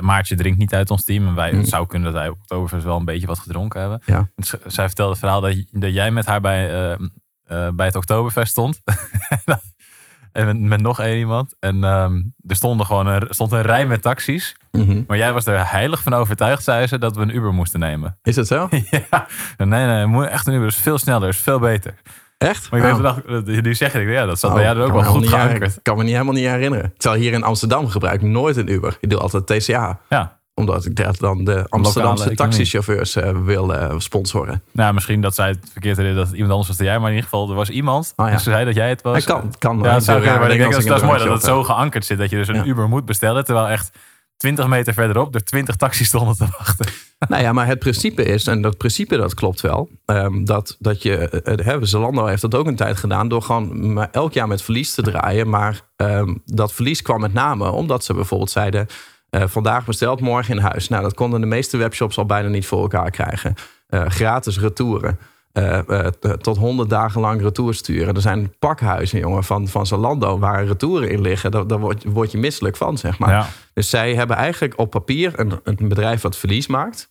Maartje 0.00 0.36
drinkt 0.36 0.58
niet 0.58 0.74
uit 0.74 0.90
ons 0.90 1.04
team. 1.04 1.26
En 1.26 1.34
wij, 1.34 1.52
Mm. 1.52 1.58
het 1.58 1.68
zou 1.68 1.86
kunnen 1.86 2.12
dat 2.12 2.20
wij 2.20 2.28
op 2.28 2.38
Oktoberfest 2.40 2.84
wel 2.84 2.96
een 2.96 3.04
beetje 3.04 3.26
wat 3.26 3.38
gedronken 3.38 3.80
hebben. 3.80 4.02
Ja. 4.04 4.28
Zij 4.66 4.86
vertelde 4.86 5.10
het 5.10 5.20
verhaal 5.20 5.40
dat, 5.40 5.64
dat 5.70 5.92
jij 5.92 6.10
met 6.10 6.26
haar 6.26 6.40
bij, 6.40 6.90
ehm, 6.90 7.08
eh, 7.44 7.68
bij 7.70 7.86
het 7.86 7.94
Oktoberfest 7.96 8.50
stond. 8.50 8.80
en 10.32 10.46
met, 10.46 10.60
met 10.60 10.80
nog 10.80 11.00
één 11.00 11.18
iemand. 11.18 11.54
En 11.60 11.84
ehm, 11.84 12.22
er 12.46 12.56
stonden 12.56 12.86
gewoon 12.86 13.06
een, 13.06 13.26
stond 13.28 13.52
een 13.52 13.62
rij 13.62 13.86
met 13.86 14.02
taxis. 14.02 14.56
Mhm. 14.72 15.02
Maar 15.06 15.16
jij 15.16 15.32
was 15.32 15.46
er 15.46 15.70
heilig 15.70 16.02
van 16.02 16.14
overtuigd, 16.14 16.62
zei 16.62 16.86
ze, 16.86 16.98
dat 16.98 17.16
we 17.16 17.22
een 17.22 17.36
Uber 17.36 17.54
moesten 17.54 17.80
nemen. 17.80 18.18
Is 18.22 18.36
het 18.36 18.46
zo? 18.46 18.68
ja. 19.10 19.26
Nee, 19.56 20.06
nee, 20.06 20.26
echt 20.26 20.46
een 20.46 20.54
Uber 20.54 20.66
is 20.66 20.76
veel 20.76 20.98
sneller, 20.98 21.28
is 21.28 21.38
veel 21.38 21.58
beter. 21.58 21.94
Echt? 22.38 22.70
Maar 22.70 22.80
ik 22.88 22.94
Oh. 22.94 23.02
dacht, 23.02 23.24
eh, 23.24 23.60
nu 23.62 23.74
zeg 23.74 23.94
ik, 23.94 24.08
ja, 24.08 24.26
dat 24.26 24.38
zat 24.38 24.50
Oh, 24.50 24.56
bij 24.56 24.64
jou 24.64 24.76
er 24.78 24.84
ook 24.84 24.92
wel 24.92 25.02
goed 25.02 25.28
geankerd. 25.28 25.72
her- 25.74 25.82
kan 25.82 25.96
me 25.96 26.02
niet 26.02 26.12
helemaal 26.12 26.34
niet 26.34 26.46
herinneren. 26.46 26.94
Terwijl 26.96 27.22
hier 27.22 27.32
in 27.32 27.42
Amsterdam 27.42 27.88
gebruik 27.88 28.22
ik 28.22 28.28
nooit 28.28 28.56
een 28.56 28.70
Uber. 28.72 28.96
Ik 29.00 29.10
doe 29.10 29.18
altijd 29.18 29.46
TCA. 29.46 29.98
Ja, 30.08 30.36
Omdat 30.54 30.84
ik 30.84 30.96
daar 30.96 31.14
dan 31.18 31.44
de 31.44 31.66
Amsterdamse 31.68 32.34
taxichauffeurs 32.34 33.16
eh, 33.16 33.30
wil 33.44 33.74
eh, 33.74 33.94
sponsoren. 33.98 34.62
nou, 34.72 34.94
misschien 34.94 35.20
dat 35.20 35.34
zij 35.34 35.48
het 35.48 35.68
verkeerd 35.72 35.96
deden 35.96 36.14
dat 36.16 36.30
iemand 36.32 36.50
anders 36.50 36.68
was 36.68 36.76
dan 36.76 36.86
jij, 36.86 36.98
maar 36.98 37.08
in 37.10 37.14
ieder 37.14 37.28
geval, 37.30 37.48
er 37.48 37.54
was 37.54 37.68
iemand. 37.70 38.12
Oh 38.16 38.26
ja. 38.26 38.32
En 38.32 38.40
ze 38.40 38.50
zei 38.50 38.64
dat 38.64 38.74
jij 38.74 38.88
het 38.88 39.02
was. 39.02 39.12
Hij 39.12 39.22
kan, 39.22 39.54
kan 39.58 39.78
Ja, 39.82 39.92
dat 39.92 40.04
zou 40.04 40.20
kunnen, 40.20 40.40
maar 40.40 40.50
ik 40.50 40.58
denk 40.58 40.72
dat, 40.72 40.82
dat 40.82 40.96
is 41.00 41.06
mooi 41.06 41.18
dat 41.18 41.28
het 41.28 41.42
zo 41.42 41.48
zo 41.48 41.62
geankerd 41.64 42.04
zit 42.04 42.18
dat 42.18 42.30
je 42.30 42.36
dus 42.36 42.48
een 42.48 42.54
Ja. 42.54 42.64
Uber 42.64 42.88
moet 42.88 43.04
bestellen, 43.04 43.44
terwijl 43.44 43.68
echt 43.68 43.98
20 44.38 44.66
meter 44.66 44.94
verderop 44.94 45.34
er 45.34 45.44
20 45.44 45.76
taxis 45.76 46.06
stonden 46.06 46.36
te 46.36 46.46
wachten. 46.58 46.86
Nou 47.28 47.42
ja, 47.42 47.52
maar 47.52 47.66
het 47.66 47.78
principe 47.78 48.22
is, 48.24 48.46
en 48.46 48.62
dat 48.62 48.76
principe 48.76 49.16
dat 49.16 49.34
klopt 49.34 49.60
wel, 49.60 49.88
ehm, 50.04 50.44
dat, 50.44 50.76
dat 50.78 51.02
je, 51.02 51.16
eh, 51.28 51.66
hè, 51.66 51.86
Zalando 51.86 52.26
heeft 52.26 52.42
dat 52.42 52.54
ook 52.54 52.66
een 52.66 52.76
tijd 52.76 52.96
gedaan 52.96 53.28
door 53.28 53.42
gewoon 53.42 54.06
elk 54.12 54.32
jaar 54.32 54.48
met 54.48 54.62
verlies 54.62 54.94
te 54.94 55.02
draaien. 55.02 55.48
Maar 55.48 55.80
ehm, 55.96 56.34
dat 56.44 56.72
verlies 56.72 57.02
kwam 57.02 57.20
met 57.20 57.32
name 57.32 57.70
omdat 57.70 58.04
ze 58.04 58.14
bijvoorbeeld 58.14 58.50
zeiden, 58.50 58.86
eh, 59.30 59.42
vandaag 59.46 59.84
besteld, 59.84 60.20
morgen 60.20 60.56
in 60.56 60.62
huis. 60.62 60.88
Nou, 60.88 61.02
dat 61.02 61.14
konden 61.14 61.40
de 61.40 61.46
meeste 61.46 61.76
webshops 61.76 62.18
al 62.18 62.26
bijna 62.26 62.48
niet 62.48 62.66
voor 62.66 62.80
elkaar 62.80 63.10
krijgen. 63.10 63.54
eh, 63.88 64.04
gratis 64.08 64.58
retouren. 64.58 65.18
Eh, 65.52 65.78
eh, 65.88 66.06
tot 66.32 66.56
honderd 66.56 66.90
dagen 66.90 67.20
lang 67.20 67.40
retour 67.42 67.74
sturen. 67.74 68.14
Er 68.14 68.20
zijn 68.20 68.52
pakhuizen, 68.58 69.18
jongen, 69.18 69.44
van, 69.44 69.68
van 69.68 69.86
Zalando 69.86 70.38
waar 70.38 70.64
retouren 70.64 71.10
in 71.10 71.20
liggen. 71.20 71.50
Daar, 71.50 71.66
daar 71.66 71.78
word, 71.78 72.04
word 72.04 72.32
je 72.32 72.38
misselijk 72.38 72.76
van, 72.76 72.98
zeg 72.98 73.18
maar. 73.18 73.30
Ja. 73.30 73.48
Dus 73.74 73.90
zij 73.90 74.14
hebben 74.14 74.36
eigenlijk 74.36 74.78
op 74.78 74.90
papier 74.90 75.38
een, 75.40 75.60
een 75.64 75.88
bedrijf 75.88 76.20
wat 76.22 76.36
verlies 76.36 76.66
maakt. 76.66 77.08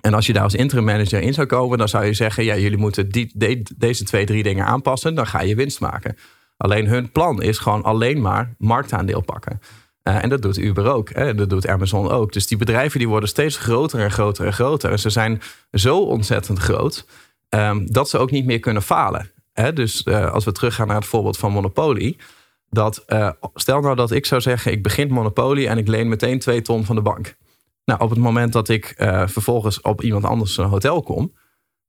En 0.00 0.14
als 0.14 0.26
je 0.26 0.32
daar 0.32 0.42
als 0.42 0.54
interim 0.54 0.84
manager 0.84 1.20
in 1.20 1.34
zou 1.34 1.46
komen, 1.46 1.78
dan 1.78 1.88
zou 1.88 2.04
je 2.04 2.12
zeggen: 2.14 2.44
ja, 2.44 2.56
jullie 2.56 2.78
moeten 2.78 3.08
die, 3.08 3.30
de- 3.34 3.66
deze 3.76 4.04
twee, 4.04 4.26
drie 4.26 4.42
dingen 4.42 4.64
aanpassen. 4.66 5.14
Dan 5.14 5.26
ga 5.26 5.40
je 5.40 5.54
winst 5.54 5.80
maken. 5.80 6.16
Alleen 6.56 6.86
hun 6.86 7.12
plan 7.12 7.42
is 7.42 7.58
gewoon 7.58 7.82
alleen 7.82 8.20
maar 8.20 8.54
marktaandeel 8.58 9.20
pakken. 9.20 9.60
Eh, 10.06 10.22
en 10.22 10.28
dat 10.28 10.42
doet 10.42 10.56
Uber 10.56 10.86
ook. 10.86 11.10
Hè? 11.12 11.34
Dat 11.34 11.50
doet 11.50 11.68
Amazon 11.68 12.10
ook. 12.10 12.32
Dus 12.32 12.46
die 12.46 12.58
bedrijven 12.58 12.98
die 12.98 13.08
worden 13.08 13.28
steeds 13.28 13.56
groter 13.56 14.00
en 14.00 14.10
groter 14.10 14.46
en 14.46 14.52
groter. 14.52 14.90
En 14.90 14.98
ze 14.98 15.10
zijn 15.10 15.42
zo 15.72 15.98
ontzettend 15.98 16.58
groot 16.58 17.06
ehm, 17.48 17.86
dat 17.86 18.08
ze 18.08 18.18
ook 18.18 18.30
niet 18.30 18.44
meer 18.44 18.60
kunnen 18.60 18.82
falen. 18.82 19.30
Hè? 19.52 19.72
Dus 19.72 20.02
eh, 20.02 20.32
als 20.32 20.44
we 20.44 20.52
teruggaan 20.52 20.86
naar 20.86 20.96
het 20.96 21.06
voorbeeld 21.06 21.38
van 21.38 21.52
Monopoly. 21.52 22.18
Dat, 22.70 23.02
eh, 23.06 23.30
stel 23.54 23.80
nou 23.80 23.96
dat 23.96 24.10
ik 24.10 24.26
zou 24.26 24.40
zeggen, 24.40 24.72
ik 24.72 24.82
begin 24.82 25.12
Monopoly 25.12 25.66
en 25.66 25.78
ik 25.78 25.88
leen 25.88 26.08
meteen 26.08 26.38
twee 26.38 26.62
ton 26.62 26.84
van 26.84 26.96
de 26.96 27.02
bank. 27.02 27.36
Nou, 27.84 28.00
op 28.00 28.10
het 28.10 28.18
moment 28.18 28.52
dat 28.52 28.68
ik 28.68 28.94
vervolgens 29.26 29.80
op 29.80 30.02
iemand 30.02 30.24
anders 30.24 30.56
een 30.56 30.64
hotel 30.64 31.02
kom 31.02 31.32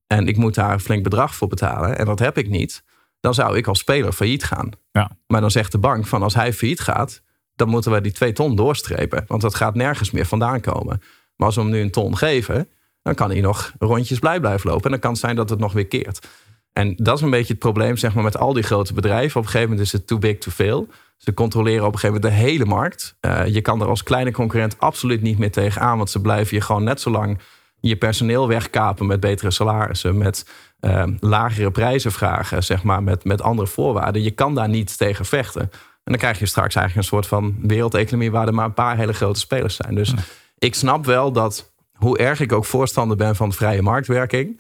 en 0.08 0.28
ik 0.28 0.38
moet 0.38 0.56
daar 0.56 0.74
een 0.74 0.80
flink 0.80 1.04
bedrag 1.04 1.36
voor 1.36 1.48
betalen 1.48 1.98
en 1.98 2.06
dat 2.06 2.20
heb 2.20 2.38
ik 2.38 2.50
niet, 2.50 2.84
dan 3.20 3.34
zou 3.34 3.58
ik 3.58 3.68
als 3.68 3.80
speler 3.80 4.12
failliet 4.12 4.44
gaan. 4.44 4.72
Ja. 4.92 5.12
Maar 5.28 5.42
dan 5.42 5.52
zegt 5.52 5.72
de 5.72 5.78
bank 5.78 6.08
van 6.08 6.24
als 6.24 6.34
hij 6.34 6.54
failliet 6.54 6.80
gaat, 6.80 7.22
dan 7.58 7.70
moeten 7.70 7.92
we 7.92 8.02
die 8.02 8.12
twee 8.12 8.34
ton 8.34 8.56
doorstrepen, 8.56 9.24
want 9.28 9.42
dat 9.42 9.56
gaat 9.56 9.76
nergens 9.76 10.12
meer 10.12 10.26
vandaan 10.26 10.62
komen. 10.62 11.02
Maar 11.36 11.48
als 11.48 11.56
we 11.56 11.62
hem 11.62 11.72
nu 11.72 11.82
een 11.82 11.92
ton 11.92 12.18
geven, 12.18 12.70
dan 13.02 13.16
kan 13.16 13.30
hij 13.30 13.42
nog 13.42 13.74
rondjes 13.80 14.20
blij 14.20 14.40
blijven 14.40 14.70
lopen 14.70 14.86
en 14.86 14.92
dan 14.92 15.00
kan 15.00 15.12
het 15.12 15.20
zijn 15.20 15.36
dat 15.36 15.50
het 15.50 15.60
nog 15.60 15.74
weer 15.74 15.88
keert. 15.88 16.28
En 16.74 16.94
dat 16.96 17.18
is 17.18 17.24
een 17.24 17.30
beetje 17.30 17.54
het 17.54 17.62
probleem 17.62 17.98
zeg 17.98 18.14
maar, 18.14 18.24
met 18.24 18.38
al 18.38 18.54
die 18.54 18.64
grote 18.64 18.94
bedrijven. 18.94 19.40
Op 19.40 19.46
een 19.46 19.52
gegeven 19.52 19.70
moment 19.70 19.88
is 19.88 19.94
het 19.94 20.08
too 20.08 20.18
big 20.18 20.38
to 20.38 20.52
fail. 20.52 20.88
Ze 21.18 21.34
controleren 21.34 21.86
op 21.86 21.94
een 21.94 22.00
gegeven 22.00 22.22
moment 22.22 22.40
de 22.40 22.50
hele 22.50 22.66
markt. 22.66 23.18
Eh, 23.20 23.46
je 23.46 23.62
kan 23.62 23.82
er 23.82 23.88
als 23.88 24.04
kleine 24.04 24.32
concurrent 24.32 24.80
absoluut 24.80 25.22
niet 25.22 25.38
meer 25.38 25.52
tegenaan. 25.52 25.98
Want 25.98 26.10
ze 26.10 26.22
blijven 26.22 26.58
je 26.58 26.64
gewoon 26.64 26.84
net 26.84 27.02
zo 27.02 27.10
lang 27.10 27.40
je 27.80 27.96
personeel 27.96 28.48
wegkapen 28.48 29.06
met 29.06 29.20
betere 29.20 29.52
salarissen. 29.52 30.18
Met 30.18 30.50
eh, 30.80 31.04
lagere 31.20 31.72
prijzen 31.72 32.12
vragen, 32.12 32.64
zeg 32.64 32.84
maar, 32.84 33.04
met, 33.04 33.24
met 33.24 33.42
andere 33.42 33.68
voorwaarden. 33.68 34.24
Je 34.24 34.32
kan 34.32 34.56
daar 34.56 34.70
niet 34.70 34.98
tegen 34.98 35.26
vechten. 35.26 35.72
En 36.08 36.14
dan 36.14 36.22
krijg 36.22 36.40
je 36.40 36.46
straks 36.46 36.76
eigenlijk 36.76 37.08
een 37.08 37.14
soort 37.14 37.28
van 37.28 37.56
wereldeconomie... 37.62 38.32
waar 38.32 38.48
er 38.48 38.54
maar 38.54 38.66
een 38.66 38.74
paar 38.74 38.98
hele 38.98 39.14
grote 39.14 39.40
spelers 39.40 39.76
zijn. 39.76 39.96
Dus 39.96 40.14
ik 40.58 40.76
snap 40.76 41.06
wel 41.06 41.32
dat, 41.32 41.74
hoe 41.94 42.18
erg 42.18 42.40
ik 42.40 42.52
ook 42.52 42.66
voorstander 42.66 43.18
ben 43.18 43.36
van 43.36 43.54
vrije 43.54 43.82
marktwerking 43.82 44.60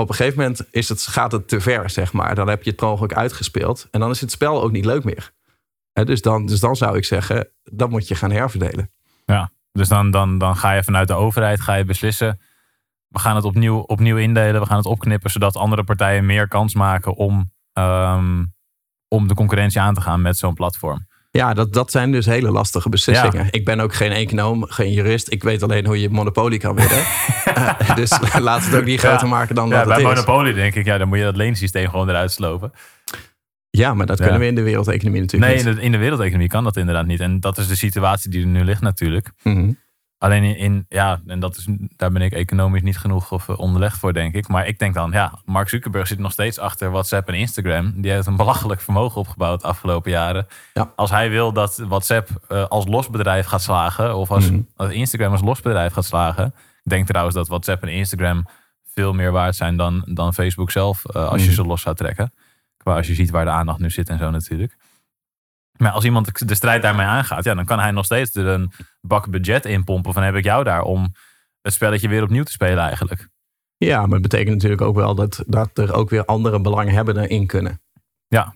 op 0.00 0.08
een 0.08 0.14
gegeven 0.14 0.38
moment 0.38 0.66
is 0.70 0.88
het, 0.88 1.02
gaat 1.02 1.32
het 1.32 1.48
te 1.48 1.60
ver, 1.60 1.90
zeg 1.90 2.12
maar. 2.12 2.34
Dan 2.34 2.48
heb 2.48 2.62
je 2.62 2.70
het 2.70 2.78
per 2.78 2.88
ongeluk 2.88 3.14
uitgespeeld. 3.14 3.88
En 3.90 4.00
dan 4.00 4.10
is 4.10 4.20
het 4.20 4.30
spel 4.30 4.62
ook 4.62 4.72
niet 4.72 4.84
leuk 4.84 5.04
meer. 5.04 5.32
Dus, 5.92 6.22
dan, 6.22 6.46
dus 6.46 6.60
dan 6.60 6.76
zou 6.76 6.96
ik 6.96 7.04
zeggen, 7.04 7.48
dan 7.62 7.90
moet 7.90 8.08
je 8.08 8.14
gaan 8.14 8.30
herverdelen. 8.30 8.90
Ja, 9.24 9.50
dus 9.72 9.88
dan, 9.88 10.10
dan, 10.10 10.38
dan 10.38 10.56
ga 10.56 10.72
je 10.72 10.84
vanuit 10.84 11.08
de 11.08 11.14
overheid 11.14 11.60
ga 11.60 11.74
je 11.74 11.84
beslissen. 11.84 12.40
We 13.08 13.18
gaan 13.18 13.36
het 13.36 13.44
opnieuw, 13.44 13.78
opnieuw 13.78 14.16
indelen. 14.16 14.60
We 14.60 14.66
gaan 14.66 14.76
het 14.76 14.86
opknippen. 14.86 15.30
Zodat 15.30 15.56
andere 15.56 15.84
partijen 15.84 16.26
meer 16.26 16.48
kans 16.48 16.74
maken 16.74 17.14
om, 17.14 17.52
ehm, 17.72 18.44
om 19.08 19.28
de 19.28 19.34
concurrentie 19.34 19.80
aan 19.80 19.94
te 19.94 20.00
gaan 20.00 20.22
met 20.22 20.36
zo'n 20.36 20.54
platform. 20.54 21.06
Ja, 21.30 21.54
dat, 21.54 21.72
dat 21.72 21.90
zijn 21.90 22.12
dus 22.12 22.26
hele 22.26 22.50
lastige 22.50 22.88
beslissingen. 22.88 23.46
Ik 23.50 23.64
ben 23.64 23.80
ook 23.80 23.94
geen 23.94 24.12
econoom, 24.12 24.64
geen 24.64 24.92
jurist. 24.92 25.32
Ik 25.32 25.42
weet 25.42 25.62
alleen 25.62 25.86
hoe 25.86 26.00
je 26.00 26.10
monopolie 26.10 26.58
kan 26.58 26.74
winnen. 26.74 27.02
Eh, 27.54 27.94
dus 27.96 28.18
laat 28.38 28.64
het 28.64 28.74
ook 28.74 28.84
niet 28.84 29.00
groter 29.00 29.22
Ja. 29.26 29.32
maken 29.32 29.54
dan 29.54 29.68
Ja, 29.68 29.74
dat 29.76 29.86
bij 29.86 29.96
het 29.96 30.06
is. 30.18 30.24
Monopoly 30.24 30.52
denk 30.52 30.74
ik, 30.74 30.84
ja, 30.84 30.98
dan 30.98 31.08
moet 31.08 31.18
je 31.18 31.24
dat 31.24 31.36
leensysteem 31.36 31.88
gewoon 31.90 32.08
eruit 32.08 32.32
slopen. 32.32 32.72
Ja, 33.70 33.94
maar 33.94 34.06
dat 34.06 34.18
Ja. 34.18 34.24
kunnen 34.24 34.40
we 34.40 34.46
in 34.48 34.54
de 34.54 34.62
wereldeconomie 34.62 35.20
natuurlijk 35.20 35.52
Nee, 35.52 35.60
in 35.60 35.66
niet. 35.68 35.76
de, 35.76 35.82
in 35.82 35.92
de 35.92 35.98
wereldeconomie 35.98 36.48
kan 36.48 36.64
dat 36.64 36.76
inderdaad 36.76 37.06
niet. 37.06 37.20
En 37.20 37.40
dat 37.40 37.58
is 37.58 37.66
de 37.68 37.76
situatie 37.76 38.30
die 38.30 38.40
er 38.40 38.46
nu 38.46 38.64
ligt 38.64 38.80
natuurlijk. 38.80 39.30
Mhm. 39.42 39.72
Alleen 40.18 40.42
in, 40.44 40.56
in- 40.56 40.86
ja, 40.88 41.20
en 41.26 41.40
dat 41.40 41.56
is, 41.56 41.66
daar 41.96 42.10
ben 42.12 42.22
ik 42.22 42.32
economisch 42.32 42.82
niet 42.82 42.98
genoeg 42.98 43.32
of 43.32 43.48
eh, 43.48 43.58
onderlegd 43.58 43.98
voor, 43.98 44.12
denk 44.12 44.34
ik. 44.34 44.48
Maar 44.48 44.66
ik 44.66 44.78
denk 44.78 44.94
dan, 44.94 45.10
ja, 45.10 45.32
Mark 45.44 45.68
Zuckerberg 45.68 46.06
zit 46.06 46.18
nog 46.18 46.32
steeds 46.32 46.58
achter 46.58 46.90
WhatsApp 46.90 47.28
en 47.28 47.34
Instagram. 47.34 48.00
Die 48.00 48.10
heeft 48.10 48.26
een 48.26 48.36
belachelijk 48.36 48.80
vermogen 48.80 49.20
opgebouwd 49.20 49.60
de 49.60 49.66
afgelopen 49.66 50.10
jaren. 50.10 50.46
Ja. 50.74 50.92
Als 50.96 51.10
hij 51.10 51.30
wil 51.30 51.52
dat 51.52 51.76
WhatsApp 51.88 52.28
eh, 52.48 52.64
als 52.66 52.86
losbedrijf 52.86 53.46
gaat 53.46 53.62
slagen, 53.62 54.16
of 54.16 54.30
als, 54.30 54.50
Mhm. 54.50 54.60
als 54.76 54.90
Instagram 54.90 55.32
als 55.32 55.40
losbedrijf 55.42 55.92
gaat 55.92 56.04
slagen. 56.04 56.46
Ik 56.82 56.90
denk 56.94 57.06
trouwens 57.06 57.36
dat 57.36 57.48
WhatsApp 57.48 57.82
en 57.82 57.88
Instagram 57.88 58.46
veel 58.92 59.12
meer 59.12 59.32
waard 59.32 59.56
zijn 59.56 59.76
dan, 59.76 60.02
dan 60.06 60.34
Facebook 60.34 60.70
zelf, 60.70 61.04
eh, 61.04 61.28
als 61.28 61.40
je 61.40 61.46
Mhm. 61.46 61.54
ze 61.56 61.64
los 61.64 61.80
zou 61.82 61.96
trekken. 61.96 62.32
Qua 62.76 62.96
als 62.96 63.06
je 63.06 63.14
ziet 63.14 63.30
waar 63.30 63.44
de 63.44 63.50
aandacht 63.50 63.78
nu 63.78 63.90
zit 63.90 64.08
en 64.08 64.18
zo 64.18 64.30
natuurlijk. 64.30 64.76
Maar 65.78 65.90
als 65.92 66.04
iemand 66.04 66.48
de 66.48 66.54
strijd 66.54 66.82
daarmee 66.82 67.06
aangaat, 67.06 67.44
ja, 67.44 67.54
dan 67.54 67.64
kan 67.64 67.78
hij 67.78 67.90
nog 67.90 68.04
steeds 68.04 68.34
er 68.34 68.46
een 68.46 68.72
bak 69.00 69.30
budget 69.30 69.64
in 69.64 69.84
pompen. 69.84 70.12
Van 70.12 70.22
heb 70.22 70.34
ik 70.34 70.44
jou 70.44 70.64
daar 70.64 70.82
om 70.82 71.14
het 71.62 71.72
spelletje 71.72 72.08
weer 72.08 72.22
opnieuw 72.22 72.42
te 72.42 72.52
spelen 72.52 72.78
eigenlijk. 72.78 73.28
Ja, 73.76 74.00
maar 74.00 74.12
het 74.18 74.22
betekent 74.22 74.54
natuurlijk 74.54 74.80
ook 74.82 74.96
wel 74.96 75.14
dat, 75.14 75.44
dat 75.46 75.78
er 75.78 75.92
ook 75.94 76.10
weer 76.10 76.24
andere 76.24 76.60
belanghebbenden 76.60 77.28
in 77.28 77.46
kunnen. 77.46 77.80
Ja. 78.28 78.54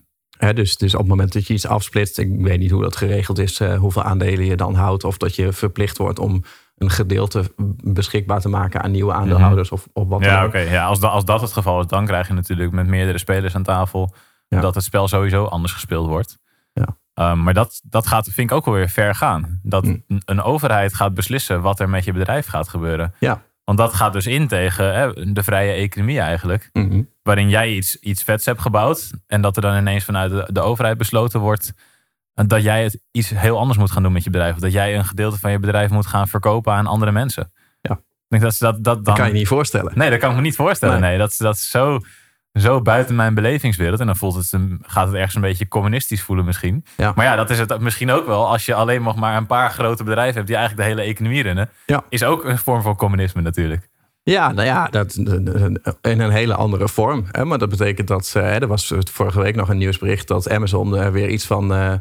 Dus, 0.54 0.76
dus 0.76 0.92
op 0.94 1.00
het 1.00 1.08
moment 1.08 1.32
dat 1.32 1.46
je 1.46 1.54
iets 1.54 1.66
afsplitst, 1.66 2.18
ik 2.18 2.28
weet 2.38 2.58
niet 2.58 2.70
hoe 2.70 2.82
dat 2.82 2.96
geregeld 2.96 3.38
is, 3.38 3.61
eh, 3.61 3.78
hoeveel 3.78 4.02
aandelen 4.02 4.44
je 4.44 4.56
dan 4.56 4.74
houdt, 4.74 5.04
of 5.04 5.16
dat 5.16 5.35
je 5.37 5.52
verplicht 5.52 5.98
wordt 5.98 6.18
om 6.18 6.42
een 6.76 6.90
gedeelte 6.90 7.52
beschikbaar 7.85 8.40
te 8.40 8.48
maken 8.48 8.82
aan 8.82 8.90
nieuwe 8.90 9.12
aandeelhouders 9.12 9.70
of, 9.70 9.87
of 9.92 10.08
wat 10.08 10.20
dan 10.22 10.30
Ja, 10.30 10.44
oké. 10.44 10.58
Ja, 10.58 10.85
als, 10.85 11.00
da- 11.00 11.08
als 11.08 11.24
dat 11.24 11.40
het 11.40 11.52
geval 11.52 11.80
is, 11.80 11.87
dan 11.87 12.06
krijg 12.06 12.28
je 12.28 12.35
natuurlijk 12.35 12.72
met 12.72 12.87
meerdere 12.87 13.18
spelers 13.18 13.54
aan 13.54 13.62
tafel 13.62 14.14
Ja. 14.48 14.61
dat 14.61 14.74
het 14.74 14.85
spel 14.85 15.08
sowieso 15.08 15.44
anders 15.44 15.72
gespeeld 15.72 16.06
wordt. 16.06 16.38
Ehm, 17.30 17.42
maar 17.42 17.54
dat, 17.54 17.80
dat 17.85 18.06
gaat, 18.06 18.24
vind 18.24 18.50
ik 18.50 18.56
ook 18.56 18.64
wel 18.64 18.74
weer 18.74 18.88
ver 18.88 19.14
gaan. 19.14 19.61
Dat 19.62 19.85
Mm. 19.85 20.02
een- 20.24 20.42
overheid 20.42 20.94
gaat 20.94 21.14
beslissen 21.14 21.61
wat 21.61 21.80
er 21.80 21.88
met 21.88 22.04
je 22.04 22.12
bedrijf 22.12 22.46
gaat 22.46 22.68
gebeuren. 22.68 23.14
Ja. 23.18 23.42
Want 23.64 23.78
dat 23.78 23.94
gaat 23.94 24.12
dus 24.12 24.26
in 24.26 24.48
tegen 24.48 24.94
hè, 24.94 25.32
de 25.32 25.42
vrije 25.42 25.72
economie 25.72 26.20
eigenlijk. 26.20 26.70
Mhm. 26.72 27.02
waarin 27.22 27.48
jij 27.48 27.70
iets, 27.72 27.96
iets 27.96 28.22
vets 28.22 28.44
hebt 28.44 28.61
gebouwd. 28.61 29.11
En 29.26 29.40
dat 29.42 29.56
er 29.56 29.62
dan 29.62 29.76
ineens 29.76 30.04
vanuit 30.04 30.30
de, 30.30 30.48
de 30.52 30.61
overheid 30.61 30.98
besloten 30.98 31.40
wordt. 31.40 31.72
dat 32.35 32.62
jij 32.62 32.82
het 32.82 33.00
iets 33.11 33.30
heel 33.30 33.58
anders 33.58 33.78
moet 33.78 33.90
gaan 33.90 34.02
doen 34.02 34.12
met 34.12 34.24
je 34.24 34.30
bedrijf. 34.30 34.54
Of 34.54 34.61
dat 34.61 34.72
jij 34.72 34.96
een 34.96 35.04
gedeelte 35.04 35.38
van 35.38 35.50
je 35.50 35.58
bedrijf 35.58 35.90
moet 35.90 36.06
gaan 36.06 36.28
verkopen 36.28 36.72
aan 36.72 36.87
andere 36.87 37.12
mensen. 37.12 37.52
Ja. 37.80 37.92
Ik 37.94 38.00
denk 38.28 38.42
dat 38.42 38.54
ze 38.54 38.64
dat, 38.64 38.74
dat 38.74 38.94
dan. 38.94 39.02
Dat 39.04 39.16
kan 39.16 39.26
je 39.26 39.32
niet 39.32 39.48
voorstellen. 39.48 39.92
Nee, 39.94 40.11
dat 40.11 40.18
kan 40.18 40.30
ik 40.30 40.37
me 40.37 40.42
niet 40.42 40.56
voorstellen. 40.56 41.00
Nee. 41.00 41.11
Nee, 41.11 41.18
dat, 41.18 41.35
dat 41.38 41.54
is 41.54 41.70
zo, 41.70 42.00
zo 42.52 42.82
buiten 42.82 43.14
mijn 43.14 43.34
belevingswereld. 43.34 44.00
En 44.00 44.06
dan 44.06 44.16
voelt 44.16 44.34
het, 44.34 44.52
een- 44.52 44.78
gaat 44.86 45.06
het 45.06 45.14
ergens 45.16 45.34
een 45.34 45.40
beetje 45.40 45.68
communistisch 45.68 46.22
voelen 46.22 46.44
misschien. 46.44 46.84
Ja. 46.96 47.12
Maar 47.16 47.24
ja, 47.24 47.36
dat 47.36 47.50
is 47.50 47.58
het 47.58 47.80
misschien 47.80 48.10
ook 48.10 48.26
wel. 48.26 48.48
Als 48.48 48.66
je 48.66 48.74
alleen 48.74 49.02
nog 49.02 49.16
maar 49.16 49.36
een 49.36 49.46
paar 49.46 49.70
grote 49.70 50.04
bedrijven 50.04 50.34
hebt 50.34 50.46
die 50.46 50.56
eigenlijk 50.56 50.88
de 50.88 50.94
hele 50.94 51.10
economie 51.10 51.42
runnen. 51.42 51.70
Ja. 51.86 52.04
Is 52.08 52.24
ook 52.24 52.44
een 52.44 52.58
vorm 52.58 52.82
van 52.82 52.96
communisme 52.96 53.42
natuurlijk. 53.42 53.88
Ja, 54.22 54.52
nou 54.52 54.66
ja, 54.66 54.86
dat, 54.88 55.14
in 55.14 56.20
een 56.20 56.30
hele 56.30 56.54
andere 56.54 56.88
vorm. 56.88 57.24
Hè? 57.30 57.44
Maar 57.44 57.58
dat 57.58 57.68
betekent 57.68 58.08
dat, 58.08 58.32
eh, 58.36 58.60
er 58.62 58.66
was 58.66 58.92
vorige 59.10 59.40
week 59.40 59.54
nog 59.56 59.68
een 59.68 59.76
nieuwsbericht 59.78 60.28
dat 60.28 60.50
Amazon 60.50 60.96
eh, 60.96 61.08
weer 61.08 61.28
iets 61.28 61.46
van, 61.46 61.72
eh, 61.74 61.92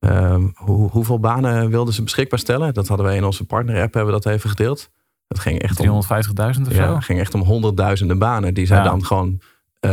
ehm, 0.00 0.42
hoe, 0.54 0.90
hoeveel 0.90 1.18
banen 1.20 1.70
wilden 1.70 1.94
ze 1.94 2.02
beschikbaar 2.02 2.38
stellen? 2.38 2.74
Dat 2.74 2.88
hadden 2.88 3.06
wij 3.06 3.16
in 3.16 3.24
onze 3.24 3.44
partner-app, 3.44 3.94
hebben 3.94 4.14
we 4.14 4.20
dat 4.20 4.32
even 4.32 4.50
gedeeld. 4.50 4.90
Dat 5.28 5.38
ging 5.38 5.58
echt 5.62 5.80
om, 5.80 5.86
350.000 5.86 6.66
of 6.68 6.74
ja, 6.74 6.86
zo. 6.92 6.96
ging 7.00 7.20
echt 7.20 7.34
om 7.34 7.40
honderdduizenden 7.42 8.18
banen 8.18 8.54
die 8.54 8.66
zij 8.66 8.76
Ja. 8.76 8.82
dan 8.82 9.04
gewoon 9.04 9.40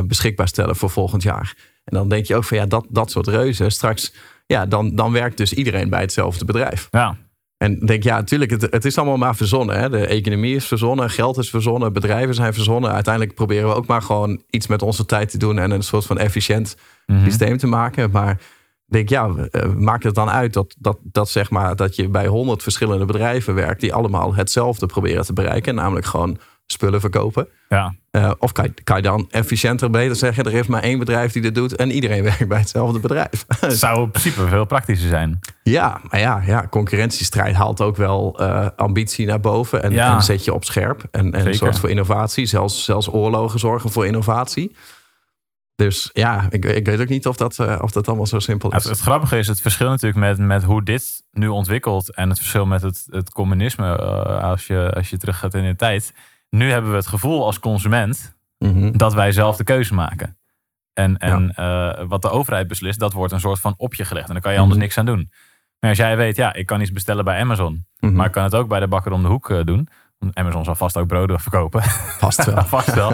beschikbaar 0.06 0.48
stellen 0.48 0.76
voor 0.76 0.90
volgend 0.90 1.24
jaar. 1.24 1.56
En 1.84 1.98
dan 1.98 2.10
denk 2.10 2.26
je 2.26 2.36
ook 2.36 2.44
van 2.44 2.58
ja, 2.58 2.66
dat, 2.66 2.86
dat 2.90 3.12
soort 3.12 3.28
reuzen, 3.28 3.72
straks, 3.72 4.14
ja, 4.46 4.66
dan, 4.66 4.96
dan 4.96 5.12
werkt 5.12 5.38
dus 5.38 5.54
iedereen 5.54 5.90
bij 5.90 6.02
hetzelfde 6.02 6.46
bedrijf. 6.46 6.88
Ja, 6.92 7.18
En 7.58 7.80
denk, 7.80 8.04
ja, 8.04 8.16
natuurlijk, 8.16 8.52
het, 8.52 8.62
het 8.62 8.86
is 8.86 8.98
allemaal 8.98 9.18
maar 9.18 9.36
verzonnen. 9.36 9.80
Hè? 9.80 9.90
De 9.90 10.06
economie 10.06 10.56
is 10.56 10.66
verzonnen, 10.66 11.10
geld 11.10 11.38
is 11.38 11.50
verzonnen, 11.50 11.94
bedrijven 11.94 12.36
zijn 12.36 12.54
verzonnen. 12.54 12.92
Uiteindelijk 12.92 13.36
proberen 13.36 13.70
we 13.70 13.76
ook 13.76 13.86
maar 13.86 14.02
gewoon 14.02 14.42
iets 14.50 14.68
met 14.68 14.82
onze 14.82 15.06
tijd 15.06 15.30
te 15.30 15.38
doen 15.38 15.60
en 15.60 15.72
een 15.72 15.84
soort 15.84 16.06
van 16.06 16.18
efficiënt 16.18 16.76
Mhm. 17.06 17.24
systeem 17.24 17.58
te 17.58 17.68
maken. 17.68 18.12
Maar 18.12 18.40
denk, 18.86 19.10
ja, 19.10 19.30
eh, 19.52 19.74
maakt 19.74 20.04
het 20.04 20.16
dan 20.16 20.30
uit 20.30 20.54
dat, 20.54 20.76
dat, 20.80 20.98
dat, 21.02 21.30
zeg 21.30 21.50
maar, 21.50 21.76
dat 21.76 21.96
je 21.96 22.08
bij 22.10 22.28
honderd 22.28 22.64
verschillende 22.64 23.06
bedrijven 23.06 23.54
werkt 23.56 23.82
die 23.82 23.94
allemaal 23.94 24.36
hetzelfde 24.36 24.86
proberen 24.86 25.26
te 25.26 25.34
bereiken, 25.34 25.76
namelijk 25.76 26.06
gewoon 26.06 26.38
spullen 26.72 27.00
verkopen. 27.00 27.48
ja. 27.70 27.94
Eh, 28.12 28.32
of 28.40 28.52
kan 28.52 28.64
je, 28.64 28.84
kan 28.84 28.96
je 28.96 29.02
dan 29.02 29.28
efficiënter 29.30 29.90
beter 29.90 30.16
zeggen, 30.16 30.44
er 30.44 30.54
is 30.54 30.68
maar 30.68 30.84
één 30.84 31.00
bedrijf 31.00 31.32
die 31.32 31.42
dit 31.42 31.56
doet 31.56 31.76
en 31.76 31.92
iedereen 31.92 32.24
werkt 32.32 32.48
bij 32.48 32.60
hetzelfde 32.60 33.00
bedrijf. 33.00 33.46
Het 33.60 33.78
zou 33.86 34.02
in 34.04 34.12
principe 34.12 34.48
veel 34.48 34.66
praktischer 34.66 35.10
zijn. 35.10 35.40
Ja, 35.64 36.02
maar 36.10 36.20
ja, 36.20 36.42
ja 36.46 36.68
concurrentiestrijd 36.70 37.56
haalt 37.56 37.82
ook 37.82 37.96
wel 37.96 38.40
eh, 38.40 38.68
ambitie 38.76 39.26
naar 39.26 39.40
boven. 39.40 39.84
En, 39.84 39.92
Ja. 39.92 40.16
en 40.16 40.22
zet 40.22 40.46
je 40.46 40.54
op 40.54 40.66
scherp. 40.66 41.04
En, 41.12 41.32
en 41.34 41.56
zorgt 41.56 41.80
voor 41.80 41.90
innovatie. 41.90 42.46
Zelfs, 42.46 42.84
zelfs 42.84 43.10
oorlogen 43.10 43.60
zorgen 43.60 43.90
voor 43.90 44.06
innovatie. 44.06 44.76
Dus 45.76 46.10
ja, 46.14 46.46
ik, 46.50 46.66
ik 46.66 46.86
weet 46.86 47.00
ook 47.02 47.08
niet 47.10 47.28
of 47.28 47.38
dat, 47.38 47.60
eh, 47.60 47.80
of 47.82 47.92
dat 47.92 48.08
allemaal 48.08 48.28
zo 48.28 48.40
simpel 48.40 48.72
is. 48.72 48.84
het 48.84 49.00
grappige 49.00 49.38
is 49.38 49.48
het 49.48 49.62
verschil 49.62 49.90
natuurlijk 49.90 50.20
met, 50.20 50.38
met 50.38 50.64
hoe 50.64 50.84
dit 50.84 51.24
nu 51.32 51.48
ontwikkelt. 51.48 52.14
En 52.16 52.30
het 52.30 52.38
verschil 52.38 52.66
met 52.66 52.82
het, 52.82 53.06
het 53.10 53.32
communisme. 53.32 53.98
als, 54.42 54.68
je, 54.68 54.92
als 54.96 55.10
je 55.10 55.18
terug 55.18 55.38
gaat 55.40 55.54
in 55.54 55.64
de 55.64 55.76
tijd. 55.76 56.14
Nu 56.50 56.72
hebben 56.72 56.90
we 56.92 56.96
het 56.98 57.08
gevoel 57.08 57.46
als 57.46 57.60
consument 57.60 58.38
Mhm. 58.58 58.92
dat 58.98 59.14
wij 59.14 59.32
zelf 59.32 59.56
de 59.58 59.64
keuze 59.64 59.94
maken. 59.94 60.38
En, 60.94 61.18
en 61.18 61.52
eh, 61.56 62.04
wat 62.08 62.22
de 62.22 62.30
overheid 62.30 62.68
beslist, 62.68 63.00
dat 63.00 63.14
wordt 63.14 63.34
een 63.34 63.40
soort 63.40 63.60
van 63.60 63.74
op 63.78 63.94
je 63.96 64.06
gelegd. 64.06 64.28
En 64.28 64.34
daar 64.34 64.42
kan 64.42 64.52
je 64.54 64.58
anders 64.58 64.76
Mhm. 64.76 64.84
niks 64.86 64.98
aan 64.98 65.06
doen. 65.06 65.32
Maar 65.80 65.90
als 65.90 66.00
jij 66.00 66.18
weet, 66.18 66.36
ja, 66.36 66.54
ik 66.54 66.66
kan 66.66 66.82
iets 66.82 66.92
bestellen 66.92 67.24
bij 67.26 67.40
Amazon. 67.40 67.86
Mhm. 68.00 68.14
Maar 68.14 68.26
ik 68.26 68.32
kan 68.32 68.44
het 68.44 68.56
ook 68.56 68.68
bij 68.68 68.80
de 68.80 68.88
bakker 68.88 69.12
om 69.12 69.22
de 69.22 69.28
hoek 69.28 69.50
eh, 69.50 69.64
doen. 69.64 69.88
Want 70.18 70.36
Amazon 70.36 70.64
zal 70.64 70.76
vast 70.76 70.98
ook 70.98 71.08
broden 71.08 71.40
verkopen. 71.40 71.82
Vast 72.18 72.46
wel. 72.46 72.64
vast 72.78 72.94
wel. 72.94 73.12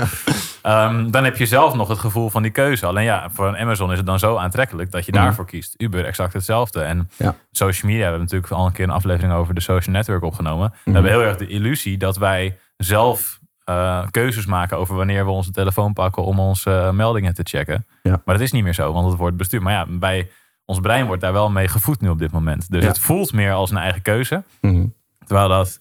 Ehm, 0.61 1.09
dan 1.11 1.23
heb 1.23 1.37
je 1.37 1.45
zelf 1.45 1.75
nog 1.75 1.87
het 1.87 1.99
gevoel 1.99 2.29
van 2.29 2.41
die 2.41 2.51
keuze. 2.51 2.85
Alleen 2.85 3.03
ja, 3.03 3.29
voor 3.29 3.47
een 3.47 3.57
Amazon 3.57 3.91
is 3.91 3.97
het 3.97 4.05
dan 4.05 4.19
zo 4.19 4.35
aantrekkelijk 4.37 4.91
dat 4.91 5.05
je 5.05 5.11
daarvoor 5.11 5.45
kiest. 5.45 5.73
Uber 5.77 6.05
exact 6.05 6.33
hetzelfde. 6.33 6.81
En 6.81 7.09
Ja. 7.17 7.35
social 7.51 7.91
media, 7.91 8.03
we 8.05 8.09
hebben 8.09 8.19
natuurlijk 8.27 8.51
al 8.53 8.65
een 8.65 8.71
keer 8.71 8.83
een 8.83 8.89
aflevering 8.91 9.33
over 9.33 9.53
de 9.53 9.61
social 9.61 9.95
network 9.95 10.23
opgenomen. 10.23 10.73
We 10.83 10.91
hebben 10.91 11.11
heel 11.11 11.21
erg 11.23 11.37
de 11.37 11.47
illusie 11.47 11.97
dat 11.97 12.17
wij 12.17 12.57
zelf 12.77 13.39
eh, 13.63 14.05
keuzes 14.11 14.45
maken 14.45 14.77
over 14.77 14.95
wanneer 14.95 15.25
we 15.25 15.31
onze 15.31 15.51
telefoon 15.51 15.93
pakken 15.93 16.23
om 16.23 16.39
onze 16.39 16.71
eh, 16.71 16.91
meldingen 16.91 17.33
te 17.33 17.41
checken. 17.43 17.85
Ja. 18.03 18.21
Maar 18.25 18.35
dat 18.35 18.43
is 18.43 18.51
niet 18.51 18.63
meer 18.63 18.73
zo, 18.73 18.93
want 18.93 19.07
het 19.09 19.17
wordt 19.17 19.37
bestuurd. 19.37 19.63
Maar 19.63 19.73
ja, 19.73 19.85
bij 19.89 20.29
ons 20.65 20.79
brein 20.79 21.05
wordt 21.05 21.21
daar 21.21 21.33
wel 21.33 21.49
mee 21.49 21.67
gevoed 21.67 22.01
nu 22.01 22.09
op 22.09 22.19
dit 22.19 22.31
moment. 22.31 22.71
Dus 22.71 22.81
Ja. 22.81 22.87
het 22.87 22.99
voelt 22.99 23.33
meer 23.33 23.51
als 23.53 23.71
een 23.71 23.77
eigen 23.77 24.01
keuze. 24.01 24.43
Mhm. 24.61 24.85
Terwijl 25.25 25.47
dat, 25.47 25.79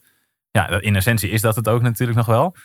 ja, 0.51 0.67
in 0.81 0.95
essentie 0.95 1.29
is 1.29 1.41
dat 1.41 1.55
het 1.55 1.67
ook 1.69 1.81
natuurlijk 1.81 2.17
nog 2.17 2.25
wel. 2.27 2.55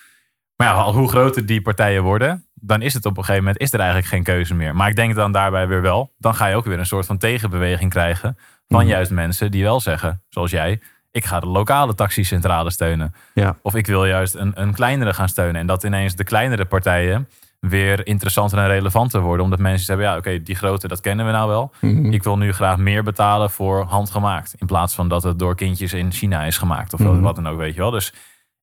Maar 0.55 0.67
ja, 0.67 0.91
hoe 0.91 1.09
groter 1.09 1.45
die 1.45 1.61
partijen 1.61 2.03
worden, 2.03 2.45
dan 2.53 2.81
is 2.81 2.93
het 2.93 3.05
op 3.05 3.17
een 3.17 3.23
gegeven 3.23 3.43
moment 3.43 3.61
is 3.61 3.73
er 3.73 3.79
eigenlijk 3.79 4.09
geen 4.09 4.23
keuze 4.23 4.53
meer. 4.53 4.75
Maar 4.75 4.89
ik 4.89 4.95
denk 4.95 5.15
dan 5.15 5.31
daarbij 5.31 5.67
weer 5.67 5.81
wel, 5.81 6.13
dan 6.17 6.35
ga 6.35 6.47
je 6.47 6.55
ook 6.55 6.65
weer 6.65 6.79
een 6.79 6.85
soort 6.85 7.05
van 7.05 7.17
tegenbeweging 7.17 7.89
krijgen 7.91 8.37
van 8.67 8.79
Mhm. 8.79 8.87
juist 8.89 9.11
mensen 9.11 9.51
die 9.51 9.63
wel 9.63 9.79
zeggen, 9.79 10.23
zoals 10.29 10.51
jij, 10.51 10.81
ik 11.11 11.25
ga 11.25 11.39
de 11.39 11.47
lokale 11.47 11.95
taxicentrale 11.95 12.71
steunen. 12.71 13.13
Ja. 13.33 13.55
Of 13.61 13.75
ik 13.75 13.85
wil 13.87 14.05
juist 14.05 14.35
een, 14.35 14.61
een 14.61 14.73
kleinere 14.73 15.13
gaan 15.13 15.29
steunen. 15.29 15.61
En 15.61 15.67
dat 15.67 15.83
ineens 15.83 16.15
de 16.15 16.23
kleinere 16.23 16.65
partijen 16.65 17.29
weer 17.59 18.07
interessanter 18.07 18.57
en 18.57 18.67
relevanter 18.67 19.21
worden. 19.21 19.43
Omdat 19.43 19.59
mensen 19.59 19.85
zeggen, 19.85 20.05
ja 20.05 20.17
oké, 20.17 20.41
die 20.43 20.55
grote, 20.55 20.87
dat 20.87 21.01
kennen 21.01 21.25
we 21.25 21.31
nou 21.31 21.49
wel. 21.49 21.71
Mhm. 21.81 22.11
Ik 22.13 22.23
wil 22.23 22.37
nu 22.37 22.53
graag 22.53 22.77
meer 22.77 23.03
betalen 23.03 23.49
voor 23.49 23.83
handgemaakt. 23.83 24.53
In 24.57 24.65
plaats 24.67 24.95
van 24.95 25.07
dat 25.07 25.23
het 25.23 25.39
door 25.39 25.55
kindjes 25.55 25.93
in 25.93 26.11
China 26.11 26.43
is 26.43 26.57
gemaakt. 26.57 26.93
Of 26.93 26.99
Mhm. 26.99 27.19
wat 27.21 27.35
dan 27.35 27.47
ook, 27.47 27.57
weet 27.57 27.73
je 27.73 27.79
wel. 27.79 27.91
Dus 27.91 28.13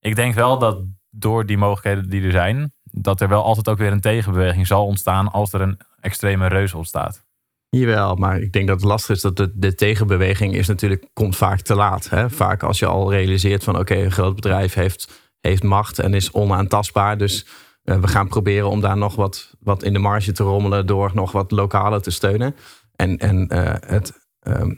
ik 0.00 0.16
denk 0.16 0.34
wel 0.34 0.58
dat 0.58 0.78
door 1.10 1.46
die 1.46 1.58
mogelijkheden 1.58 2.10
die 2.10 2.22
er 2.24 2.30
zijn... 2.30 2.72
dat 2.82 3.20
er 3.20 3.28
wel 3.28 3.44
altijd 3.44 3.68
ook 3.68 3.78
weer 3.78 3.92
een 3.92 4.00
tegenbeweging 4.00 4.66
zal 4.66 4.86
ontstaan... 4.86 5.30
als 5.32 5.52
er 5.52 5.60
een 5.60 5.80
extreme 6.00 6.46
reus 6.46 6.74
ontstaat. 6.74 7.26
Jawel, 7.70 8.14
maar 8.14 8.40
ik 8.40 8.52
denk 8.52 8.68
dat 8.68 8.76
het 8.76 8.88
lastig 8.88 9.16
is 9.16 9.22
dat 9.22 9.50
de, 9.54 9.74
tegenbeweging 9.74 10.54
is 10.54 10.66
natuurlijk, 10.66 11.08
komt 11.12 11.36
vaak 11.36 11.60
te 11.60 11.74
laat. 11.74 12.08
Hè? 12.08 12.30
Vaak 12.30 12.62
als 12.62 12.78
je 12.78 12.86
al 12.86 13.10
realiseert 13.10 13.64
van 13.64 13.78
oké, 13.78 13.94
een 13.94 14.12
groot 14.12 14.34
bedrijf 14.34 14.74
heeft, 14.74 15.30
heeft 15.40 15.62
macht 15.62 15.98
en 15.98 16.14
is 16.14 16.32
onaantastbaar. 16.32 17.18
Dus 17.18 17.46
eh, 17.82 18.00
we 18.00 18.08
gaan 18.08 18.28
proberen 18.28 18.68
om 18.68 18.80
daar 18.80 18.96
nog 18.96 19.14
wat, 19.14 19.54
wat 19.60 19.82
in 19.82 19.92
de 19.92 19.98
marge 19.98 20.32
te 20.32 20.42
rommelen 20.42 20.86
door 20.86 21.10
nog 21.14 21.32
wat 21.32 21.50
lokale 21.50 22.00
te 22.00 22.10
steunen. 22.10 22.56
En, 22.96 23.18
en 23.18 23.48
eh, 23.48 23.90
het, 23.90 24.12
ehm, 24.40 24.74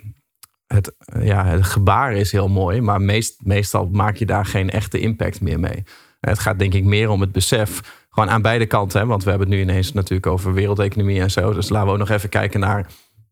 het, 0.66 0.94
ja, 1.20 1.46
het 1.46 1.64
gebaar 1.64 2.12
is 2.12 2.32
heel 2.32 2.48
mooi, 2.48 2.80
maar 2.80 3.00
meest, 3.00 3.40
meestal 3.44 3.88
maak 3.92 4.16
je 4.16 4.26
daar 4.26 4.46
geen 4.46 4.70
echte 4.70 5.00
impact 5.00 5.40
meer 5.40 5.60
mee. 5.60 5.82
Het 6.20 6.38
gaat 6.38 6.58
denk 6.58 6.74
ik 6.74 6.84
meer 6.84 7.08
om 7.08 7.20
het 7.20 7.32
besef, 7.32 7.99
gewoon 8.10 8.30
aan 8.30 8.42
beide 8.42 8.66
kanten. 8.66 9.00
Hè? 9.00 9.06
Want 9.06 9.24
we 9.24 9.30
hebben 9.30 9.48
het 9.48 9.56
nu 9.56 9.62
ineens 9.62 9.92
natuurlijk 9.92 10.26
over 10.26 10.52
wereldeconomie 10.54 11.20
en 11.20 11.30
zo. 11.30 11.52
Dus 11.52 11.68
laten 11.68 11.86
we 11.86 11.92
ook 11.92 11.98
nog 11.98 12.10
even 12.10 12.28
kijken 12.28 12.60
naar 12.60 12.90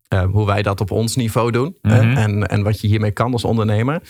eh, 0.09 0.25
hoe 0.25 0.47
wij 0.47 0.62
dat 0.62 0.81
op 0.81 0.91
ons 0.91 1.17
niveau 1.17 1.51
doen. 1.51 1.77
hè? 1.83 2.03
Mhm. 2.03 2.17
En, 2.17 2.47
en 2.49 2.62
wat 2.62 2.81
je 2.81 2.87
hiermee 2.88 3.11
kan 3.11 3.33
als 3.33 3.45
ondernemer. 3.45 4.03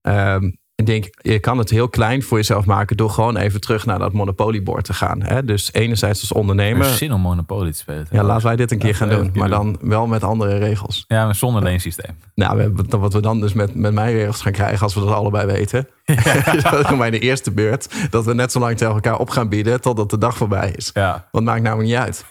Ehm, 0.00 0.50
ik 0.78 0.86
denk, 0.86 1.08
je 1.20 1.38
kan 1.38 1.58
het 1.58 1.70
heel 1.70 1.88
klein 1.88 2.22
voor 2.22 2.36
jezelf 2.38 2.64
maken 2.64 2.96
door 2.96 3.10
gewoon 3.10 3.36
even 3.36 3.60
terug 3.60 3.86
naar 3.86 3.98
dat 3.98 4.12
monopoliebord 4.12 4.84
te 4.84 4.92
gaan. 4.92 5.22
Hè? 5.22 5.44
Dus 5.44 5.72
enerzijds 5.72 6.20
als 6.20 6.30
Er 6.30 6.36
ondernemer. 6.36 6.86
is 6.86 6.96
zin 6.96 7.12
om 7.12 7.20
Monopoly 7.20 7.72
te 7.72 7.78
spelen. 7.78 8.06
Ja, 8.10 8.22
laten 8.22 8.46
wij 8.46 8.56
dit 8.56 8.70
een 8.72 8.78
keer 8.78 8.94
gaan 8.94 9.08
doen. 9.08 9.30
Maar 9.34 9.48
dan 9.48 9.78
wel 9.80 10.06
met 10.06 10.24
andere 10.24 10.58
regels. 10.58 11.04
Ja, 11.08 11.24
maar 11.24 11.34
zonder 11.34 11.62
leensysteem. 11.62 12.16
Nou, 12.34 12.72
wat 12.88 13.12
we 13.12 13.20
dan 13.20 13.40
dus 13.40 13.52
met, 13.52 13.74
met 13.74 13.92
mijn 13.92 14.12
regels 14.12 14.40
gaan 14.40 14.52
krijgen, 14.52 14.80
als 14.80 14.94
we 14.94 15.00
dat 15.00 15.10
allebei 15.10 15.46
weten. 15.46 15.88
is 16.56 16.62
dat 16.62 16.88
de 17.10 17.18
eerste 17.18 17.50
beurt, 17.50 17.88
dat 18.10 18.24
we 18.24 18.34
net 18.34 18.52
zo 18.52 18.58
lang 18.58 18.76
tegen 18.76 18.94
elkaar 18.94 19.18
op 19.18 19.30
gaan 19.30 19.48
bieden 19.48 19.80
totdat 19.80 20.10
de 20.10 20.18
dag 20.18 20.36
voorbij 20.36 20.72
is. 20.76 20.90
Ja, 20.94 21.28
Want 21.30 21.44
maakt 21.44 21.62
namelijk 21.62 21.88
niet 21.88 21.98
uit 21.98 22.24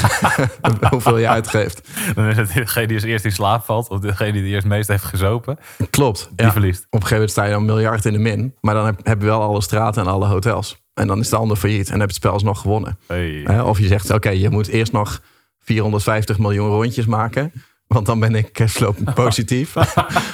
hoeveel 0.90 1.18
je 1.18 1.28
uitgeeft. 1.28 1.88
dan 2.14 2.24
is 2.24 2.36
het 2.36 2.52
degene 2.54 2.86
die 2.86 2.96
als 2.96 3.04
eerst 3.04 3.24
in 3.24 3.32
slaap 3.32 3.64
valt... 3.64 3.88
of 3.88 4.00
degene 4.00 4.32
die 4.32 4.44
eerst 4.44 4.66
meest 4.66 4.88
heeft 4.88 5.04
gezopen, 5.04 5.58
Klopt. 5.90 6.28
die 6.36 6.46
Ja. 6.46 6.52
verliest. 6.52 6.78
Op 6.78 6.86
een 7.02 7.06
gegeven 7.06 7.14
moment 7.14 7.30
sta 7.30 7.44
je 7.44 7.50
dan 7.50 7.60
een 7.60 7.66
miljard 7.90 8.04
in 8.04 8.12
de 8.12 8.30
min. 8.30 8.54
Maar 8.60 8.74
dan 8.74 8.86
heb, 8.86 9.00
heb 9.02 9.20
je 9.20 9.26
wel 9.26 9.42
alle 9.42 9.62
straten 9.62 10.02
en 10.02 10.08
alle 10.08 10.26
hotels. 10.26 10.82
En 10.94 11.06
dan 11.06 11.18
is 11.18 11.28
de 11.28 11.36
ander 11.36 11.56
failliet 11.56 11.86
en 11.86 11.92
heb 11.92 12.00
je 12.00 12.06
het 12.06 12.14
spel 12.14 12.32
alsnog 12.32 12.60
gewonnen. 12.60 12.98
Hey. 13.06 13.60
Of 13.60 13.78
je 13.78 13.86
zegt, 13.86 14.10
oké, 14.10 14.30
je 14.30 14.50
moet 14.50 14.68
eerst 14.68 14.92
nog 14.92 15.20
450 15.58 16.38
miljoen 16.38 16.68
rondjes 16.68 17.06
maken. 17.06 17.52
Want 17.86 18.06
dan 18.06 18.20
ben 18.20 18.34
ik 18.34 18.52
cashflow 18.52 18.94
positief. 19.14 19.74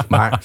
maar, 0.09 0.45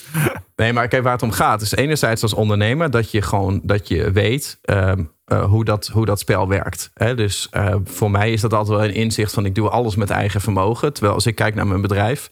nee, 0.56 0.74
maar 0.74 0.88
kijk 0.88 1.04
waar 1.04 1.13
het 1.13 1.24
om 1.24 1.32
gaat. 1.32 1.62
is 1.62 1.76
enerzijds 1.76 2.21
als 2.21 2.34
ondernemer 2.34 2.89
dat 2.89 3.12
je 3.12 3.21
gewoon 3.21 3.60
dat 3.63 3.88
je 3.88 4.12
weet 4.12 4.60
ehm, 4.62 5.04
eh, 5.26 5.43
hoe, 5.43 5.65
dat, 5.65 5.88
hoe 5.88 6.06
dat 6.06 6.19
spel 6.19 6.47
werkt. 6.47 6.91
Hè? 6.93 7.15
Dus 7.15 7.47
eh, 7.50 7.76
voor 7.84 8.12
mij 8.12 8.32
is 8.32 8.41
dat 8.41 8.54
altijd 8.54 8.78
wel 8.78 8.88
een 8.88 8.95
inzicht 8.95 9.34
van 9.34 9.45
ik 9.45 9.56
doe 9.56 9.69
alles 9.69 9.95
met 9.95 10.10
eigen 10.10 10.41
vermogen. 10.41 10.93
Terwijl 10.93 11.13
als 11.13 11.26
ik 11.26 11.36
kijk 11.36 11.56
naar 11.56 11.67
mijn 11.67 11.82
bedrijf, 11.82 12.30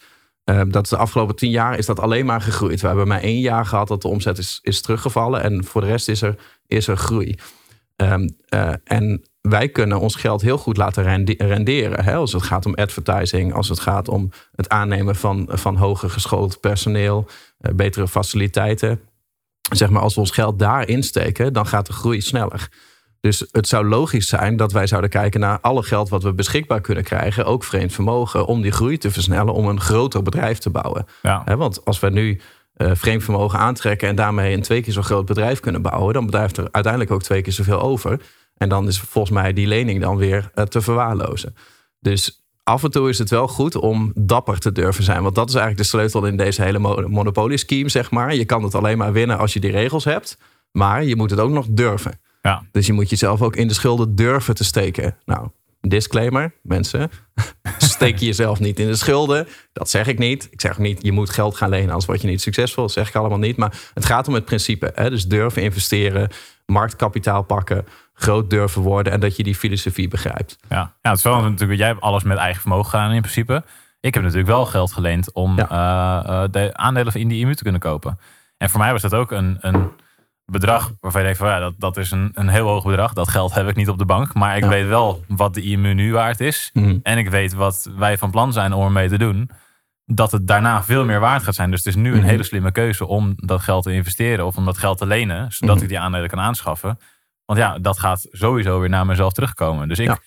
dat 0.68 0.84
is 0.84 0.90
de 0.90 0.98
afgelopen 0.98 1.36
tien 1.36 1.50
jaar 1.50 1.78
is 1.78 1.86
dat 1.86 2.00
alleen 2.00 2.26
maar 2.26 2.42
gegroeid. 2.42 2.82
We 2.82 2.88
hebben 2.88 3.08
maar 3.08 3.22
één 3.22 3.40
jaar 3.40 3.66
gehad 3.66 3.88
dat 3.88 4.02
de 4.02 4.08
omzet 4.08 4.38
is, 4.38 4.60
is 4.62 4.82
teruggevallen. 4.82 5.42
En 5.42 5.64
voor 5.64 5.82
de 5.82 5.88
rest 5.88 6.10
is 6.10 6.22
er, 6.22 6.36
is 6.68 6.88
er 6.88 6.98
groei. 6.98 7.38
Ehm, 7.96 8.30
eh, 8.48 8.74
en 8.84 9.24
wij 9.42 9.70
kunnen 9.70 10.00
ons 10.00 10.16
geld 10.16 10.42
heel 10.42 10.58
goed 10.58 10.78
laten 10.78 11.04
rende- 11.04 11.36
renderen. 11.38 12.04
Hè? 12.04 12.16
Als 12.16 12.34
het 12.34 12.44
gaat 12.44 12.66
om 12.66 12.76
advertising, 12.76 13.54
als 13.54 13.70
het 13.70 13.80
gaat 13.80 14.08
om 14.08 14.30
het 14.56 14.70
aannemen 14.70 15.16
van, 15.16 15.48
van 15.52 15.76
hoger 15.76 16.10
geschoold 16.10 16.60
personeel, 16.60 17.28
eh, 17.58 17.74
betere 17.74 18.08
faciliteiten. 18.08 19.02
Zeg 19.76 19.90
maar, 19.90 20.02
als 20.02 20.14
we 20.14 20.20
ons 20.20 20.32
geld 20.32 20.60
daarin 20.60 21.04
steken, 21.04 21.54
dan 21.54 21.66
gaat 21.66 21.86
de 21.86 21.94
groei 21.94 22.22
sneller. 22.22 22.70
Dus 23.22 23.46
het 23.52 23.68
zou 23.68 23.88
logisch 23.88 24.28
zijn 24.28 24.58
dat 24.58 24.72
wij 24.72 24.88
zouden 24.88 25.10
kijken 25.10 25.40
naar 25.40 25.60
alle 25.62 25.84
geld 25.84 26.10
wat 26.10 26.24
we 26.24 26.34
beschikbaar 26.34 26.82
kunnen 26.82 27.04
krijgen, 27.04 27.46
ook 27.46 27.64
vreemd 27.64 27.94
vermogen, 27.94 28.46
om 28.46 28.62
die 28.62 28.72
groei 28.72 28.98
te 28.98 29.12
versnellen, 29.12 29.54
om 29.54 29.68
een 29.68 29.82
groter 29.82 30.22
bedrijf 30.24 30.58
te 30.58 30.70
bouwen. 30.70 31.06
Ja. 31.22 31.44
Want 31.58 31.86
als 31.86 32.00
we 32.00 32.10
nu 32.10 32.42
eh, 32.74 32.92
vreemd 32.94 33.24
vermogen 33.24 33.60
aantrekken 33.60 34.08
en 34.08 34.16
daarmee 34.16 34.54
een 34.54 34.62
twee 34.62 34.82
keer 34.82 34.94
zo 34.94 35.02
groot 35.02 35.26
bedrijf 35.26 35.60
kunnen 35.60 35.82
bouwen, 35.82 36.14
dan 36.14 36.26
blijft 36.26 36.58
er 36.58 36.68
uiteindelijk 36.72 37.14
ook 37.14 37.24
twee 37.24 37.42
keer 37.42 37.54
zoveel 37.54 37.82
over. 37.82 38.20
En 38.58 38.70
dan 38.70 38.88
is 38.88 39.00
volgens 39.00 39.34
mij 39.34 39.54
die 39.54 39.68
lening 39.68 40.02
dan 40.02 40.18
weer 40.18 40.52
eh, 40.54 40.64
te 40.64 40.82
verwaarlozen. 40.82 41.56
Dus 42.00 42.44
af 42.64 42.84
en 42.84 42.92
toe 42.92 43.10
is 43.10 43.18
het 43.18 43.30
wel 43.30 43.48
goed 43.48 43.76
om 43.76 44.12
dapper 44.16 44.60
te 44.60 44.72
durven 44.72 45.04
zijn. 45.04 45.24
Want 45.24 45.36
dat 45.36 45.50
is 45.50 45.56
eigenlijk 45.56 45.84
de 45.84 45.90
sleutel 45.98 46.26
in 46.26 46.38
deze 46.38 46.62
hele 46.62 46.80
mo- 46.80 47.08
monopolie-scheme, 47.08 47.90
zeg 47.90 48.12
maar. 48.12 48.36
Je 48.36 48.46
kan 48.46 48.64
het 48.64 48.76
alleen 48.76 48.98
maar 48.98 49.12
winnen 49.12 49.38
als 49.38 49.54
je 49.54 49.60
die 49.60 49.72
regels 49.72 50.04
hebt. 50.04 50.38
Maar 50.72 51.04
je 51.04 51.16
moet 51.16 51.30
het 51.30 51.40
ook 51.40 51.50
nog 51.50 51.66
durven. 51.70 52.20
Ja. 52.50 52.64
Dus 52.72 52.86
je 52.88 52.94
moet 52.94 53.10
jezelf 53.10 53.42
ook 53.42 53.56
in 53.56 53.68
de 53.68 53.74
schulden 53.74 54.16
durven 54.16 54.56
te 54.56 54.64
steken. 54.64 55.16
Nou, 55.26 55.48
disclaimer, 55.82 56.54
mensen. 56.62 57.12
Steek 57.78 58.18
jezelf 58.18 58.60
niet 58.60 58.80
in 58.80 58.88
de 58.88 58.96
schulden. 58.96 59.48
Dat 59.74 59.90
zeg 59.90 60.08
ik 60.08 60.18
niet. 60.18 60.48
Ik 60.52 60.62
zeg 60.62 60.72
ook 60.72 60.78
niet, 60.78 61.04
je 61.04 61.12
moet 61.12 61.30
geld 61.30 61.56
gaan 61.56 61.70
lenen, 61.70 61.88
anders 61.88 62.06
word 62.06 62.22
je 62.22 62.28
niet 62.28 62.42
succesvol. 62.42 62.84
Dat 62.84 62.92
zeg 62.92 63.08
ik 63.08 63.16
allemaal 63.16 63.38
niet. 63.38 63.58
Maar 63.58 63.74
het 63.94 64.06
gaat 64.06 64.28
om 64.28 64.34
het 64.34 64.46
principe. 64.46 64.92
Hè? 64.96 65.10
Dus 65.10 65.26
durven 65.26 65.62
investeren, 65.62 66.30
marktkapitaal 66.66 67.44
pakken, 67.44 67.86
groot 68.14 68.50
durven 68.50 68.82
worden 68.82 69.14
en 69.14 69.20
dat 69.20 69.36
je 69.36 69.44
die 69.44 69.56
filosofie 69.56 70.08
begrijpt. 70.08 70.58
Ja, 70.70 70.94
ja 71.02 71.10
het 71.10 71.18
is 71.18 71.24
wel 71.24 71.42
natuurlijk, 71.42 71.80
jij 71.80 71.88
hebt 71.88 72.02
alles 72.02 72.24
met 72.24 72.38
eigen 72.38 72.62
vermogen 72.62 72.90
gedaan 72.90 73.12
in 73.12 73.22
principe. 73.22 73.64
Ik 74.00 74.14
heb 74.14 74.24
natuurlijk 74.24 74.50
wel 74.50 74.66
geld 74.66 74.92
geleend 74.92 75.34
om 75.34 75.60
eh, 75.60 76.22
eh, 76.26 76.52
de 76.52 76.70
aandelen 76.74 77.14
in 77.14 77.28
die 77.28 77.40
IMU 77.40 77.56
te 77.56 77.64
kunnen 77.64 77.82
kopen. 77.82 78.20
En 78.58 78.70
voor 78.70 78.80
mij 78.80 78.92
was 78.92 79.02
dat 79.02 79.14
ook 79.14 79.32
een, 79.32 79.58
een 79.62 79.92
bedrag 80.52 80.92
waarvan 81.00 81.22
je 81.22 81.28
denkt 81.28 81.42
van 81.42 81.50
ja, 81.50 81.60
dat, 81.60 81.74
dat 81.78 81.98
is 81.98 82.12
een, 82.12 82.32
een 82.34 82.48
heel 82.50 82.68
hoog 82.68 82.84
bedrag. 82.84 83.14
Dat 83.14 83.28
geld 83.30 83.54
heb 83.54 83.68
ik 83.68 83.76
niet 83.76 83.90
op 83.90 83.98
de 83.98 84.06
bank. 84.06 84.34
Maar 84.34 84.58
ik 84.58 84.64
Ja. 84.64 84.70
weet 84.70 84.88
wel 84.88 85.24
wat 85.28 85.54
de 85.54 85.62
IMU 85.62 85.94
nu 85.94 86.14
waard 86.14 86.40
is. 86.40 86.70
Mhm. 86.74 86.98
En 87.04 87.18
ik 87.18 87.30
weet 87.30 87.54
wat 87.54 87.90
wij 87.98 88.18
van 88.18 88.32
plan 88.32 88.54
zijn 88.54 88.74
om 88.74 88.86
ermee 88.86 89.10
te 89.10 89.18
doen. 89.18 89.50
Dat 90.06 90.32
het 90.32 90.48
daarna 90.48 90.84
veel 90.84 91.06
meer 91.06 91.20
waard 91.20 91.44
gaat 91.44 91.56
zijn. 91.56 91.72
Dus 91.72 91.84
het 91.84 91.96
is 91.96 92.02
nu 92.02 92.12
een 92.12 92.18
Mhm. 92.18 92.28
hele 92.28 92.44
slimme 92.44 92.72
keuze 92.72 93.06
om 93.08 93.34
dat 93.36 93.62
geld 93.62 93.84
te 93.84 93.94
investeren. 93.94 94.46
Of 94.46 94.58
om 94.58 94.66
dat 94.66 94.78
geld 94.78 94.98
te 94.98 95.06
lenen. 95.06 95.52
Zodat 95.52 95.76
Mhm. 95.76 95.84
ik 95.84 95.90
die 95.90 96.00
aandelen 96.00 96.30
kan 96.30 96.40
aanschaffen. 96.40 97.00
Want 97.46 97.60
ja, 97.60 97.80
dat 97.80 98.00
gaat 98.00 98.28
sowieso 98.32 98.80
weer 98.80 98.90
naar 98.90 99.06
mezelf 99.06 99.34
terugkomen. 99.34 99.88
Dus 99.88 100.00
ik 100.00 100.08
Ja. 100.08 100.18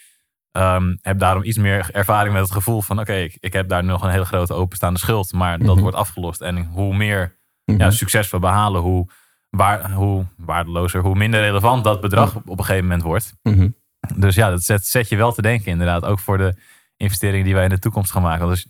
ehm, 0.53 0.95
heb 1.01 1.19
daarom 1.19 1.43
iets 1.45 1.59
meer 1.59 1.89
ervaring 1.93 2.33
met 2.35 2.43
het 2.43 2.53
gevoel 2.53 2.83
van... 2.83 3.01
oké, 3.01 3.13
ik, 3.15 3.37
ik 3.41 3.53
heb 3.53 3.69
daar 3.69 3.85
nog 3.85 4.03
een 4.03 4.11
hele 4.11 4.25
grote 4.25 4.55
openstaande 4.55 4.99
schuld. 4.99 5.33
Maar 5.33 5.59
dat 5.59 5.79
wordt 5.79 5.97
afgelost. 5.97 6.41
En 6.41 6.65
hoe 6.65 6.97
meer 6.97 7.37
ja, 7.65 7.91
succes 7.91 8.31
we 8.31 8.39
behalen... 8.39 8.81
Hoe, 8.81 9.09
waar, 9.57 9.93
hoe 9.93 10.27
waardelozer, 10.37 11.01
hoe 11.01 11.15
minder 11.15 11.41
relevant 11.41 11.85
dat 11.85 12.01
bedrag 12.01 12.37
op, 12.37 12.59
een 12.59 12.65
gegeven 12.65 12.83
moment 12.85 13.03
wordt. 13.03 13.35
Mhm. 13.43 13.69
Dus 14.17 14.35
ja, 14.35 14.51
dat 14.51 14.63
zet, 14.63 14.87
zet 14.87 15.09
je 15.09 15.17
wel 15.17 15.33
te 15.33 15.43
denken 15.43 15.67
inderdaad. 15.67 16.05
Ook 16.05 16.19
voor 16.19 16.39
de 16.39 16.55
investeringen 16.97 17.45
die 17.45 17.55
wij 17.55 17.65
in 17.65 17.71
de 17.71 17.79
toekomst 17.79 18.11
gaan 18.11 18.23
maken. 18.23 18.47
Als- 18.47 18.69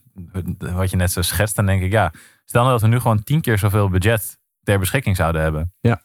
wat 0.59 0.91
je 0.91 0.97
net 0.97 1.13
zo 1.13 1.23
schetst, 1.23 1.57
dan 1.57 1.67
denk 1.67 1.83
ik... 1.83 1.93
ja, 1.93 2.13
stel 2.45 2.61
nou 2.61 2.73
dat 2.73 2.83
we 2.83 2.89
nu 2.89 3.01
gewoon 3.01 3.23
tien 3.23 3.41
keer 3.41 3.59
zoveel 3.59 3.89
budget 3.89 4.39
ter 4.63 4.79
beschikking 4.79 5.17
zouden 5.17 5.43
hebben. 5.43 5.75
Ja. 5.81 6.03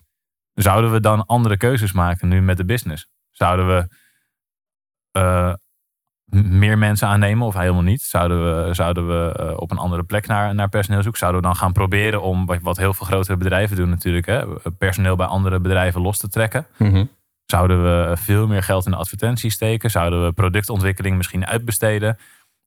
Zouden 0.53 0.91
we 0.91 0.99
dan 0.99 1.25
andere 1.25 1.57
keuzes 1.57 1.91
maken 1.91 2.27
nu 2.27 2.41
met 2.41 2.57
de 2.57 2.65
business? 2.65 3.09
Zouden 3.31 3.67
we 3.67 3.87
uh, 5.19 5.53
meer 6.29 6.77
mensen 6.77 7.07
aannemen 7.07 7.47
of 7.47 7.53
helemaal 7.53 7.81
niet? 7.81 8.01
Zouden 8.01 8.65
we, 8.67 8.73
zouden 8.73 9.07
we 9.07 9.39
uh, 9.39 9.53
op 9.55 9.71
een 9.71 9.77
andere 9.77 10.03
plek 10.03 10.27
naar, 10.27 10.55
naar 10.55 10.69
personeel 10.69 11.01
zoeken? 11.01 11.19
Zouden 11.19 11.41
we 11.41 11.47
dan 11.47 11.55
gaan 11.55 11.71
proberen 11.71 12.21
om, 12.21 12.45
wat 12.61 12.77
heel 12.77 12.93
veel 12.93 13.05
grotere 13.05 13.37
bedrijven 13.37 13.75
doen 13.75 13.89
natuurlijk, 13.89 14.25
hè, 14.25 14.45
personeel 14.77 15.15
bij 15.15 15.25
andere 15.25 15.59
bedrijven 15.59 16.01
los 16.01 16.17
te 16.17 16.27
trekken? 16.27 16.65
Mm 16.77 17.09
Zouden 17.45 17.83
we 17.83 18.17
veel 18.17 18.47
meer 18.47 18.63
geld 18.63 18.85
in 18.85 18.91
de 18.91 18.97
advertenties 18.97 19.53
steken? 19.53 19.89
Zouden 19.89 20.25
we 20.25 20.31
productontwikkeling 20.31 21.17
misschien 21.17 21.45
uitbesteden? 21.45 22.09
Er 22.09 22.17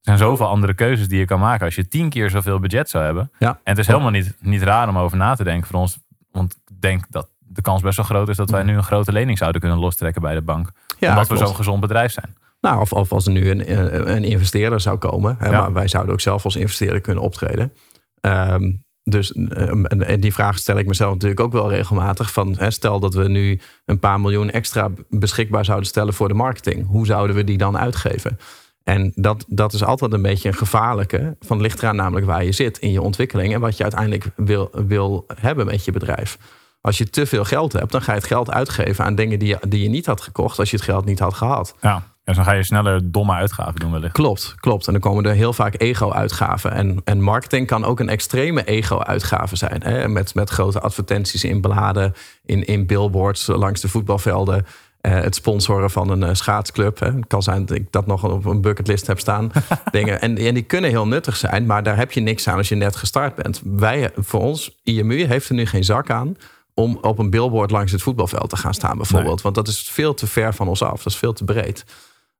zijn 0.01 0.19
zoveel 0.19 0.47
andere 0.47 0.75
keuzes 0.75 1.09
die 1.09 1.19
je 1.19 1.25
kan 1.25 1.41
maken 1.41 1.65
als 1.65 1.75
je 1.75 1.89
tien 1.89 2.09
keer 2.09 2.31
zoveel 2.31 2.59
budget 2.59 2.91
zou 2.91 3.05
hebben. 3.05 3.33
Ja. 3.39 3.49
En 3.49 3.59
het 3.63 3.79
is 3.79 3.87
helemaal 3.87 4.11
niet, 4.11 4.37
niet 4.41 4.63
raar 4.63 4.89
om 4.89 4.99
over 4.99 5.17
na 5.17 5.35
te 5.35 5.45
denken 5.45 5.67
voor 5.67 5.81
ons. 5.81 5.99
Want 6.31 6.57
ik 6.67 6.81
denk 6.81 7.05
dat 7.09 7.29
de 7.39 7.63
kans 7.63 7.83
best 7.83 7.97
wel 7.97 8.07
groot 8.07 8.29
is 8.29 8.37
dat 8.37 8.51
wij 8.51 8.63
nu 8.63 8.77
een 8.77 8.83
grote 8.83 9.13
lening 9.13 9.39
zouden 9.39 9.61
kunnen 9.61 9.79
lostrekken 9.79 10.23
bij 10.23 10.35
de 10.35 10.43
bank. 10.43 10.71
Ja, 10.99 11.09
omdat 11.09 11.29
we 11.29 11.37
zo'n 11.37 11.55
gezond 11.55 11.81
bedrijf 11.81 12.13
zijn. 12.13 12.37
Nou, 12.61 12.81
of, 12.81 12.93
of 12.93 13.13
als 13.13 13.27
er 13.27 13.33
nu 13.33 13.51
een, 13.51 14.11
een 14.17 14.25
investeerder 14.25 14.81
zou 14.81 14.99
komen. 14.99 15.37
Hè, 15.39 15.49
Ja. 15.51 15.61
Maar 15.61 15.73
wij 15.73 15.89
zouden 15.89 16.13
ook 16.13 16.21
zelf 16.21 16.45
als 16.45 16.57
investeerder 16.57 17.01
kunnen 17.01 17.23
optreden. 17.25 17.73
Ehm, 18.21 18.73
dus 19.03 19.33
ehm, 19.33 19.85
en- 19.85 20.07
en 20.07 20.21
die 20.21 20.33
vraag 20.33 20.59
stel 20.59 20.79
ik 20.79 20.87
mezelf 20.87 21.13
natuurlijk 21.13 21.41
ook 21.41 21.53
wel 21.53 21.71
regelmatig. 21.71 22.33
Van, 22.33 22.55
hè, 22.59 22.71
stel 22.71 23.01
dat 23.01 23.15
we 23.15 23.29
nu 23.29 23.61
een 23.85 23.99
paar 23.99 24.21
miljoen 24.21 24.51
extra 24.51 24.91
beschikbaar 25.09 25.65
zouden 25.65 25.87
stellen 25.89 26.15
voor 26.15 26.29
de 26.29 26.35
marketing. 26.35 26.87
Hoe 26.87 27.07
zouden 27.07 27.37
we 27.37 27.45
die 27.45 27.59
dan 27.59 27.79
uitgeven? 27.79 28.39
En 28.85 29.13
dat, 29.15 29.45
dat 29.49 29.73
is 29.73 29.85
altijd 29.85 30.13
een 30.13 30.23
beetje 30.23 30.49
een 30.49 30.55
gevaarlijke. 30.55 31.37
Van 31.41 31.57
het 31.57 31.67
ligt 31.67 31.79
eraan 31.83 31.97
namelijk 31.97 32.27
waar 32.27 32.45
je 32.45 32.53
zit 32.53 32.79
in 32.79 32.93
je 32.93 33.03
ontwikkeling. 33.03 33.55
En 33.55 33.61
wat 33.61 33.77
je 33.77 33.83
uiteindelijk 33.83 34.25
wil, 34.37 34.71
wil 34.87 35.25
hebben 35.41 35.67
met 35.67 35.85
je 35.85 35.93
bedrijf. 35.93 36.39
Als 36.81 36.99
je 36.99 37.11
te 37.11 37.27
veel 37.27 37.45
geld 37.45 37.73
hebt, 37.73 37.93
dan 37.93 38.03
ga 38.03 38.13
je 38.13 38.19
het 38.19 38.27
geld 38.27 38.51
uitgeven 38.51 39.05
aan 39.05 39.15
dingen 39.15 39.39
die 39.39 39.49
je, 39.49 39.59
die 39.69 39.83
je 39.83 39.89
niet 39.89 40.07
had 40.07 40.21
gekocht. 40.21 40.59
Als 40.59 40.71
je 40.71 40.77
het 40.77 40.85
geld 40.85 41.05
niet 41.05 41.19
had 41.19 41.35
gehad. 41.35 41.75
Ja. 41.81 42.03
Dus 42.37 42.45
dan 42.45 42.49
ga 42.49 42.59
je 42.59 42.65
sneller 42.65 43.11
domme 43.11 43.33
uitgaven 43.33 43.81
doen 43.81 43.93
wellicht. 43.93 44.13
Klopt, 44.13 44.55
klopt. 44.57 44.87
En 44.87 44.93
dan 44.93 45.03
komen 45.03 45.25
er 45.25 45.33
heel 45.35 45.53
vaak 45.53 45.75
ego-uitgaven. 45.79 46.73
En, 46.73 47.01
en 47.05 47.21
marketing 47.21 47.67
kan 47.67 47.85
ook 47.85 48.01
een 48.01 48.09
extreme 48.09 48.65
ego-uitgave 48.65 49.57
zijn. 49.57 49.83
Hè? 49.83 50.09
Met, 50.09 50.35
met 50.35 50.51
grote 50.51 50.81
advertenties 50.81 51.45
in 51.45 51.61
bladen, 51.61 52.15
in, 52.45 52.65
in 52.65 52.87
billboards 52.87 53.47
langs 53.47 53.81
de 53.81 53.89
voetbalvelden. 53.89 54.67
eh, 55.01 55.13
het 55.13 55.35
sponsoren 55.35 55.91
van 55.91 56.11
een 56.11 56.23
eh, 56.23 56.35
schaatsclub. 56.35 56.99
Hè? 56.99 57.07
Het 57.07 57.27
kan 57.27 57.43
zijn 57.43 57.67
dat 57.67 57.77
ik 57.77 57.93
dat 57.93 58.07
nog 58.07 58.25
op 58.25 58.45
een 58.45 58.61
bucketlist 58.61 59.07
heb 59.07 59.19
staan. 59.19 59.51
dingen. 59.91 60.21
En, 60.21 60.39
en 60.39 60.55
die 60.55 60.63
kunnen 60.63 60.91
heel 60.91 61.07
nuttig 61.07 61.37
zijn, 61.37 61.67
maar 61.67 61.83
daar 61.83 61.97
heb 61.97 62.13
je 62.13 62.21
niks 62.21 62.49
aan 62.49 62.57
als 62.57 62.69
je 62.69 62.75
net 62.75 62.97
gestart 62.97 63.35
bent. 63.35 63.61
Wij, 63.65 64.11
voor 64.17 64.41
ons, 64.41 64.79
IMU 64.83 65.25
heeft 65.25 65.49
er 65.49 65.55
nu 65.55 65.67
geen 65.67 65.85
zak 65.85 66.11
aan 66.11 66.37
om 66.75 66.99
op 67.01 67.19
een 67.19 67.31
billboard 67.31 67.71
langs 67.71 67.93
het 67.93 68.03
voetbalveld 68.03 68.51
te 68.51 68.57
gaan 68.57 68.75
staan, 68.75 68.97
bijvoorbeeld. 68.97 69.43
Want 69.43 69.55
dat 69.55 69.69
is 69.69 69.81
veel 69.81 70.15
te 70.15 70.27
ver 70.27 70.55
van 70.55 70.69
ons 70.69 70.83
af. 70.83 71.03
Dat 71.03 71.13
is 71.13 71.19
veel 71.19 71.33
te 71.33 71.45
breed. 71.45 71.85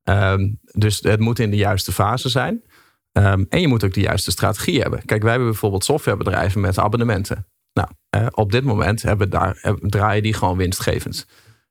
Ehm, 0.05 0.49
dus 0.63 1.01
het 1.01 1.21
moet 1.21 1.39
in 1.39 1.51
de 1.51 1.57
juiste 1.57 1.93
fase 1.93 2.29
zijn. 2.29 2.63
Ehm, 3.13 3.45
en 3.49 3.61
je 3.61 3.69
moet 3.69 3.85
ook 3.85 3.95
de 3.95 4.01
juiste 4.01 4.31
strategie 4.31 4.81
hebben. 4.81 5.05
Kijk, 5.05 5.23
wij 5.23 5.31
hebben 5.31 5.51
bijvoorbeeld 5.51 5.85
softwarebedrijven 5.85 6.61
met 6.61 6.79
abonnementen. 6.79 7.47
Nou, 7.73 7.89
eh, 8.11 8.27
op 8.31 8.53
dit 8.53 8.65
moment 8.65 9.03
hebben 9.03 9.31
daar, 9.31 9.59
eh, 9.63 9.73
draaien 9.81 10.23
die 10.23 10.35
gewoon 10.35 10.57
winstgevend. 10.57 11.27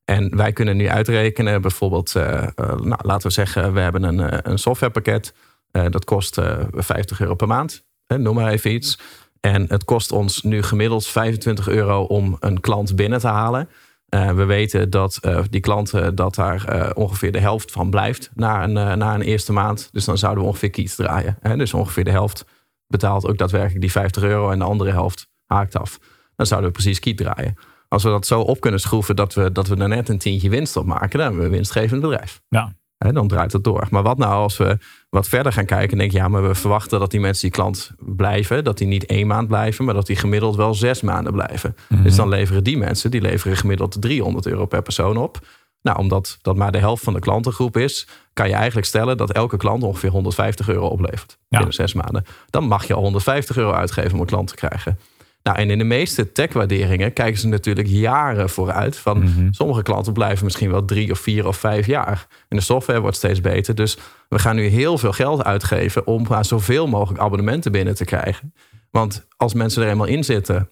En 0.05 0.35
wij 0.35 0.53
kunnen 0.53 0.77
nu 0.77 0.89
uitrekenen, 0.89 1.61
bijvoorbeeld, 1.61 2.15
eh, 2.15 2.47
nou, 2.55 2.99
laten 3.01 3.27
we 3.27 3.33
zeggen, 3.33 3.73
we 3.73 3.79
hebben 3.79 4.03
een, 4.03 4.49
een 4.49 4.59
softwarepakket. 4.59 5.33
Dat 5.71 6.05
kost 6.05 6.37
eh, 6.37 6.57
50 6.71 7.21
euro 7.21 7.35
per 7.35 7.47
maand. 7.47 7.83
Noem 8.07 8.35
maar 8.35 8.51
even 8.51 8.73
iets. 8.73 8.99
En 9.39 9.65
het 9.67 9.83
kost 9.83 10.11
ons 10.11 10.41
nu 10.41 10.63
gemiddeld 10.63 11.07
25 11.07 11.67
euro 11.67 12.03
om 12.03 12.37
een 12.39 12.59
klant 12.59 12.95
binnen 12.95 13.19
te 13.19 13.27
halen. 13.27 13.69
Eh, 14.09 14.31
we 14.31 14.45
weten 14.45 14.89
dat 14.89 15.17
eh, 15.21 15.43
die 15.49 15.61
klanten 15.61 16.15
dat 16.15 16.35
daar 16.35 16.65
eh, 16.65 16.89
ongeveer 16.93 17.31
de 17.31 17.39
helft 17.39 17.71
van 17.71 17.89
blijft 17.89 18.31
na 18.33 18.63
een, 18.63 18.97
na 18.97 19.13
een 19.13 19.21
eerste 19.21 19.53
maand. 19.53 19.89
Dus 19.91 20.05
dan 20.05 20.17
zouden 20.17 20.43
we 20.43 20.49
ongeveer 20.49 20.69
kiets 20.69 20.95
draaien. 20.95 21.37
Hè? 21.41 21.57
Dus 21.57 21.73
ongeveer 21.73 22.03
de 22.03 22.11
helft 22.11 22.45
betaalt 22.87 23.27
ook 23.27 23.37
daadwerkelijk 23.37 23.81
die 23.81 23.91
50 23.91 24.23
euro 24.23 24.51
en 24.51 24.59
de 24.59 24.65
andere 24.65 24.91
helft 24.91 25.29
haakt 25.45 25.77
af. 25.77 25.99
Dan 26.35 26.45
zouden 26.45 26.69
we 26.69 26.75
precies 26.75 26.99
kiet 26.99 27.17
draaien. 27.17 27.55
Als 27.87 28.03
we 28.03 28.09
dat 28.09 28.25
zo 28.25 28.41
op 28.41 28.59
kunnen 28.59 28.79
schroeven 28.79 29.15
dat 29.15 29.33
we, 29.33 29.51
dat 29.51 29.67
we 29.67 29.75
er 29.75 29.87
net 29.87 30.09
een 30.09 30.17
tientje 30.17 30.49
winst 30.49 30.77
op 30.77 30.85
maken, 30.85 31.09
dan 31.09 31.21
hebben 31.21 31.39
we 31.39 31.45
een 31.45 31.51
winstgevend 31.51 32.01
bedrijf. 32.01 32.41
Ja. 32.47 32.73
Hè, 32.99 33.11
dan 33.11 33.27
draait 33.27 33.51
het 33.53 33.63
door. 33.63 33.87
Maar 33.89 34.03
wat 34.03 34.17
nou 34.17 34.33
als 34.33 34.57
we 34.57 34.77
wat 35.09 35.27
verder 35.27 35.53
gaan 35.53 35.65
kijken 35.65 35.91
en 35.91 35.97
denken, 35.97 36.17
ja, 36.17 36.27
maar 36.27 36.47
we 36.47 36.55
verwachten 36.55 36.99
dat 36.99 37.11
die 37.11 37.19
mensen 37.19 37.41
die 37.41 37.51
klant 37.51 37.91
blijven, 37.97 38.63
dat 38.63 38.77
die 38.77 38.87
niet 38.87 39.05
één 39.05 39.27
maand 39.27 39.47
blijven, 39.47 39.85
maar 39.85 39.93
dat 39.93 40.05
die 40.07 40.15
gemiddeld 40.15 40.55
wel 40.55 40.73
zes 40.73 41.01
maanden 41.01 41.33
blijven. 41.33 41.75
Dus 42.03 42.15
dan 42.15 42.29
leveren 42.29 42.63
die 42.63 42.77
mensen, 42.77 43.11
die 43.11 43.21
leveren 43.21 43.57
gemiddeld 43.57 44.01
300 44.01 44.45
euro 44.45 44.65
per 44.65 44.81
persoon 44.81 45.17
op. 45.17 45.39
Nou, 45.81 45.97
omdat 45.97 46.37
dat 46.41 46.55
maar 46.55 46.71
de 46.71 46.77
helft 46.77 47.03
van 47.03 47.13
de 47.13 47.19
klantengroep 47.19 47.77
is, 47.77 48.07
kan 48.33 48.47
je 48.47 48.53
eigenlijk 48.53 48.87
stellen 48.87 49.17
dat 49.17 49.31
elke 49.31 49.57
klant 49.57 49.83
ongeveer 49.83 50.09
150 50.09 50.69
euro 50.69 50.87
oplevert 50.87 51.37
Ja. 51.39 51.57
binnen 51.57 51.73
zes 51.75 51.93
maanden. 51.93 52.25
Dan 52.49 52.63
mag 52.63 52.87
je 52.87 52.93
al 52.93 53.01
150 53.01 53.57
euro 53.57 53.71
uitgeven 53.71 54.13
om 54.13 54.19
een 54.19 54.25
klant 54.25 54.47
te 54.47 54.55
krijgen. 54.55 54.99
Nou, 55.43 55.57
en 55.57 55.69
in 55.69 55.77
de 55.77 55.83
meeste 55.83 56.31
tech-waarderingen 56.31 57.13
kijken 57.13 57.39
ze 57.39 57.47
natuurlijk 57.47 57.87
jaren 57.87 58.49
vooruit. 58.49 58.97
Van 58.97 59.23
sommige 59.51 59.81
klanten 59.81 60.13
blijven 60.13 60.45
misschien 60.45 60.71
wel 60.71 60.85
drie 60.85 61.11
of 61.11 61.19
vier 61.19 61.47
of 61.47 61.57
vijf 61.57 61.85
jaar. 61.85 62.27
En 62.47 62.57
de 62.57 62.63
software 62.63 62.99
wordt 62.99 63.17
steeds 63.17 63.41
beter. 63.41 63.75
Dus 63.75 63.97
we 64.29 64.39
gaan 64.39 64.55
nu 64.55 64.65
heel 64.65 64.97
veel 64.97 65.11
geld 65.11 65.43
uitgeven 65.43 66.07
om 66.07 66.25
maar 66.29 66.45
zoveel 66.45 66.87
mogelijk 66.87 67.21
abonnementen 67.21 67.71
binnen 67.71 67.95
te 67.95 68.05
krijgen. 68.05 68.53
Want 68.91 69.27
als 69.37 69.53
mensen 69.53 69.83
er 69.83 69.89
eenmaal 69.89 70.05
in 70.05 70.23
zitten, 70.23 70.69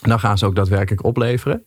dan 0.00 0.20
gaan 0.20 0.38
ze 0.38 0.46
ook 0.46 0.54
daadwerkelijk 0.54 1.04
opleveren. 1.04 1.66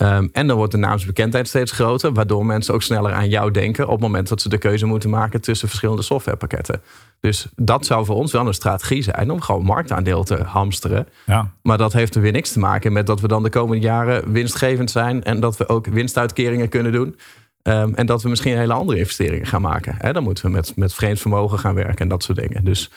Ehm, 0.00 0.28
en 0.32 0.46
dan 0.46 0.56
wordt 0.56 0.72
de 0.72 0.78
naamsbekendheid 0.78 1.48
steeds 1.48 1.72
groter, 1.72 2.12
waardoor 2.12 2.46
mensen 2.46 2.74
ook 2.74 2.82
sneller 2.82 3.12
aan 3.12 3.28
jou 3.28 3.50
denken 3.50 3.84
op 3.84 3.90
het 3.90 4.00
moment 4.00 4.28
dat 4.28 4.40
ze 4.40 4.48
de 4.48 4.58
keuze 4.58 4.86
moeten 4.86 5.10
maken 5.10 5.40
tussen 5.40 5.68
verschillende 5.68 6.02
softwarepakketten. 6.02 6.82
Dus 7.20 7.48
dat 7.56 7.86
zou 7.86 8.04
voor 8.04 8.14
ons 8.14 8.32
wel 8.32 8.46
een 8.46 8.54
strategie 8.54 9.02
zijn 9.02 9.30
om 9.30 9.40
gewoon 9.40 9.64
marktaandeel 9.64 10.24
te 10.24 10.42
hamsteren. 10.42 11.08
Ja. 11.26 11.52
Maar 11.62 11.78
dat 11.78 11.92
heeft 11.92 12.14
er 12.14 12.20
weer 12.20 12.32
niks 12.32 12.52
te 12.52 12.58
maken 12.58 12.92
met 12.92 13.06
dat 13.06 13.20
we 13.20 13.28
dan 13.28 13.42
de 13.42 13.50
komende 13.50 13.82
jaren 13.82 14.32
winstgevend 14.32 14.90
zijn 14.90 15.22
en 15.22 15.40
dat 15.40 15.56
we 15.56 15.68
ook 15.68 15.86
winstuitkeringen 15.86 16.68
kunnen 16.68 16.92
doen. 16.92 17.16
Ehm, 17.62 17.94
en 17.94 18.06
dat 18.06 18.22
we 18.22 18.28
misschien 18.28 18.56
hele 18.56 18.72
andere 18.72 18.98
investeringen 18.98 19.46
gaan 19.46 19.62
maken. 19.62 20.12
Dan 20.12 20.22
moeten 20.22 20.44
we 20.44 20.50
met, 20.50 20.76
met 20.76 20.94
vreemd 20.94 21.20
vermogen 21.20 21.58
gaan 21.58 21.74
werken 21.74 21.98
en 21.98 22.08
dat 22.08 22.22
soort 22.22 22.38
dingen. 22.38 22.64
Dus 22.64 22.90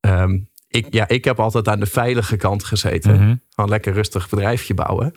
ehm, 0.00 0.38
ik, 0.68 0.86
ja, 0.90 1.08
ik 1.08 1.24
heb 1.24 1.40
altijd 1.40 1.68
aan 1.68 1.80
de 1.80 1.86
veilige 1.86 2.36
kant 2.36 2.64
gezeten. 2.64 3.14
Mhm. 3.14 3.34
Gewoon 3.54 3.70
lekker 3.70 3.92
rustig 3.92 4.28
bedrijfje 4.28 4.74
bouwen. 4.74 5.14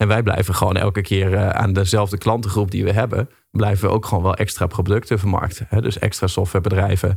En 0.00 0.08
wij 0.08 0.22
blijven 0.22 0.54
gewoon 0.54 0.76
elke 0.76 1.00
keer 1.00 1.34
eh, 1.34 1.48
aan 1.48 1.72
dezelfde 1.72 2.18
klantengroep 2.18 2.70
die 2.70 2.84
we 2.84 2.92
hebben, 2.92 3.30
blijven 3.50 3.88
we 3.88 3.94
ook 3.94 4.06
gewoon 4.06 4.22
wel 4.22 4.34
extra 4.34 4.66
producten 4.66 5.18
vermarkten. 5.18 5.66
Hè? 5.68 5.80
Dus 5.80 5.98
extra 5.98 6.26
softwarebedrijven, 6.26 7.16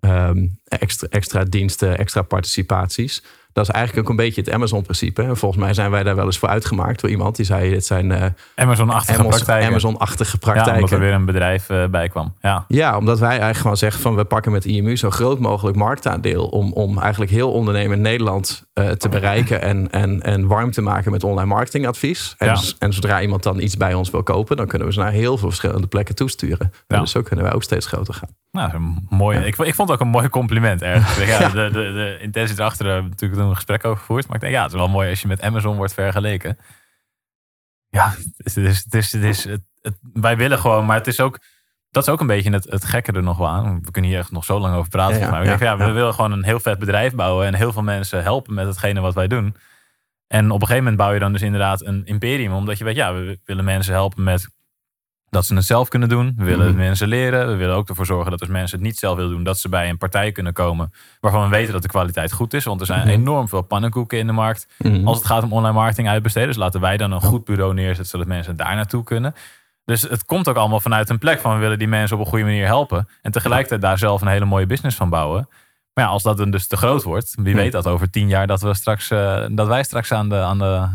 ehm, 0.00 0.48
extra, 0.64 1.08
extra 1.08 1.44
diensten, 1.44 1.98
extra 1.98 2.22
participaties. 2.22 3.22
Dat 3.52 3.64
is 3.68 3.70
eigenlijk 3.74 4.04
ook 4.06 4.10
een 4.10 4.24
beetje 4.24 4.40
het 4.40 4.50
Amazon-principe. 4.50 5.22
En 5.22 5.36
volgens 5.36 5.62
mij 5.62 5.74
zijn 5.74 5.90
wij 5.90 6.02
daar 6.02 6.16
wel 6.16 6.24
eens 6.24 6.38
voor 6.38 6.48
uitgemaakt 6.48 7.00
door 7.00 7.10
iemand 7.10 7.36
die 7.36 7.44
zei: 7.44 7.70
dit 7.70 7.86
zijn 7.86 8.12
eh, 8.12 8.24
Amazon-achtige 8.54 9.18
Amazon- 9.18 9.30
praktijken. 9.36 9.68
Amazon-achtige 9.68 10.36
ja, 10.40 10.46
omdat 10.52 10.64
praktijken. 10.64 10.96
er 10.96 11.02
weer 11.02 11.12
een 11.12 11.24
bedrijf 11.24 11.70
eh, 11.70 11.84
bij 11.86 12.08
kwam. 12.08 12.34
Ja. 12.40 12.64
Ja, 12.68 12.96
omdat 12.96 13.18
wij 13.18 13.28
eigenlijk 13.28 13.58
gewoon 13.58 13.76
zeggen 13.76 14.00
van 14.02 14.14
we 14.16 14.24
pakken 14.24 14.52
met 14.52 14.64
IMU 14.64 14.96
zo 14.96 15.10
groot 15.10 15.38
mogelijk 15.38 15.76
marktaandeel 15.76 16.46
om, 16.46 16.72
om 16.72 16.98
eigenlijk 16.98 17.30
heel 17.30 17.52
ondernemend 17.52 18.00
Nederland 18.02 18.68
eh, 18.72 18.88
te 18.90 19.08
bereiken 19.08 19.62
en, 19.62 19.90
en, 19.90 20.22
en 20.22 20.46
warm 20.46 20.70
te 20.70 20.80
maken 20.80 21.10
met 21.10 21.24
online 21.24 21.48
marketingadvies. 21.48 22.34
En, 22.38 22.46
Ja. 22.46 22.54
z- 22.54 22.74
en 22.78 22.92
zodra 22.92 23.20
iemand 23.20 23.42
dan 23.42 23.60
iets 23.60 23.76
bij 23.76 23.94
ons 23.94 24.10
wil 24.10 24.22
kopen, 24.22 24.56
dan 24.56 24.66
kunnen 24.66 24.86
we 24.88 24.92
ze 24.94 25.00
naar 25.00 25.12
heel 25.12 25.36
veel 25.38 25.48
verschillende 25.48 25.86
plekken 25.86 26.14
toesturen. 26.14 26.72
En. 26.86 27.00
Dus 27.00 27.10
zo 27.10 27.22
kunnen 27.22 27.44
wij 27.44 27.54
ook 27.54 27.62
steeds 27.62 27.86
groter 27.86 28.14
gaan. 28.14 28.28
Nou, 28.50 28.74
een 28.74 29.06
mooi. 29.08 29.38
Ik, 29.38 29.56
ik 29.58 29.74
vond 29.74 29.88
het 29.88 29.98
ook 29.98 30.04
een 30.04 30.12
mooi 30.12 30.28
compliment 30.28 30.82
ergens. 30.82 31.16
Ja, 31.26 31.48
De, 31.48 31.54
de, 31.54 31.70
de 31.92 32.18
intentie 32.20 32.58
erachter 32.58 32.84
hebben 32.86 33.04
we 33.04 33.10
natuurlijk 33.10 33.40
een 33.40 33.54
gesprek 33.54 33.84
over 33.84 33.98
gevoerd. 33.98 34.26
Maar 34.26 34.34
ik 34.36 34.40
denk, 34.42 34.54
ja, 34.54 34.62
het 34.62 34.72
is 34.72 34.78
wel 34.78 34.88
mooi 34.88 35.10
als 35.10 35.20
je 35.20 35.28
met 35.28 35.40
Amazon 35.42 35.76
wordt 35.76 35.94
vergeleken. 35.94 36.58
Ja, 37.88 38.14
het 38.36 38.56
is, 38.56 38.84
het 38.84 38.94
is, 38.94 39.12
het 39.12 39.22
is, 39.22 39.44
het, 39.44 39.62
het- 39.80 39.98
wij 40.12 40.36
willen 40.36 40.58
gewoon, 40.58 40.86
maar 40.86 40.96
het 40.96 41.06
is 41.06 41.20
ook, 41.20 41.38
dat 41.90 42.02
is 42.02 42.08
ook 42.08 42.20
een 42.20 42.26
beetje 42.26 42.50
het, 42.52 42.64
het 42.70 42.84
gekke 42.84 43.12
er 43.12 43.22
nog 43.22 43.38
wel 43.38 43.48
aan. 43.48 43.80
We 43.82 43.90
kunnen 43.90 44.10
hier 44.10 44.20
echt 44.20 44.30
nog 44.30 44.44
zo 44.44 44.58
lang 44.58 44.74
over 44.74 44.90
praten. 44.90 45.30
Mij. 45.30 45.40
Ik 45.40 45.46
denk, 45.46 45.60
ja, 45.60 45.76
we 45.76 45.90
willen 45.90 46.14
gewoon 46.14 46.32
een 46.32 46.44
heel 46.44 46.60
vet 46.60 46.78
bedrijf 46.78 47.14
bouwen 47.14 47.46
en 47.46 47.54
heel 47.54 47.72
veel 47.72 47.82
mensen 47.82 48.22
helpen 48.22 48.54
met 48.54 48.66
hetgene 48.66 49.00
wat 49.00 49.14
wij 49.14 49.26
doen. 49.28 49.56
En 50.26 50.44
op 50.46 50.60
een 50.60 50.66
gegeven 50.66 50.76
moment 50.82 50.96
bouw 50.96 51.12
je 51.12 51.18
dan 51.18 51.32
dus 51.32 51.42
inderdaad 51.42 51.84
een 51.84 52.04
imperium, 52.06 52.52
omdat 52.52 52.78
je 52.78 52.84
weet, 52.84 52.96
ja, 52.96 53.14
we 53.14 53.38
willen 53.44 53.64
mensen 53.64 53.92
helpen 53.92 54.22
met 54.22 54.48
dat 55.30 55.46
ze 55.46 55.54
het 55.54 55.64
zelf 55.64 55.88
kunnen 55.88 56.08
doen. 56.08 56.32
We 56.36 56.44
willen 56.44 56.68
Mhm. 56.68 56.76
mensen 56.76 57.08
leren. 57.08 57.46
We 57.46 57.54
willen 57.54 57.74
ook 57.76 57.88
ervoor 57.88 58.06
zorgen 58.06 58.30
dat 58.30 58.40
als 58.40 58.48
mensen 58.48 58.78
het 58.78 58.86
niet 58.86 58.98
zelf 58.98 59.16
willen 59.16 59.30
doen, 59.30 59.42
dat 59.44 59.58
ze 59.58 59.68
bij 59.68 59.88
een 59.88 59.98
partij 59.98 60.32
kunnen 60.32 60.52
komen 60.52 60.92
waarvan 61.20 61.42
we 61.42 61.48
weten 61.48 61.72
dat 61.72 61.82
de 61.82 61.88
kwaliteit 61.88 62.32
goed 62.32 62.54
is. 62.54 62.64
Want 62.64 62.80
er 62.80 62.86
zijn 62.86 63.00
Mhm. 63.00 63.08
enorm 63.08 63.48
veel 63.48 63.62
pannenkoeken 63.62 64.18
in 64.18 64.26
de 64.26 64.32
markt. 64.32 64.66
Mhm. 64.78 65.06
Als 65.06 65.16
het 65.16 65.26
gaat 65.26 65.42
om 65.42 65.52
online 65.52 65.74
marketing 65.74 66.08
uitbesteden. 66.08 66.48
Dus 66.48 66.56
laten 66.56 66.80
wij 66.80 66.96
dan 66.96 67.12
een 67.12 67.20
goed 67.20 67.44
bureau 67.44 67.74
neerzetten, 67.74 68.06
zodat 68.06 68.26
mensen 68.26 68.56
daar 68.56 68.74
naartoe 68.74 69.04
kunnen. 69.04 69.34
Dus 69.84 70.02
het 70.02 70.24
komt 70.24 70.48
ook 70.48 70.56
allemaal 70.56 70.80
vanuit 70.80 71.08
een 71.08 71.18
plek 71.18 71.40
van 71.40 71.54
we 71.54 71.60
willen 71.60 71.78
die 71.78 71.88
mensen 71.88 72.16
op 72.16 72.22
een 72.22 72.28
goede 72.30 72.44
manier 72.44 72.66
helpen. 72.66 73.08
En 73.22 73.32
tegelijkertijd 73.32 73.80
daar 73.80 73.98
zelf 73.98 74.20
een 74.20 74.28
hele 74.28 74.44
mooie 74.44 74.66
business 74.66 74.96
van 74.96 75.08
bouwen. 75.08 75.48
Maar 75.94 76.04
ja, 76.04 76.10
als 76.10 76.22
dat 76.22 76.36
dan 76.36 76.50
dus 76.50 76.66
te 76.66 76.76
groot 76.76 77.02
wordt, 77.02 77.34
wie 77.42 77.54
weet 77.54 77.72
dat 77.72 77.86
over 77.86 78.10
tien 78.10 78.28
jaar 78.28 78.46
dat, 78.46 78.60
we 78.60 78.74
straks, 78.74 79.10
eh, 79.10 79.44
dat 79.50 79.66
wij 79.66 79.82
straks 79.82 80.12
aan 80.12 80.28
de, 80.28 80.36
aan, 80.36 80.58
de, 80.58 80.86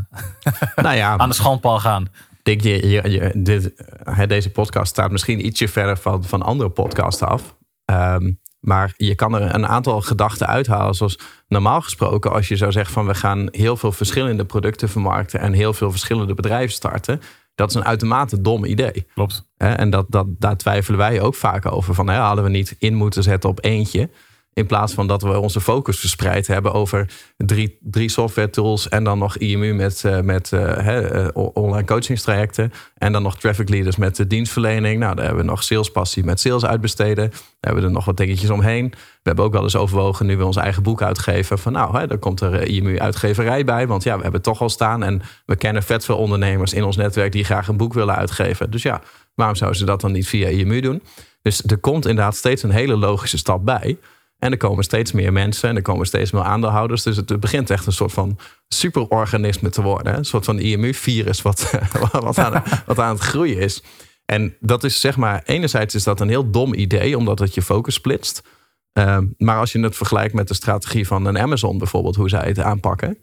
nou 0.75 0.95
ja, 0.95 1.17
aan 1.17 1.29
de 1.29 1.35
schandpaal 1.35 1.79
gaan. 1.79 2.07
Denk 2.45 2.61
je, 2.61 2.89
je, 2.89 3.09
je 3.09 3.31
dit, 3.35 3.71
hè, 4.03 4.27
deze 4.27 4.51
podcast 4.51 4.89
staat 4.89 5.11
misschien 5.11 5.45
ietsje 5.45 5.67
verder 5.67 5.97
van, 5.97 6.23
van 6.23 6.41
andere 6.41 6.69
podcasts 6.69 7.21
af. 7.21 7.55
Ehm, 7.85 8.31
maar 8.59 8.93
je 8.97 9.15
kan 9.15 9.35
er 9.35 9.55
een 9.55 9.67
aantal 9.67 10.01
gedachten 10.01 10.47
uithalen. 10.47 10.93
Zoals 10.93 11.19
normaal 11.47 11.81
gesproken, 11.81 12.31
als 12.31 12.47
je 12.47 12.55
zou 12.55 12.71
zeggen 12.71 12.93
van 12.93 13.05
we 13.05 13.15
gaan 13.15 13.47
heel 13.51 13.77
veel 13.77 13.91
verschillende 13.91 14.45
producten 14.45 14.89
vermarkten 14.89 15.39
en 15.39 15.53
heel 15.53 15.73
veel 15.73 15.91
verschillende 15.91 16.33
bedrijven 16.33 16.73
starten. 16.73 17.21
Dat 17.55 17.69
is 17.69 17.75
een 17.75 17.85
uitermate 17.85 18.41
dom 18.41 18.65
idee. 18.65 19.07
Klopt. 19.13 19.49
Hè, 19.57 19.73
En 19.73 19.89
dat, 19.89 20.05
dat, 20.09 20.27
daar 20.29 20.57
twijfelen 20.57 20.99
wij 20.99 21.21
ook 21.21 21.35
vaak 21.35 21.71
over. 21.71 21.93
Van, 21.93 22.05
ja, 22.05 22.25
hadden 22.25 22.43
we 22.43 22.49
niet 22.49 22.75
in 22.79 22.95
moeten 22.95 23.23
zetten 23.23 23.49
op 23.49 23.63
eentje. 23.63 24.09
In 24.55 24.65
plaats 24.65 24.93
van 24.93 25.07
dat 25.07 25.21
we 25.21 25.39
onze 25.39 25.61
focus 25.61 25.99
verspreid 25.99 26.47
hebben 26.47 26.73
over 26.73 27.09
drie, 27.37 27.77
drie 27.81 28.09
software 28.09 28.49
tools. 28.49 28.89
En 28.89 29.03
dan 29.03 29.17
nog 29.17 29.37
IMU 29.37 29.73
met, 29.73 30.03
eh, 30.05 30.19
met 30.19 30.53
eh, 30.53 30.59
hè, 30.77 31.01
eh, 31.01 31.27
o- 31.33 31.51
online 31.53 31.85
coachingstrajecten. 31.87 32.71
En 32.97 33.11
dan 33.11 33.23
nog 33.23 33.37
traffic 33.37 33.69
leaders 33.69 33.95
met 33.95 34.15
de 34.15 34.27
dienstverlening. 34.27 34.99
Nou, 34.99 35.15
daar 35.15 35.25
hebben 35.25 35.43
we 35.43 35.49
nog 35.49 35.63
salespassie 35.63 36.23
met 36.23 36.39
sales 36.39 36.65
uitbesteden. 36.65 37.29
Daar 37.29 37.39
hebben 37.59 37.81
we 37.81 37.87
er 37.87 37.93
nog 37.93 38.05
wat 38.05 38.17
dingetjes 38.17 38.49
omheen. 38.49 38.89
We 38.89 38.97
hebben 39.23 39.45
ook 39.45 39.53
wel 39.53 39.63
eens 39.63 39.75
overwogen, 39.75 40.25
nu 40.25 40.37
we 40.37 40.45
ons 40.45 40.55
eigen 40.55 40.83
boek 40.83 41.01
uitgeven. 41.01 41.59
Van 41.59 41.71
nou, 41.71 41.97
hè, 41.99 42.07
dan 42.07 42.19
komt 42.19 42.41
er 42.41 42.53
eh, 42.53 42.75
IMU 42.75 42.99
uitgeverij 42.99 43.63
bij. 43.63 43.87
Want 43.87 44.03
ja, 44.03 44.15
we 44.17 44.23
hebben 44.23 44.41
toch 44.41 44.61
al 44.61 44.69
staan. 44.69 45.03
En 45.03 45.21
we 45.45 45.55
kennen 45.55 45.83
vet 45.83 46.05
veel 46.05 46.17
ondernemers 46.17 46.73
in 46.73 46.83
ons 46.83 46.95
netwerk 46.95 47.31
die 47.31 47.43
graag 47.43 47.67
een 47.67 47.77
boek 47.77 47.93
willen 47.93 48.15
uitgeven. 48.15 48.71
Dus 48.71 48.81
ja, 48.81 49.01
waarom 49.33 49.55
zouden 49.55 49.79
ze 49.79 49.85
dat 49.85 50.01
dan 50.01 50.11
niet 50.11 50.27
via 50.27 50.47
IMU 50.47 50.79
doen? 50.79 51.03
Dus 51.41 51.63
er 51.65 51.77
komt 51.77 52.05
inderdaad 52.07 52.35
steeds 52.35 52.63
een 52.63 52.71
hele 52.71 52.95
logische 52.97 53.37
stap 53.37 53.65
bij. 53.65 53.97
En 54.39 54.51
er 54.51 54.57
komen 54.57 54.83
steeds 54.83 55.11
meer 55.11 55.33
mensen 55.33 55.69
en 55.69 55.75
er 55.75 55.81
komen 55.81 56.05
steeds 56.05 56.31
meer 56.31 56.43
aandeelhouders. 56.43 57.03
Dus 57.03 57.15
het 57.15 57.39
begint 57.39 57.69
echt 57.69 57.85
een 57.85 57.93
soort 57.93 58.13
van 58.13 58.39
superorganisme 58.67 59.69
te 59.69 59.81
worden. 59.81 60.17
Een 60.17 60.25
soort 60.25 60.45
van 60.45 60.59
IMU-virus 60.59 61.41
wat, 61.47 61.71
wat, 62.11 62.37
aan, 62.37 62.63
wat 62.85 62.99
aan 62.99 63.13
het 63.13 63.23
groeien 63.23 63.57
is. 63.57 63.83
En 64.25 64.55
dat 64.59 64.83
is 64.83 64.99
zeg 64.99 65.17
maar, 65.17 65.41
enerzijds 65.45 65.95
is 65.95 66.03
dat 66.03 66.19
een 66.19 66.29
heel 66.29 66.51
dom 66.51 66.73
idee, 66.73 67.17
omdat 67.17 67.39
het 67.39 67.53
je 67.53 67.61
focus 67.61 67.93
splitst. 67.93 68.41
Ehm, 68.93 69.25
maar 69.37 69.59
als 69.59 69.71
je 69.71 69.79
het 69.79 69.95
vergelijkt 69.95 70.33
met 70.33 70.47
de 70.47 70.53
strategie 70.53 71.07
van 71.07 71.25
een 71.25 71.39
Amazon 71.39 71.77
bijvoorbeeld, 71.77 72.15
hoe 72.15 72.29
zij 72.29 72.47
het 72.47 72.59
aanpakken, 72.59 73.17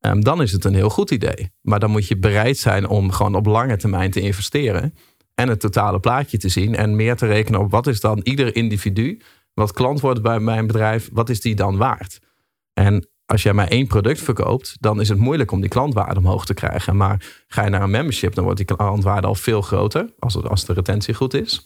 ehm, 0.00 0.20
dan 0.20 0.42
is 0.42 0.52
het 0.52 0.64
een 0.64 0.74
heel 0.74 0.90
goed 0.90 1.10
idee. 1.10 1.50
Maar 1.62 1.78
dan 1.78 1.90
moet 1.90 2.08
je 2.08 2.16
bereid 2.16 2.58
zijn 2.58 2.88
om 2.88 3.10
gewoon 3.10 3.34
op 3.34 3.46
lange 3.46 3.76
termijn 3.76 4.10
te 4.10 4.20
investeren 4.20 4.94
en 5.34 5.48
het 5.48 5.60
totale 5.60 6.00
plaatje 6.00 6.38
te 6.38 6.48
zien 6.48 6.76
en 6.76 6.96
meer 6.96 7.16
te 7.16 7.26
rekenen 7.26 7.60
op 7.60 7.70
wat 7.70 7.86
is 7.86 8.00
dan 8.00 8.20
ieder 8.22 8.56
individu 8.56 9.20
wat 9.56 9.72
klant 9.72 10.00
wordt 10.00 10.22
bij 10.22 10.40
mijn 10.40 10.66
bedrijf, 10.66 11.08
wat 11.12 11.28
is 11.28 11.40
die 11.40 11.54
dan 11.54 11.76
waard? 11.76 12.18
En 12.72 13.08
als 13.26 13.42
jij 13.42 13.52
maar 13.52 13.68
één 13.68 13.86
product 13.86 14.20
verkoopt, 14.20 14.76
dan 14.80 15.00
is 15.00 15.08
het 15.08 15.18
moeilijk 15.18 15.50
om 15.50 15.60
die 15.60 15.70
klantwaarde 15.70 16.18
omhoog 16.20 16.46
te 16.46 16.54
krijgen. 16.54 16.96
Maar 16.96 17.44
ga 17.48 17.64
je 17.64 17.70
naar 17.70 17.82
een 17.82 17.90
membership, 17.90 18.34
dan 18.34 18.44
wordt 18.44 18.66
die 18.66 18.76
klantwaarde 18.76 19.26
al 19.26 19.34
veel 19.34 19.62
groter, 19.62 20.12
als, 20.18 20.34
het- 20.34 20.48
als 20.48 20.64
de 20.64 20.72
retentie 20.72 21.14
goed 21.14 21.34
is. 21.34 21.62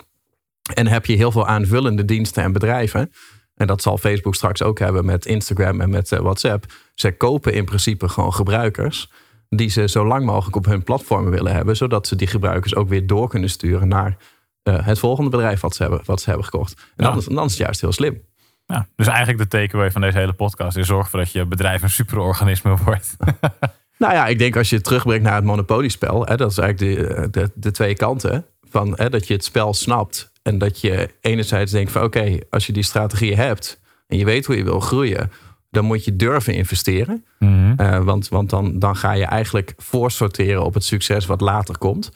En 0.74 0.86
heb 0.86 1.06
je 1.06 1.16
heel 1.16 1.30
veel 1.32 1.46
aanvullende 1.46 2.04
diensten 2.04 2.42
en 2.42 2.52
bedrijven. 2.52 3.10
En 3.54 3.66
dat 3.66 3.82
zal 3.82 3.98
Facebook 3.98 4.34
straks 4.34 4.62
ook 4.62 4.78
hebben 4.78 5.04
met 5.04 5.26
Instagram 5.26 5.80
en 5.80 5.90
met 5.90 6.12
eh, 6.12 6.18
WhatsApp. 6.20 6.64
Zij 6.94 7.12
kopen 7.12 7.52
in 7.52 7.64
principe 7.64 8.08
gewoon 8.08 8.32
gebruikers 8.34 9.10
die 9.48 9.68
ze 9.70 9.88
zo 9.88 10.06
lang 10.06 10.24
mogelijk 10.24 10.56
op 10.56 10.64
hun 10.64 10.82
platformen 10.82 11.30
willen 11.30 11.52
hebben, 11.54 11.76
zodat 11.76 12.06
ze 12.06 12.16
die 12.16 12.26
gebruikers 12.26 12.74
ook 12.74 12.88
weer 12.88 13.06
door 13.06 13.28
kunnen 13.28 13.50
sturen 13.50 13.88
naar 13.88 14.16
eh, 14.62 14.86
het 14.86 14.98
volgende 14.98 15.30
bedrijf 15.30 15.60
wat 15.60 15.74
ze 15.74 15.82
hebben, 15.82 16.00
wat 16.04 16.20
ze 16.20 16.28
hebben 16.28 16.44
gekocht. 16.46 16.74
En 16.96 17.04
Ja. 17.04 17.10
dan, 17.10 17.18
is- 17.18 17.24
dan 17.24 17.44
is 17.44 17.50
het 17.50 17.60
juist 17.60 17.80
heel 17.80 17.92
slim. 17.92 18.20
Ja, 18.66 18.86
dus 18.96 19.06
eigenlijk 19.06 19.38
de 19.38 19.58
takeaway 19.58 19.90
van 19.90 20.00
deze 20.00 20.18
hele 20.18 20.32
podcast 20.32 20.76
is 20.76 20.86
zorg 20.86 21.04
ervoor 21.04 21.18
dat 21.20 21.32
je 21.32 21.46
bedrijf 21.46 21.82
een 21.82 21.90
superorganisme 21.90 22.76
wordt. 22.84 23.16
Nou 23.98 24.12
ja, 24.14 24.26
ik 24.26 24.38
denk 24.38 24.56
als 24.56 24.68
je 24.70 24.76
het 24.76 24.84
terugbrengt 24.84 25.24
naar 25.24 25.34
het 25.34 25.44
monopoliespel, 25.44 26.26
hè, 26.26 26.36
dat 26.36 26.50
is 26.50 26.58
eigenlijk 26.58 26.98
de, 27.08 27.28
de, 27.30 27.50
de 27.54 27.70
twee 27.70 27.94
kanten. 27.94 28.44
Van, 28.70 28.92
hè, 28.96 29.10
dat 29.10 29.26
je 29.26 29.32
het 29.34 29.44
spel 29.44 29.74
snapt 29.74 30.32
en 30.42 30.58
dat 30.58 30.80
je 30.80 31.10
enerzijds 31.20 31.72
denkt 31.72 31.92
van 31.92 32.02
oké, 32.02 32.38
als 32.50 32.66
je 32.66 32.72
die 32.72 32.82
strategie 32.82 33.34
hebt 33.36 33.80
en 34.06 34.18
je 34.18 34.24
weet 34.24 34.46
hoe 34.46 34.56
je 34.56 34.64
wil 34.64 34.80
groeien, 34.80 35.30
dan 35.70 35.84
moet 35.84 36.04
je 36.04 36.16
durven 36.16 36.54
investeren. 36.54 37.24
Mhm. 37.38 37.72
Eh, 37.76 37.98
want 37.98 38.28
want 38.28 38.50
dan, 38.50 38.78
dan 38.78 38.96
ga 38.96 39.12
je 39.12 39.24
eigenlijk 39.24 39.74
voorsorteren 39.76 40.64
op 40.64 40.74
het 40.74 40.84
succes 40.84 41.26
wat 41.26 41.40
later 41.40 41.78
komt. 41.78 42.10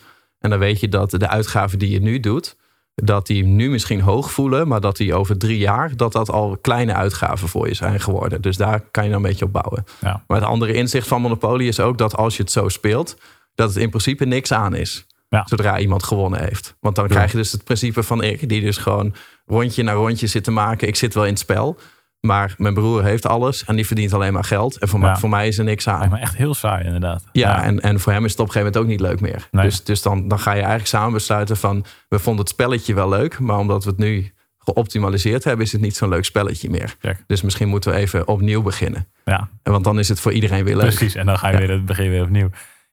En 0.45 0.51
dan 0.51 0.59
weet 0.59 0.81
je 0.81 0.89
dat 0.89 1.11
de 1.11 1.29
uitgaven 1.29 1.79
die 1.79 1.91
je 1.91 2.01
nu 2.01 2.21
doet, 2.21 2.57
dat 2.95 3.27
die 3.27 3.45
nu 3.45 3.71
misschien 3.71 4.01
hoog 4.01 4.33
voelen, 4.33 4.69
maar 4.69 4.81
dat 4.81 4.97
die 4.97 5.15
over 5.15 5.39
drie 5.39 5.59
jaar, 5.59 5.97
dat 5.97 6.13
dat 6.13 6.31
al 6.31 6.59
kleine 6.61 6.95
uitgaven 6.95 7.49
voor 7.49 7.69
je 7.69 7.75
zijn 7.75 8.01
geworden. 8.01 8.43
Dus 8.43 8.57
daar 8.57 8.81
kan 8.91 9.05
je 9.05 9.11
dan 9.11 9.23
een 9.23 9.29
beetje 9.29 9.45
op 9.45 9.53
bouwen. 9.53 9.85
Ja. 10.01 10.25
Maar 10.27 10.41
het 10.41 10.47
andere 10.47 10.73
inzicht 10.73 11.07
van 11.07 11.21
Monopoly 11.21 11.67
is 11.67 11.81
ook 11.81 11.99
dat 11.99 12.17
als 12.17 12.37
je 12.37 12.43
het 12.43 12.53
zo 12.53 12.69
speelt, 12.69 13.17
dat 13.55 13.69
het 13.69 13.83
in 13.83 13.89
principe 13.89 14.25
niks 14.25 14.53
aan 14.53 14.75
is. 14.75 15.07
Ja. 15.29 15.43
Zodra 15.47 15.79
iemand 15.79 16.03
gewonnen 16.03 16.41
heeft. 16.41 16.77
Want 16.81 16.97
dan 16.97 17.09
krijg 17.09 17.31
je 17.31 17.37
dus 17.37 17.53
het 17.53 17.65
principe 17.65 18.03
van 18.03 18.23
ik, 18.23 18.49
die 18.49 18.61
dus 18.61 18.77
gewoon 18.77 19.15
rondje 19.47 19.83
na 19.83 19.93
rondje 19.93 20.27
zit 20.27 20.45
te 20.45 20.51
maken. 20.51 20.89
Ik 20.89 20.97
zit 20.97 21.15
wel 21.15 21.25
in 21.25 21.31
het 21.31 21.39
spel, 21.39 21.79
maar 22.25 22.55
mijn 22.59 22.75
broer 22.75 23.05
heeft 23.05 23.27
alles 23.27 23.65
en 23.65 23.77
die 23.77 23.87
verdient 23.87 24.13
alleen 24.13 24.33
maar 24.33 24.45
geld. 24.45 24.79
En 24.79 24.89
voor, 24.89 25.01
Ja. 25.01 25.07
mij, 25.07 25.17
voor 25.17 25.29
mij 25.29 25.49
is 25.49 25.59
er 25.59 25.65
niks 25.65 25.89
aan. 25.89 26.09
Me 26.11 26.19
echt 26.19 26.37
heel 26.37 26.55
saai 26.55 26.85
inderdaad. 26.85 27.25
Ja, 27.33 27.63
En, 27.65 27.81
en 27.81 28.01
voor 28.01 28.13
hem 28.13 28.25
is 28.25 28.31
het 28.31 28.41
op 28.41 28.47
een 28.47 28.53
gegeven 28.53 28.73
moment 28.73 28.93
ook 28.93 28.99
niet 29.01 29.11
leuk 29.11 29.21
meer. 29.31 29.49
Nee. 29.51 29.65
Dus, 29.65 29.85
dus 29.85 30.03
dan, 30.03 30.29
dan 30.29 30.39
ga 30.39 30.51
je 30.51 30.57
eigenlijk 30.59 30.89
samen 30.89 31.13
besluiten 31.13 31.57
van... 31.57 31.85
we 32.09 32.19
vonden 32.19 32.41
het 32.45 32.53
spelletje 32.53 32.95
wel 32.95 33.09
leuk... 33.09 33.39
maar 33.39 33.59
omdat 33.59 33.85
we 33.85 33.91
het 33.91 33.99
nu 33.99 34.33
geoptimaliseerd 34.59 35.45
hebben... 35.45 35.67
is 35.67 35.73
het 35.73 35.81
niet 35.81 35.97
zo'n 35.97 36.09
leuk 36.09 36.25
spelletje 36.25 36.71
meer. 36.71 36.97
Check. 37.01 37.25
Dus 37.27 37.43
misschien 37.43 37.69
moeten 37.69 37.91
we 37.93 37.97
even 37.97 38.29
opnieuw 38.29 38.63
beginnen. 38.63 39.07
ja, 39.25 39.49
En 39.63 39.73
Want 39.73 39.85
dan 39.85 39.99
is 39.99 40.09
het 40.09 40.21
voor 40.21 40.33
iedereen 40.33 40.65
weer 40.65 40.77
leuk. 40.77 40.85
precies. 40.87 41.15
En 41.15 41.27
dan 41.27 41.39
ga 41.39 41.47
je 41.49 41.53
Ja. 41.53 41.59
weer 41.59 41.71
het 41.71 41.85
begin 41.85 42.11
weer 42.11 42.23
opnieuw. 42.23 42.49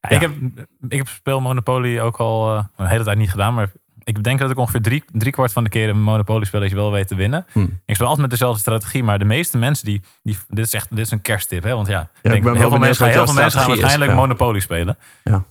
Ik, 0.08 0.20
heb, 0.20 0.30
ik 0.88 0.96
heb 0.96 1.08
speel 1.08 1.40
Monopoly 1.40 1.98
ook 2.00 2.16
al 2.16 2.56
eh, 2.56 2.64
een 2.76 2.86
hele 2.86 3.04
tijd 3.04 3.18
niet 3.18 3.30
gedaan, 3.30 3.54
maar 3.54 3.70
ik 4.04 4.22
denk 4.24 4.38
dat 4.38 4.50
ik 4.50 4.56
ongeveer 4.56 4.82
drie, 4.82 5.04
drie 5.12 5.32
kwart 5.32 5.52
van 5.52 5.64
de 5.64 5.70
keer 5.70 5.88
een 5.88 6.46
spelletje 6.46 6.76
wel 6.76 6.92
weet 6.92 7.08
te 7.08 7.14
winnen. 7.14 7.46
Hm. 7.52 7.66
Ik 7.84 7.94
speel 7.94 8.06
altijd 8.06 8.20
met 8.20 8.30
dezelfde 8.30 8.60
strategie, 8.60 9.02
maar 9.02 9.18
de 9.18 9.24
meeste 9.24 9.58
mensen 9.58 9.84
die, 9.84 10.02
die 10.22 10.38
dit 10.48 10.66
is 10.66 10.74
echt 10.74 10.88
dit 10.90 10.98
is 10.98 11.10
een 11.10 11.20
kersttip, 11.20 11.62
hè? 11.62 11.74
Want 11.74 11.86
ja, 11.86 12.10
ik 12.22 12.30
denk, 12.30 12.44
heel 12.44 12.70
veel 12.70 12.78
mensen, 12.78 13.06
heel 13.06 13.24
veel 13.26 13.34
mensen 13.34 13.60
gaan 13.60 13.70
is. 13.70 13.76
waarschijnlijk 13.76 14.10
Ja. 14.10 14.16
Monopoly 14.16 14.60
spelen. 14.60 14.98
Ja. 15.24 15.44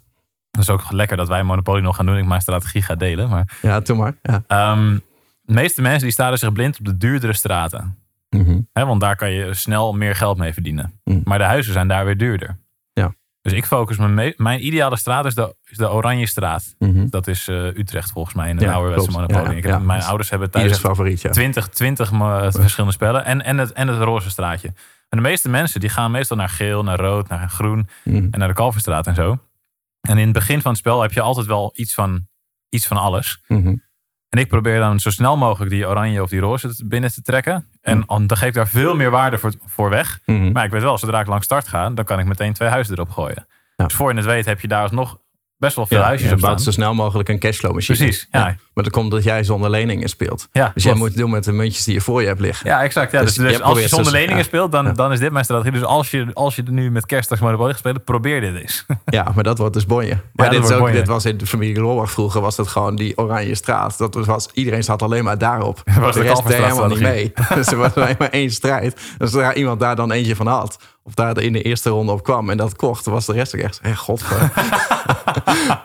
Dat 0.51 0.61
is 0.61 0.69
ook 0.69 0.91
lekker 0.91 1.17
dat 1.17 1.27
wij 1.27 1.43
Monopoly 1.43 1.81
nog 1.81 1.95
gaan 1.95 2.05
doen. 2.05 2.17
Ik 2.17 2.25
mijn 2.25 2.41
strategie 2.41 2.81
ga 2.81 2.95
delen. 2.95 3.29
Maar 3.29 3.57
Ja, 3.61 3.79
doe 3.79 3.97
maar. 3.97 4.15
Ja. 4.21 4.43
ehm, 4.47 4.97
de 5.41 5.53
meeste 5.53 5.81
mensen 5.81 6.01
die 6.01 6.11
staren 6.11 6.37
zich 6.37 6.51
blind 6.51 6.79
op 6.79 6.85
de 6.85 6.97
duurdere 6.97 7.33
straten. 7.33 7.97
Mhm. 8.29 8.59
Hè, 8.73 8.85
want 8.85 9.01
daar 9.01 9.15
kan 9.15 9.31
je 9.31 9.53
snel 9.53 9.93
meer 9.93 10.15
geld 10.15 10.37
mee 10.37 10.53
verdienen. 10.53 10.99
Mm. 11.03 11.21
Maar 11.23 11.37
de 11.37 11.43
huizen 11.43 11.73
zijn 11.73 11.87
daar 11.87 12.05
weer 12.05 12.17
duurder. 12.17 12.57
Dus 13.41 13.53
ik 13.53 13.65
focus 13.65 13.97
me. 13.97 14.33
Mijn 14.37 14.65
ideale 14.65 14.97
straat 14.97 15.25
is 15.25 15.35
de, 15.35 15.55
is 15.63 15.77
de 15.77 15.91
Oranje 15.91 16.25
Straat. 16.27 16.75
Mhm. 16.79 17.07
Dat 17.09 17.27
is 17.27 17.47
eh, 17.47 17.65
Utrecht 17.65 18.11
volgens 18.11 18.35
mij 18.35 18.49
in 18.49 18.57
een 18.57 18.63
Ja, 18.63 18.73
ouderwetse. 18.73 19.11
Ja, 19.11 19.51
ja, 19.51 19.51
ja. 19.61 19.79
mijn 19.79 20.01
ouders 20.03 20.29
hebben 20.29 20.51
thuis 20.51 20.77
favoriet, 20.77 21.21
ja. 21.21 21.29
20, 21.29 21.67
20 21.67 22.11
mo- 22.11 22.51
verschillende 22.51 22.93
spellen. 22.95 23.25
En, 23.25 23.43
en, 23.43 23.57
het, 23.57 23.71
en 23.71 23.87
het 23.87 24.01
roze 24.01 24.29
straatje. 24.29 24.67
En 25.09 25.17
de 25.17 25.21
meeste 25.21 25.49
mensen 25.49 25.79
die 25.79 25.89
gaan 25.89 26.11
meestal 26.11 26.37
naar 26.37 26.49
geel, 26.49 26.83
naar 26.83 26.99
rood, 26.99 27.27
naar 27.27 27.49
groen 27.49 27.87
Mhm. 28.03 28.27
en 28.31 28.39
naar 28.39 28.47
de 28.47 28.53
Kalverstraat 28.53 29.07
en 29.07 29.15
zo. 29.15 29.37
En 30.01 30.17
in 30.17 30.23
het 30.23 30.33
begin 30.33 30.61
van 30.61 30.71
het 30.71 30.79
spel 30.79 31.01
heb 31.01 31.11
je 31.11 31.21
altijd 31.21 31.45
wel 31.45 31.71
iets 31.75 31.93
van, 31.93 32.27
iets 32.69 32.87
van 32.87 32.97
alles. 32.97 33.43
Mhm. 33.47 33.75
En 34.29 34.39
ik 34.39 34.47
probeer 34.47 34.79
dan 34.79 34.99
zo 34.99 35.09
snel 35.09 35.37
mogelijk 35.37 35.71
die 35.71 35.87
oranje 35.87 36.21
of 36.21 36.29
die 36.29 36.39
roze 36.39 36.83
binnen 36.85 37.11
te 37.13 37.21
trekken. 37.21 37.67
En 37.81 38.03
dan 38.07 38.37
geef 38.37 38.47
ik 38.47 38.53
daar 38.53 38.67
veel 38.67 38.95
meer 38.95 39.09
waarde 39.09 39.37
voor, 39.37 39.53
voor 39.65 39.89
weg. 39.89 40.19
Mhm. 40.25 40.51
Maar 40.51 40.65
ik 40.65 40.71
weet 40.71 40.81
wel, 40.81 40.97
zodra 40.97 41.19
ik 41.19 41.27
langs 41.27 41.45
start 41.45 41.67
ga, 41.67 41.89
dan 41.89 42.05
kan 42.05 42.19
ik 42.19 42.25
meteen 42.25 42.53
twee 42.53 42.69
huizen 42.69 42.93
erop 42.93 43.09
gooien. 43.09 43.47
Ja. 43.75 43.85
Dus 43.85 43.93
voor 43.95 44.11
je 44.11 44.17
het 44.17 44.25
weet 44.25 44.45
heb 44.45 44.59
je 44.61 44.67
daar 44.67 44.81
alsnog 44.81 45.19
best 45.57 45.75
wel 45.75 45.85
veel 45.85 45.97
Ja, 45.97 46.03
huisjes 46.03 46.29
je 46.29 46.35
op 46.35 46.41
bouwt 46.41 46.59
staan. 46.61 46.73
zo 46.73 46.79
snel 46.79 46.93
mogelijk 46.93 47.29
een 47.29 47.39
cashflow 47.39 47.73
machine. 47.73 47.97
Precies, 47.97 48.27
ja. 48.31 48.55
Maar 48.81 48.89
dat 48.91 48.99
komt 49.01 49.11
dat 49.11 49.23
jij 49.23 49.43
zonder 49.43 49.69
leningen 49.69 50.09
speelt. 50.09 50.47
Ja, 50.51 50.71
Dus 50.73 50.83
jij 50.83 50.93
moet 50.93 51.17
doen 51.17 51.29
met 51.29 51.43
de 51.43 51.51
muntjes 51.51 51.83
die 51.83 51.93
je 51.93 52.01
voor 52.01 52.21
je 52.21 52.27
hebt 52.27 52.39
liggen. 52.39 52.69
Ja, 52.69 52.83
exact. 52.83 53.11
Ja. 53.11 53.21
Dus 53.21 53.33
Dus, 53.33 53.51
dus 53.51 53.61
als 53.61 53.79
je 53.81 53.87
zonder 53.87 54.11
zo- 54.11 54.17
leningen 54.17 54.37
ja. 54.37 54.43
speelt, 54.43 54.71
dan, 54.71 54.93
dan 54.93 55.11
is 55.11 55.19
dit 55.19 55.31
mijn 55.31 55.43
strategie. 55.43 55.71
Dus 55.71 55.83
als 55.83 56.11
je, 56.11 56.27
als 56.33 56.55
je 56.55 56.63
nu 56.65 56.91
met 56.91 57.05
kerst 57.05 57.23
straks 57.23 57.41
Monopoly 57.41 57.69
gaat 57.69 57.79
spelen, 57.79 58.03
probeer 58.03 58.41
dit 58.41 58.55
eens. 58.55 58.85
Ja, 59.05 59.31
maar 59.35 59.43
dat 59.43 59.57
wordt 59.57 59.73
dus 59.73 59.85
bonje. 59.85 60.17
Maar 60.33 60.49
dit, 60.49 60.63
is 60.63 60.71
ook, 60.71 60.79
bonje. 60.79 60.93
dit 60.93 61.07
was 61.07 61.25
in 61.25 61.37
de 61.37 61.45
familie 61.45 61.79
Loorbach 61.81 62.11
vroeger, 62.11 62.41
was 62.41 62.55
dat 62.55 62.67
gewoon 62.67 62.95
die 62.95 63.17
oranje 63.17 63.55
straat. 63.55 63.97
Dat 63.97 64.25
was, 64.25 64.49
iedereen 64.53 64.83
zat 64.83 65.01
alleen 65.01 65.23
maar 65.23 65.37
daarop. 65.37 65.81
was 65.99 66.13
de 66.13 66.21
de 66.21 66.27
rest 66.27 66.47
deed 66.47 66.57
helemaal 66.57 66.87
niet 66.87 66.99
mee. 66.99 67.33
dus 67.55 67.67
er 67.67 67.77
was 67.77 67.95
alleen 67.95 68.15
maar 68.19 68.29
één 68.29 68.51
strijd. 68.51 68.99
Dus 69.17 69.31
zodra 69.31 69.53
iemand 69.53 69.79
daar 69.79 69.95
dan 69.95 70.11
eentje 70.11 70.35
van 70.35 70.47
had, 70.47 70.77
of 71.03 71.13
daar 71.13 71.41
in 71.41 71.53
de 71.53 71.61
eerste 71.61 71.89
ronde 71.89 72.11
op 72.11 72.23
kwam 72.23 72.49
en 72.49 72.57
dat 72.57 72.75
kocht, 72.75 73.05
was 73.05 73.25
de 73.25 73.33
rest 73.33 73.55
ook 73.55 73.61
echt, 73.61 73.79
god. 73.97 74.23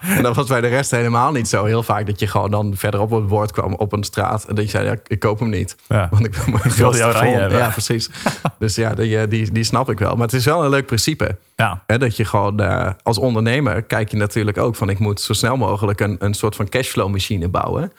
en 0.00 0.22
dat 0.22 0.36
was 0.36 0.46
bij 0.46 0.60
de 0.60 0.66
rest 0.68 0.90
helemaal 0.90 1.32
niet 1.32 1.48
zo. 1.48 1.64
Heel 1.64 1.82
vaak 1.82 2.06
dat 2.06 2.20
je 2.20 2.26
gewoon 2.26 2.50
dan 2.50 2.72
verderop 2.90 3.12
op 3.12 3.20
het 3.20 3.28
bord 3.28 3.52
kwam 3.52 3.74
op 3.74 3.92
een 3.92 4.04
straat 4.04 4.44
en 4.44 4.54
dat 4.54 4.64
je 4.64 4.70
zei, 4.70 4.84
ja, 4.86 4.96
ik 5.06 5.18
koop 5.18 5.38
hem 5.38 5.48
niet. 5.48 5.76
Ja. 5.88 6.08
Want 6.10 6.26
ik 6.26 6.34
wil 6.34 6.54
mijn 6.54 6.70
geld 6.70 7.02
oranje 7.02 7.36
hebben. 7.36 7.58
Ja, 7.58 7.68
precies. 7.68 8.10
dus 8.58 8.74
ja, 8.74 8.94
die, 8.94 9.28
die, 9.28 9.52
die 9.52 9.64
snap 9.64 9.90
ik 9.90 9.98
wel. 9.98 10.14
Maar 10.14 10.26
het 10.26 10.32
is 10.32 10.44
wel 10.44 10.64
een 10.64 10.70
leuk 10.70 10.86
principe. 10.86 11.38
Ja, 11.56 11.82
Hè, 11.86 11.98
dat 11.98 12.16
je 12.16 12.24
gewoon 12.24 12.60
eh, 12.60 12.90
als 13.02 13.18
ondernemer 13.18 13.82
kijk 13.82 14.10
je 14.10 14.16
natuurlijk 14.16 14.58
ook 14.58 14.76
van 14.76 14.88
ik 14.88 14.98
moet 14.98 15.20
zo 15.20 15.32
snel 15.32 15.56
mogelijk 15.56 16.00
een, 16.00 16.16
een 16.18 16.34
soort 16.34 16.56
van 16.56 16.68
cashflow 16.68 17.10
machine 17.10 17.48
bouwen. 17.48 17.92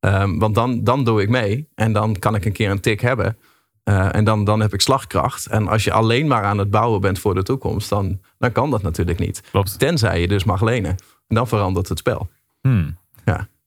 Ehm, 0.00 0.38
want 0.38 0.54
dan, 0.54 0.84
dan 0.84 1.04
doe 1.04 1.22
ik 1.22 1.28
mee 1.28 1.68
en 1.74 1.92
dan 1.92 2.18
kan 2.18 2.34
ik 2.34 2.44
een 2.44 2.52
keer 2.52 2.70
een 2.70 2.80
tik 2.80 3.00
hebben. 3.00 3.36
Eh, 3.82 4.14
en 4.14 4.24
dan, 4.24 4.44
dan 4.44 4.60
heb 4.60 4.74
ik 4.74 4.80
slagkracht. 4.80 5.46
En 5.46 5.68
als 5.68 5.84
je 5.84 5.92
alleen 5.92 6.26
maar 6.26 6.42
aan 6.42 6.58
het 6.58 6.70
bouwen 6.70 7.00
bent 7.00 7.18
voor 7.18 7.34
de 7.34 7.42
toekomst, 7.42 7.88
dan, 7.88 8.20
dan 8.38 8.52
kan 8.52 8.70
dat 8.70 8.82
natuurlijk 8.82 9.18
niet. 9.18 9.42
klopt. 9.50 9.78
Tenzij 9.78 10.20
je 10.20 10.28
dus 10.28 10.44
mag 10.44 10.62
lenen. 10.62 10.96
En 11.28 11.34
dan 11.36 11.48
verandert 11.48 11.88
het 11.88 11.98
spel. 11.98 12.28
Hmm. 12.60 12.96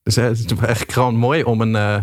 Dus 0.02 0.16
het 0.16 0.38
is 0.38 0.58
eigenlijk 0.58 0.92
gewoon 0.92 1.16
mooi 1.16 1.42
om 1.42 1.60
een, 1.60 1.76
eh, 1.76 1.96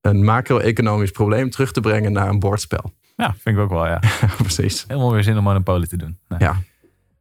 een 0.00 0.24
macro-economisch 0.24 1.10
probleem 1.10 1.50
terug 1.50 1.72
te 1.72 1.80
brengen 1.80 2.12
naar 2.12 2.28
een 2.28 2.38
bordspel. 2.38 2.92
Ja, 3.16 3.34
vind 3.38 3.56
ik 3.56 3.62
ook 3.62 3.70
wel, 3.70 3.86
ja. 3.86 4.00
Precies. 4.36 4.84
Helemaal 4.88 5.12
weer 5.12 5.22
zin 5.22 5.38
om 5.38 5.44
Monopoly 5.44 5.86
te 5.86 5.96
doen. 5.96 6.18
Nee. 6.28 6.38
Ja. 6.38 6.56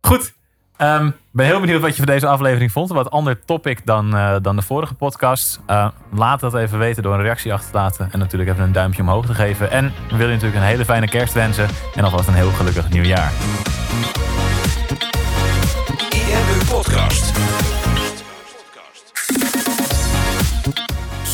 Goed. 0.02 0.34
Ehm, 0.78 1.10
ben 1.32 1.46
heel 1.46 1.60
benieuwd 1.60 1.82
wat 1.82 1.90
je 1.90 2.04
van 2.04 2.14
deze 2.14 2.28
aflevering 2.28 2.72
vond. 2.72 2.90
Wat 2.90 3.12
ander 3.12 3.46
topic 3.46 3.86
dan, 3.86 4.16
eh, 4.16 4.36
dan 4.42 4.56
de 4.56 4.62
vorige 4.62 4.94
podcast. 4.94 5.60
Eh, 5.66 5.88
laat 6.12 6.40
dat 6.40 6.56
even 6.56 6.80
weten 6.80 7.04
door 7.04 7.14
een 7.14 7.22
reactie 7.22 7.54
achter 7.54 7.72
te 7.72 7.78
laten. 7.78 8.10
En 8.12 8.20
natuurlijk 8.20 8.52
even 8.52 8.64
een 8.64 8.72
duimpje 8.72 9.02
omhoog 9.02 9.26
te 9.26 9.34
geven. 9.34 9.72
En 9.72 9.86
we 9.86 10.18
willen 10.18 10.28
je 10.28 10.34
natuurlijk 10.34 10.62
een 10.62 10.68
hele 10.68 10.86
fijne 10.86 11.08
kerst 11.08 11.34
wensen. 11.34 11.68
En 11.96 12.04
alvast 12.04 12.28
een 12.28 12.34
heel 12.34 12.52
gelukkig 12.52 12.90
nieuwjaar. 12.90 13.32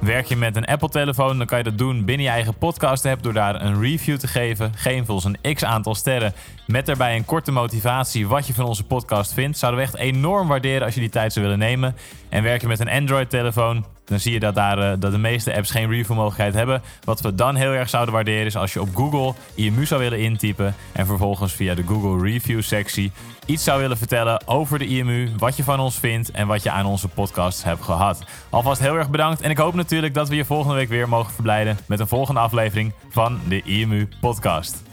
Werk 0.00 0.26
je 0.26 0.36
met 0.36 0.56
een 0.56 0.64
Apple-telefoon, 0.64 1.38
dan 1.38 1.46
kan 1.46 1.58
je 1.58 1.64
dat 1.64 1.78
doen 1.78 2.04
binnen 2.04 2.26
je 2.26 2.32
eigen 2.32 2.54
podcast-app 2.54 3.22
door 3.22 3.32
daar 3.32 3.62
een 3.62 3.80
review 3.80 4.18
te 4.18 4.28
geven. 4.28 4.72
Geef 4.74 5.10
ons 5.10 5.24
een 5.24 5.54
x 5.54 5.64
aantal 5.64 5.94
sterren 5.94 6.32
met 6.70 6.86
daarbij 6.86 7.16
een 7.16 7.24
korte 7.24 7.52
motivatie 7.52 8.26
wat 8.28 8.46
je 8.46 8.54
van 8.54 8.64
onze 8.64 8.84
podcast 8.84 9.32
vindt. 9.32 9.58
Zouden 9.58 9.80
we 9.80 9.86
echt 9.86 9.96
enorm 9.96 10.48
waarderen 10.48 10.84
als 10.84 10.94
je 10.94 11.00
die 11.00 11.08
tijd 11.08 11.32
zou 11.32 11.44
willen 11.44 11.60
nemen. 11.60 11.96
En 12.28 12.42
werk 12.42 12.60
je 12.60 12.66
met 12.66 12.80
een 12.80 12.90
Android-telefoon, 12.90 13.84
dan 14.04 14.20
zie 14.20 14.32
je 14.32 14.40
dat, 14.40 14.54
daar, 14.54 14.78
eh, 14.78 14.92
dat 14.98 15.12
de 15.12 15.18
meeste 15.18 15.54
apps 15.54 15.70
geen 15.70 15.90
review-mogelijkheid 15.90 16.54
hebben. 16.54 16.82
Wat 17.04 17.20
we 17.20 17.34
dan 17.34 17.54
heel 17.54 17.70
erg 17.72 17.88
zouden 17.88 18.14
waarderen 18.14 18.46
is 18.46 18.56
als 18.56 18.72
je 18.72 18.80
op 18.80 18.88
Google 18.94 19.34
IMU 19.54 19.86
zou 19.86 20.00
willen 20.00 20.18
intypen 20.18 20.74
en 20.92 21.06
vervolgens 21.06 21.52
via 21.52 21.74
de 21.74 21.84
Google 21.86 22.30
Review-sectie 22.30 23.12
iets 23.46 23.64
zou 23.64 23.80
willen 23.80 23.98
vertellen 23.98 24.46
over 24.46 24.78
de 24.78 24.86
IMU, 24.86 25.30
wat 25.38 25.56
je 25.56 25.64
van 25.64 25.80
ons 25.80 25.98
vindt 25.98 26.30
en 26.30 26.46
wat 26.46 26.62
je 26.62 26.70
aan 26.70 26.86
onze 26.86 27.08
podcast 27.08 27.64
hebt 27.64 27.82
gehad. 27.82 28.24
Alvast 28.50 28.80
heel 28.80 28.96
erg 28.96 29.10
bedankt 29.10 29.40
en 29.40 29.50
ik 29.50 29.58
hoop 29.58 29.74
natuurlijk 29.74 30.14
dat 30.14 30.28
we 30.28 30.34
je 30.34 30.44
volgende 30.44 30.76
week 30.76 30.88
weer 30.88 31.08
mogen 31.08 31.32
verblijden 31.32 31.78
met 31.86 32.00
een 32.00 32.08
volgende 32.08 32.40
aflevering 32.40 32.92
van 33.08 33.40
de 33.48 33.62
IMU 33.62 34.08
Podcast. 34.20 34.89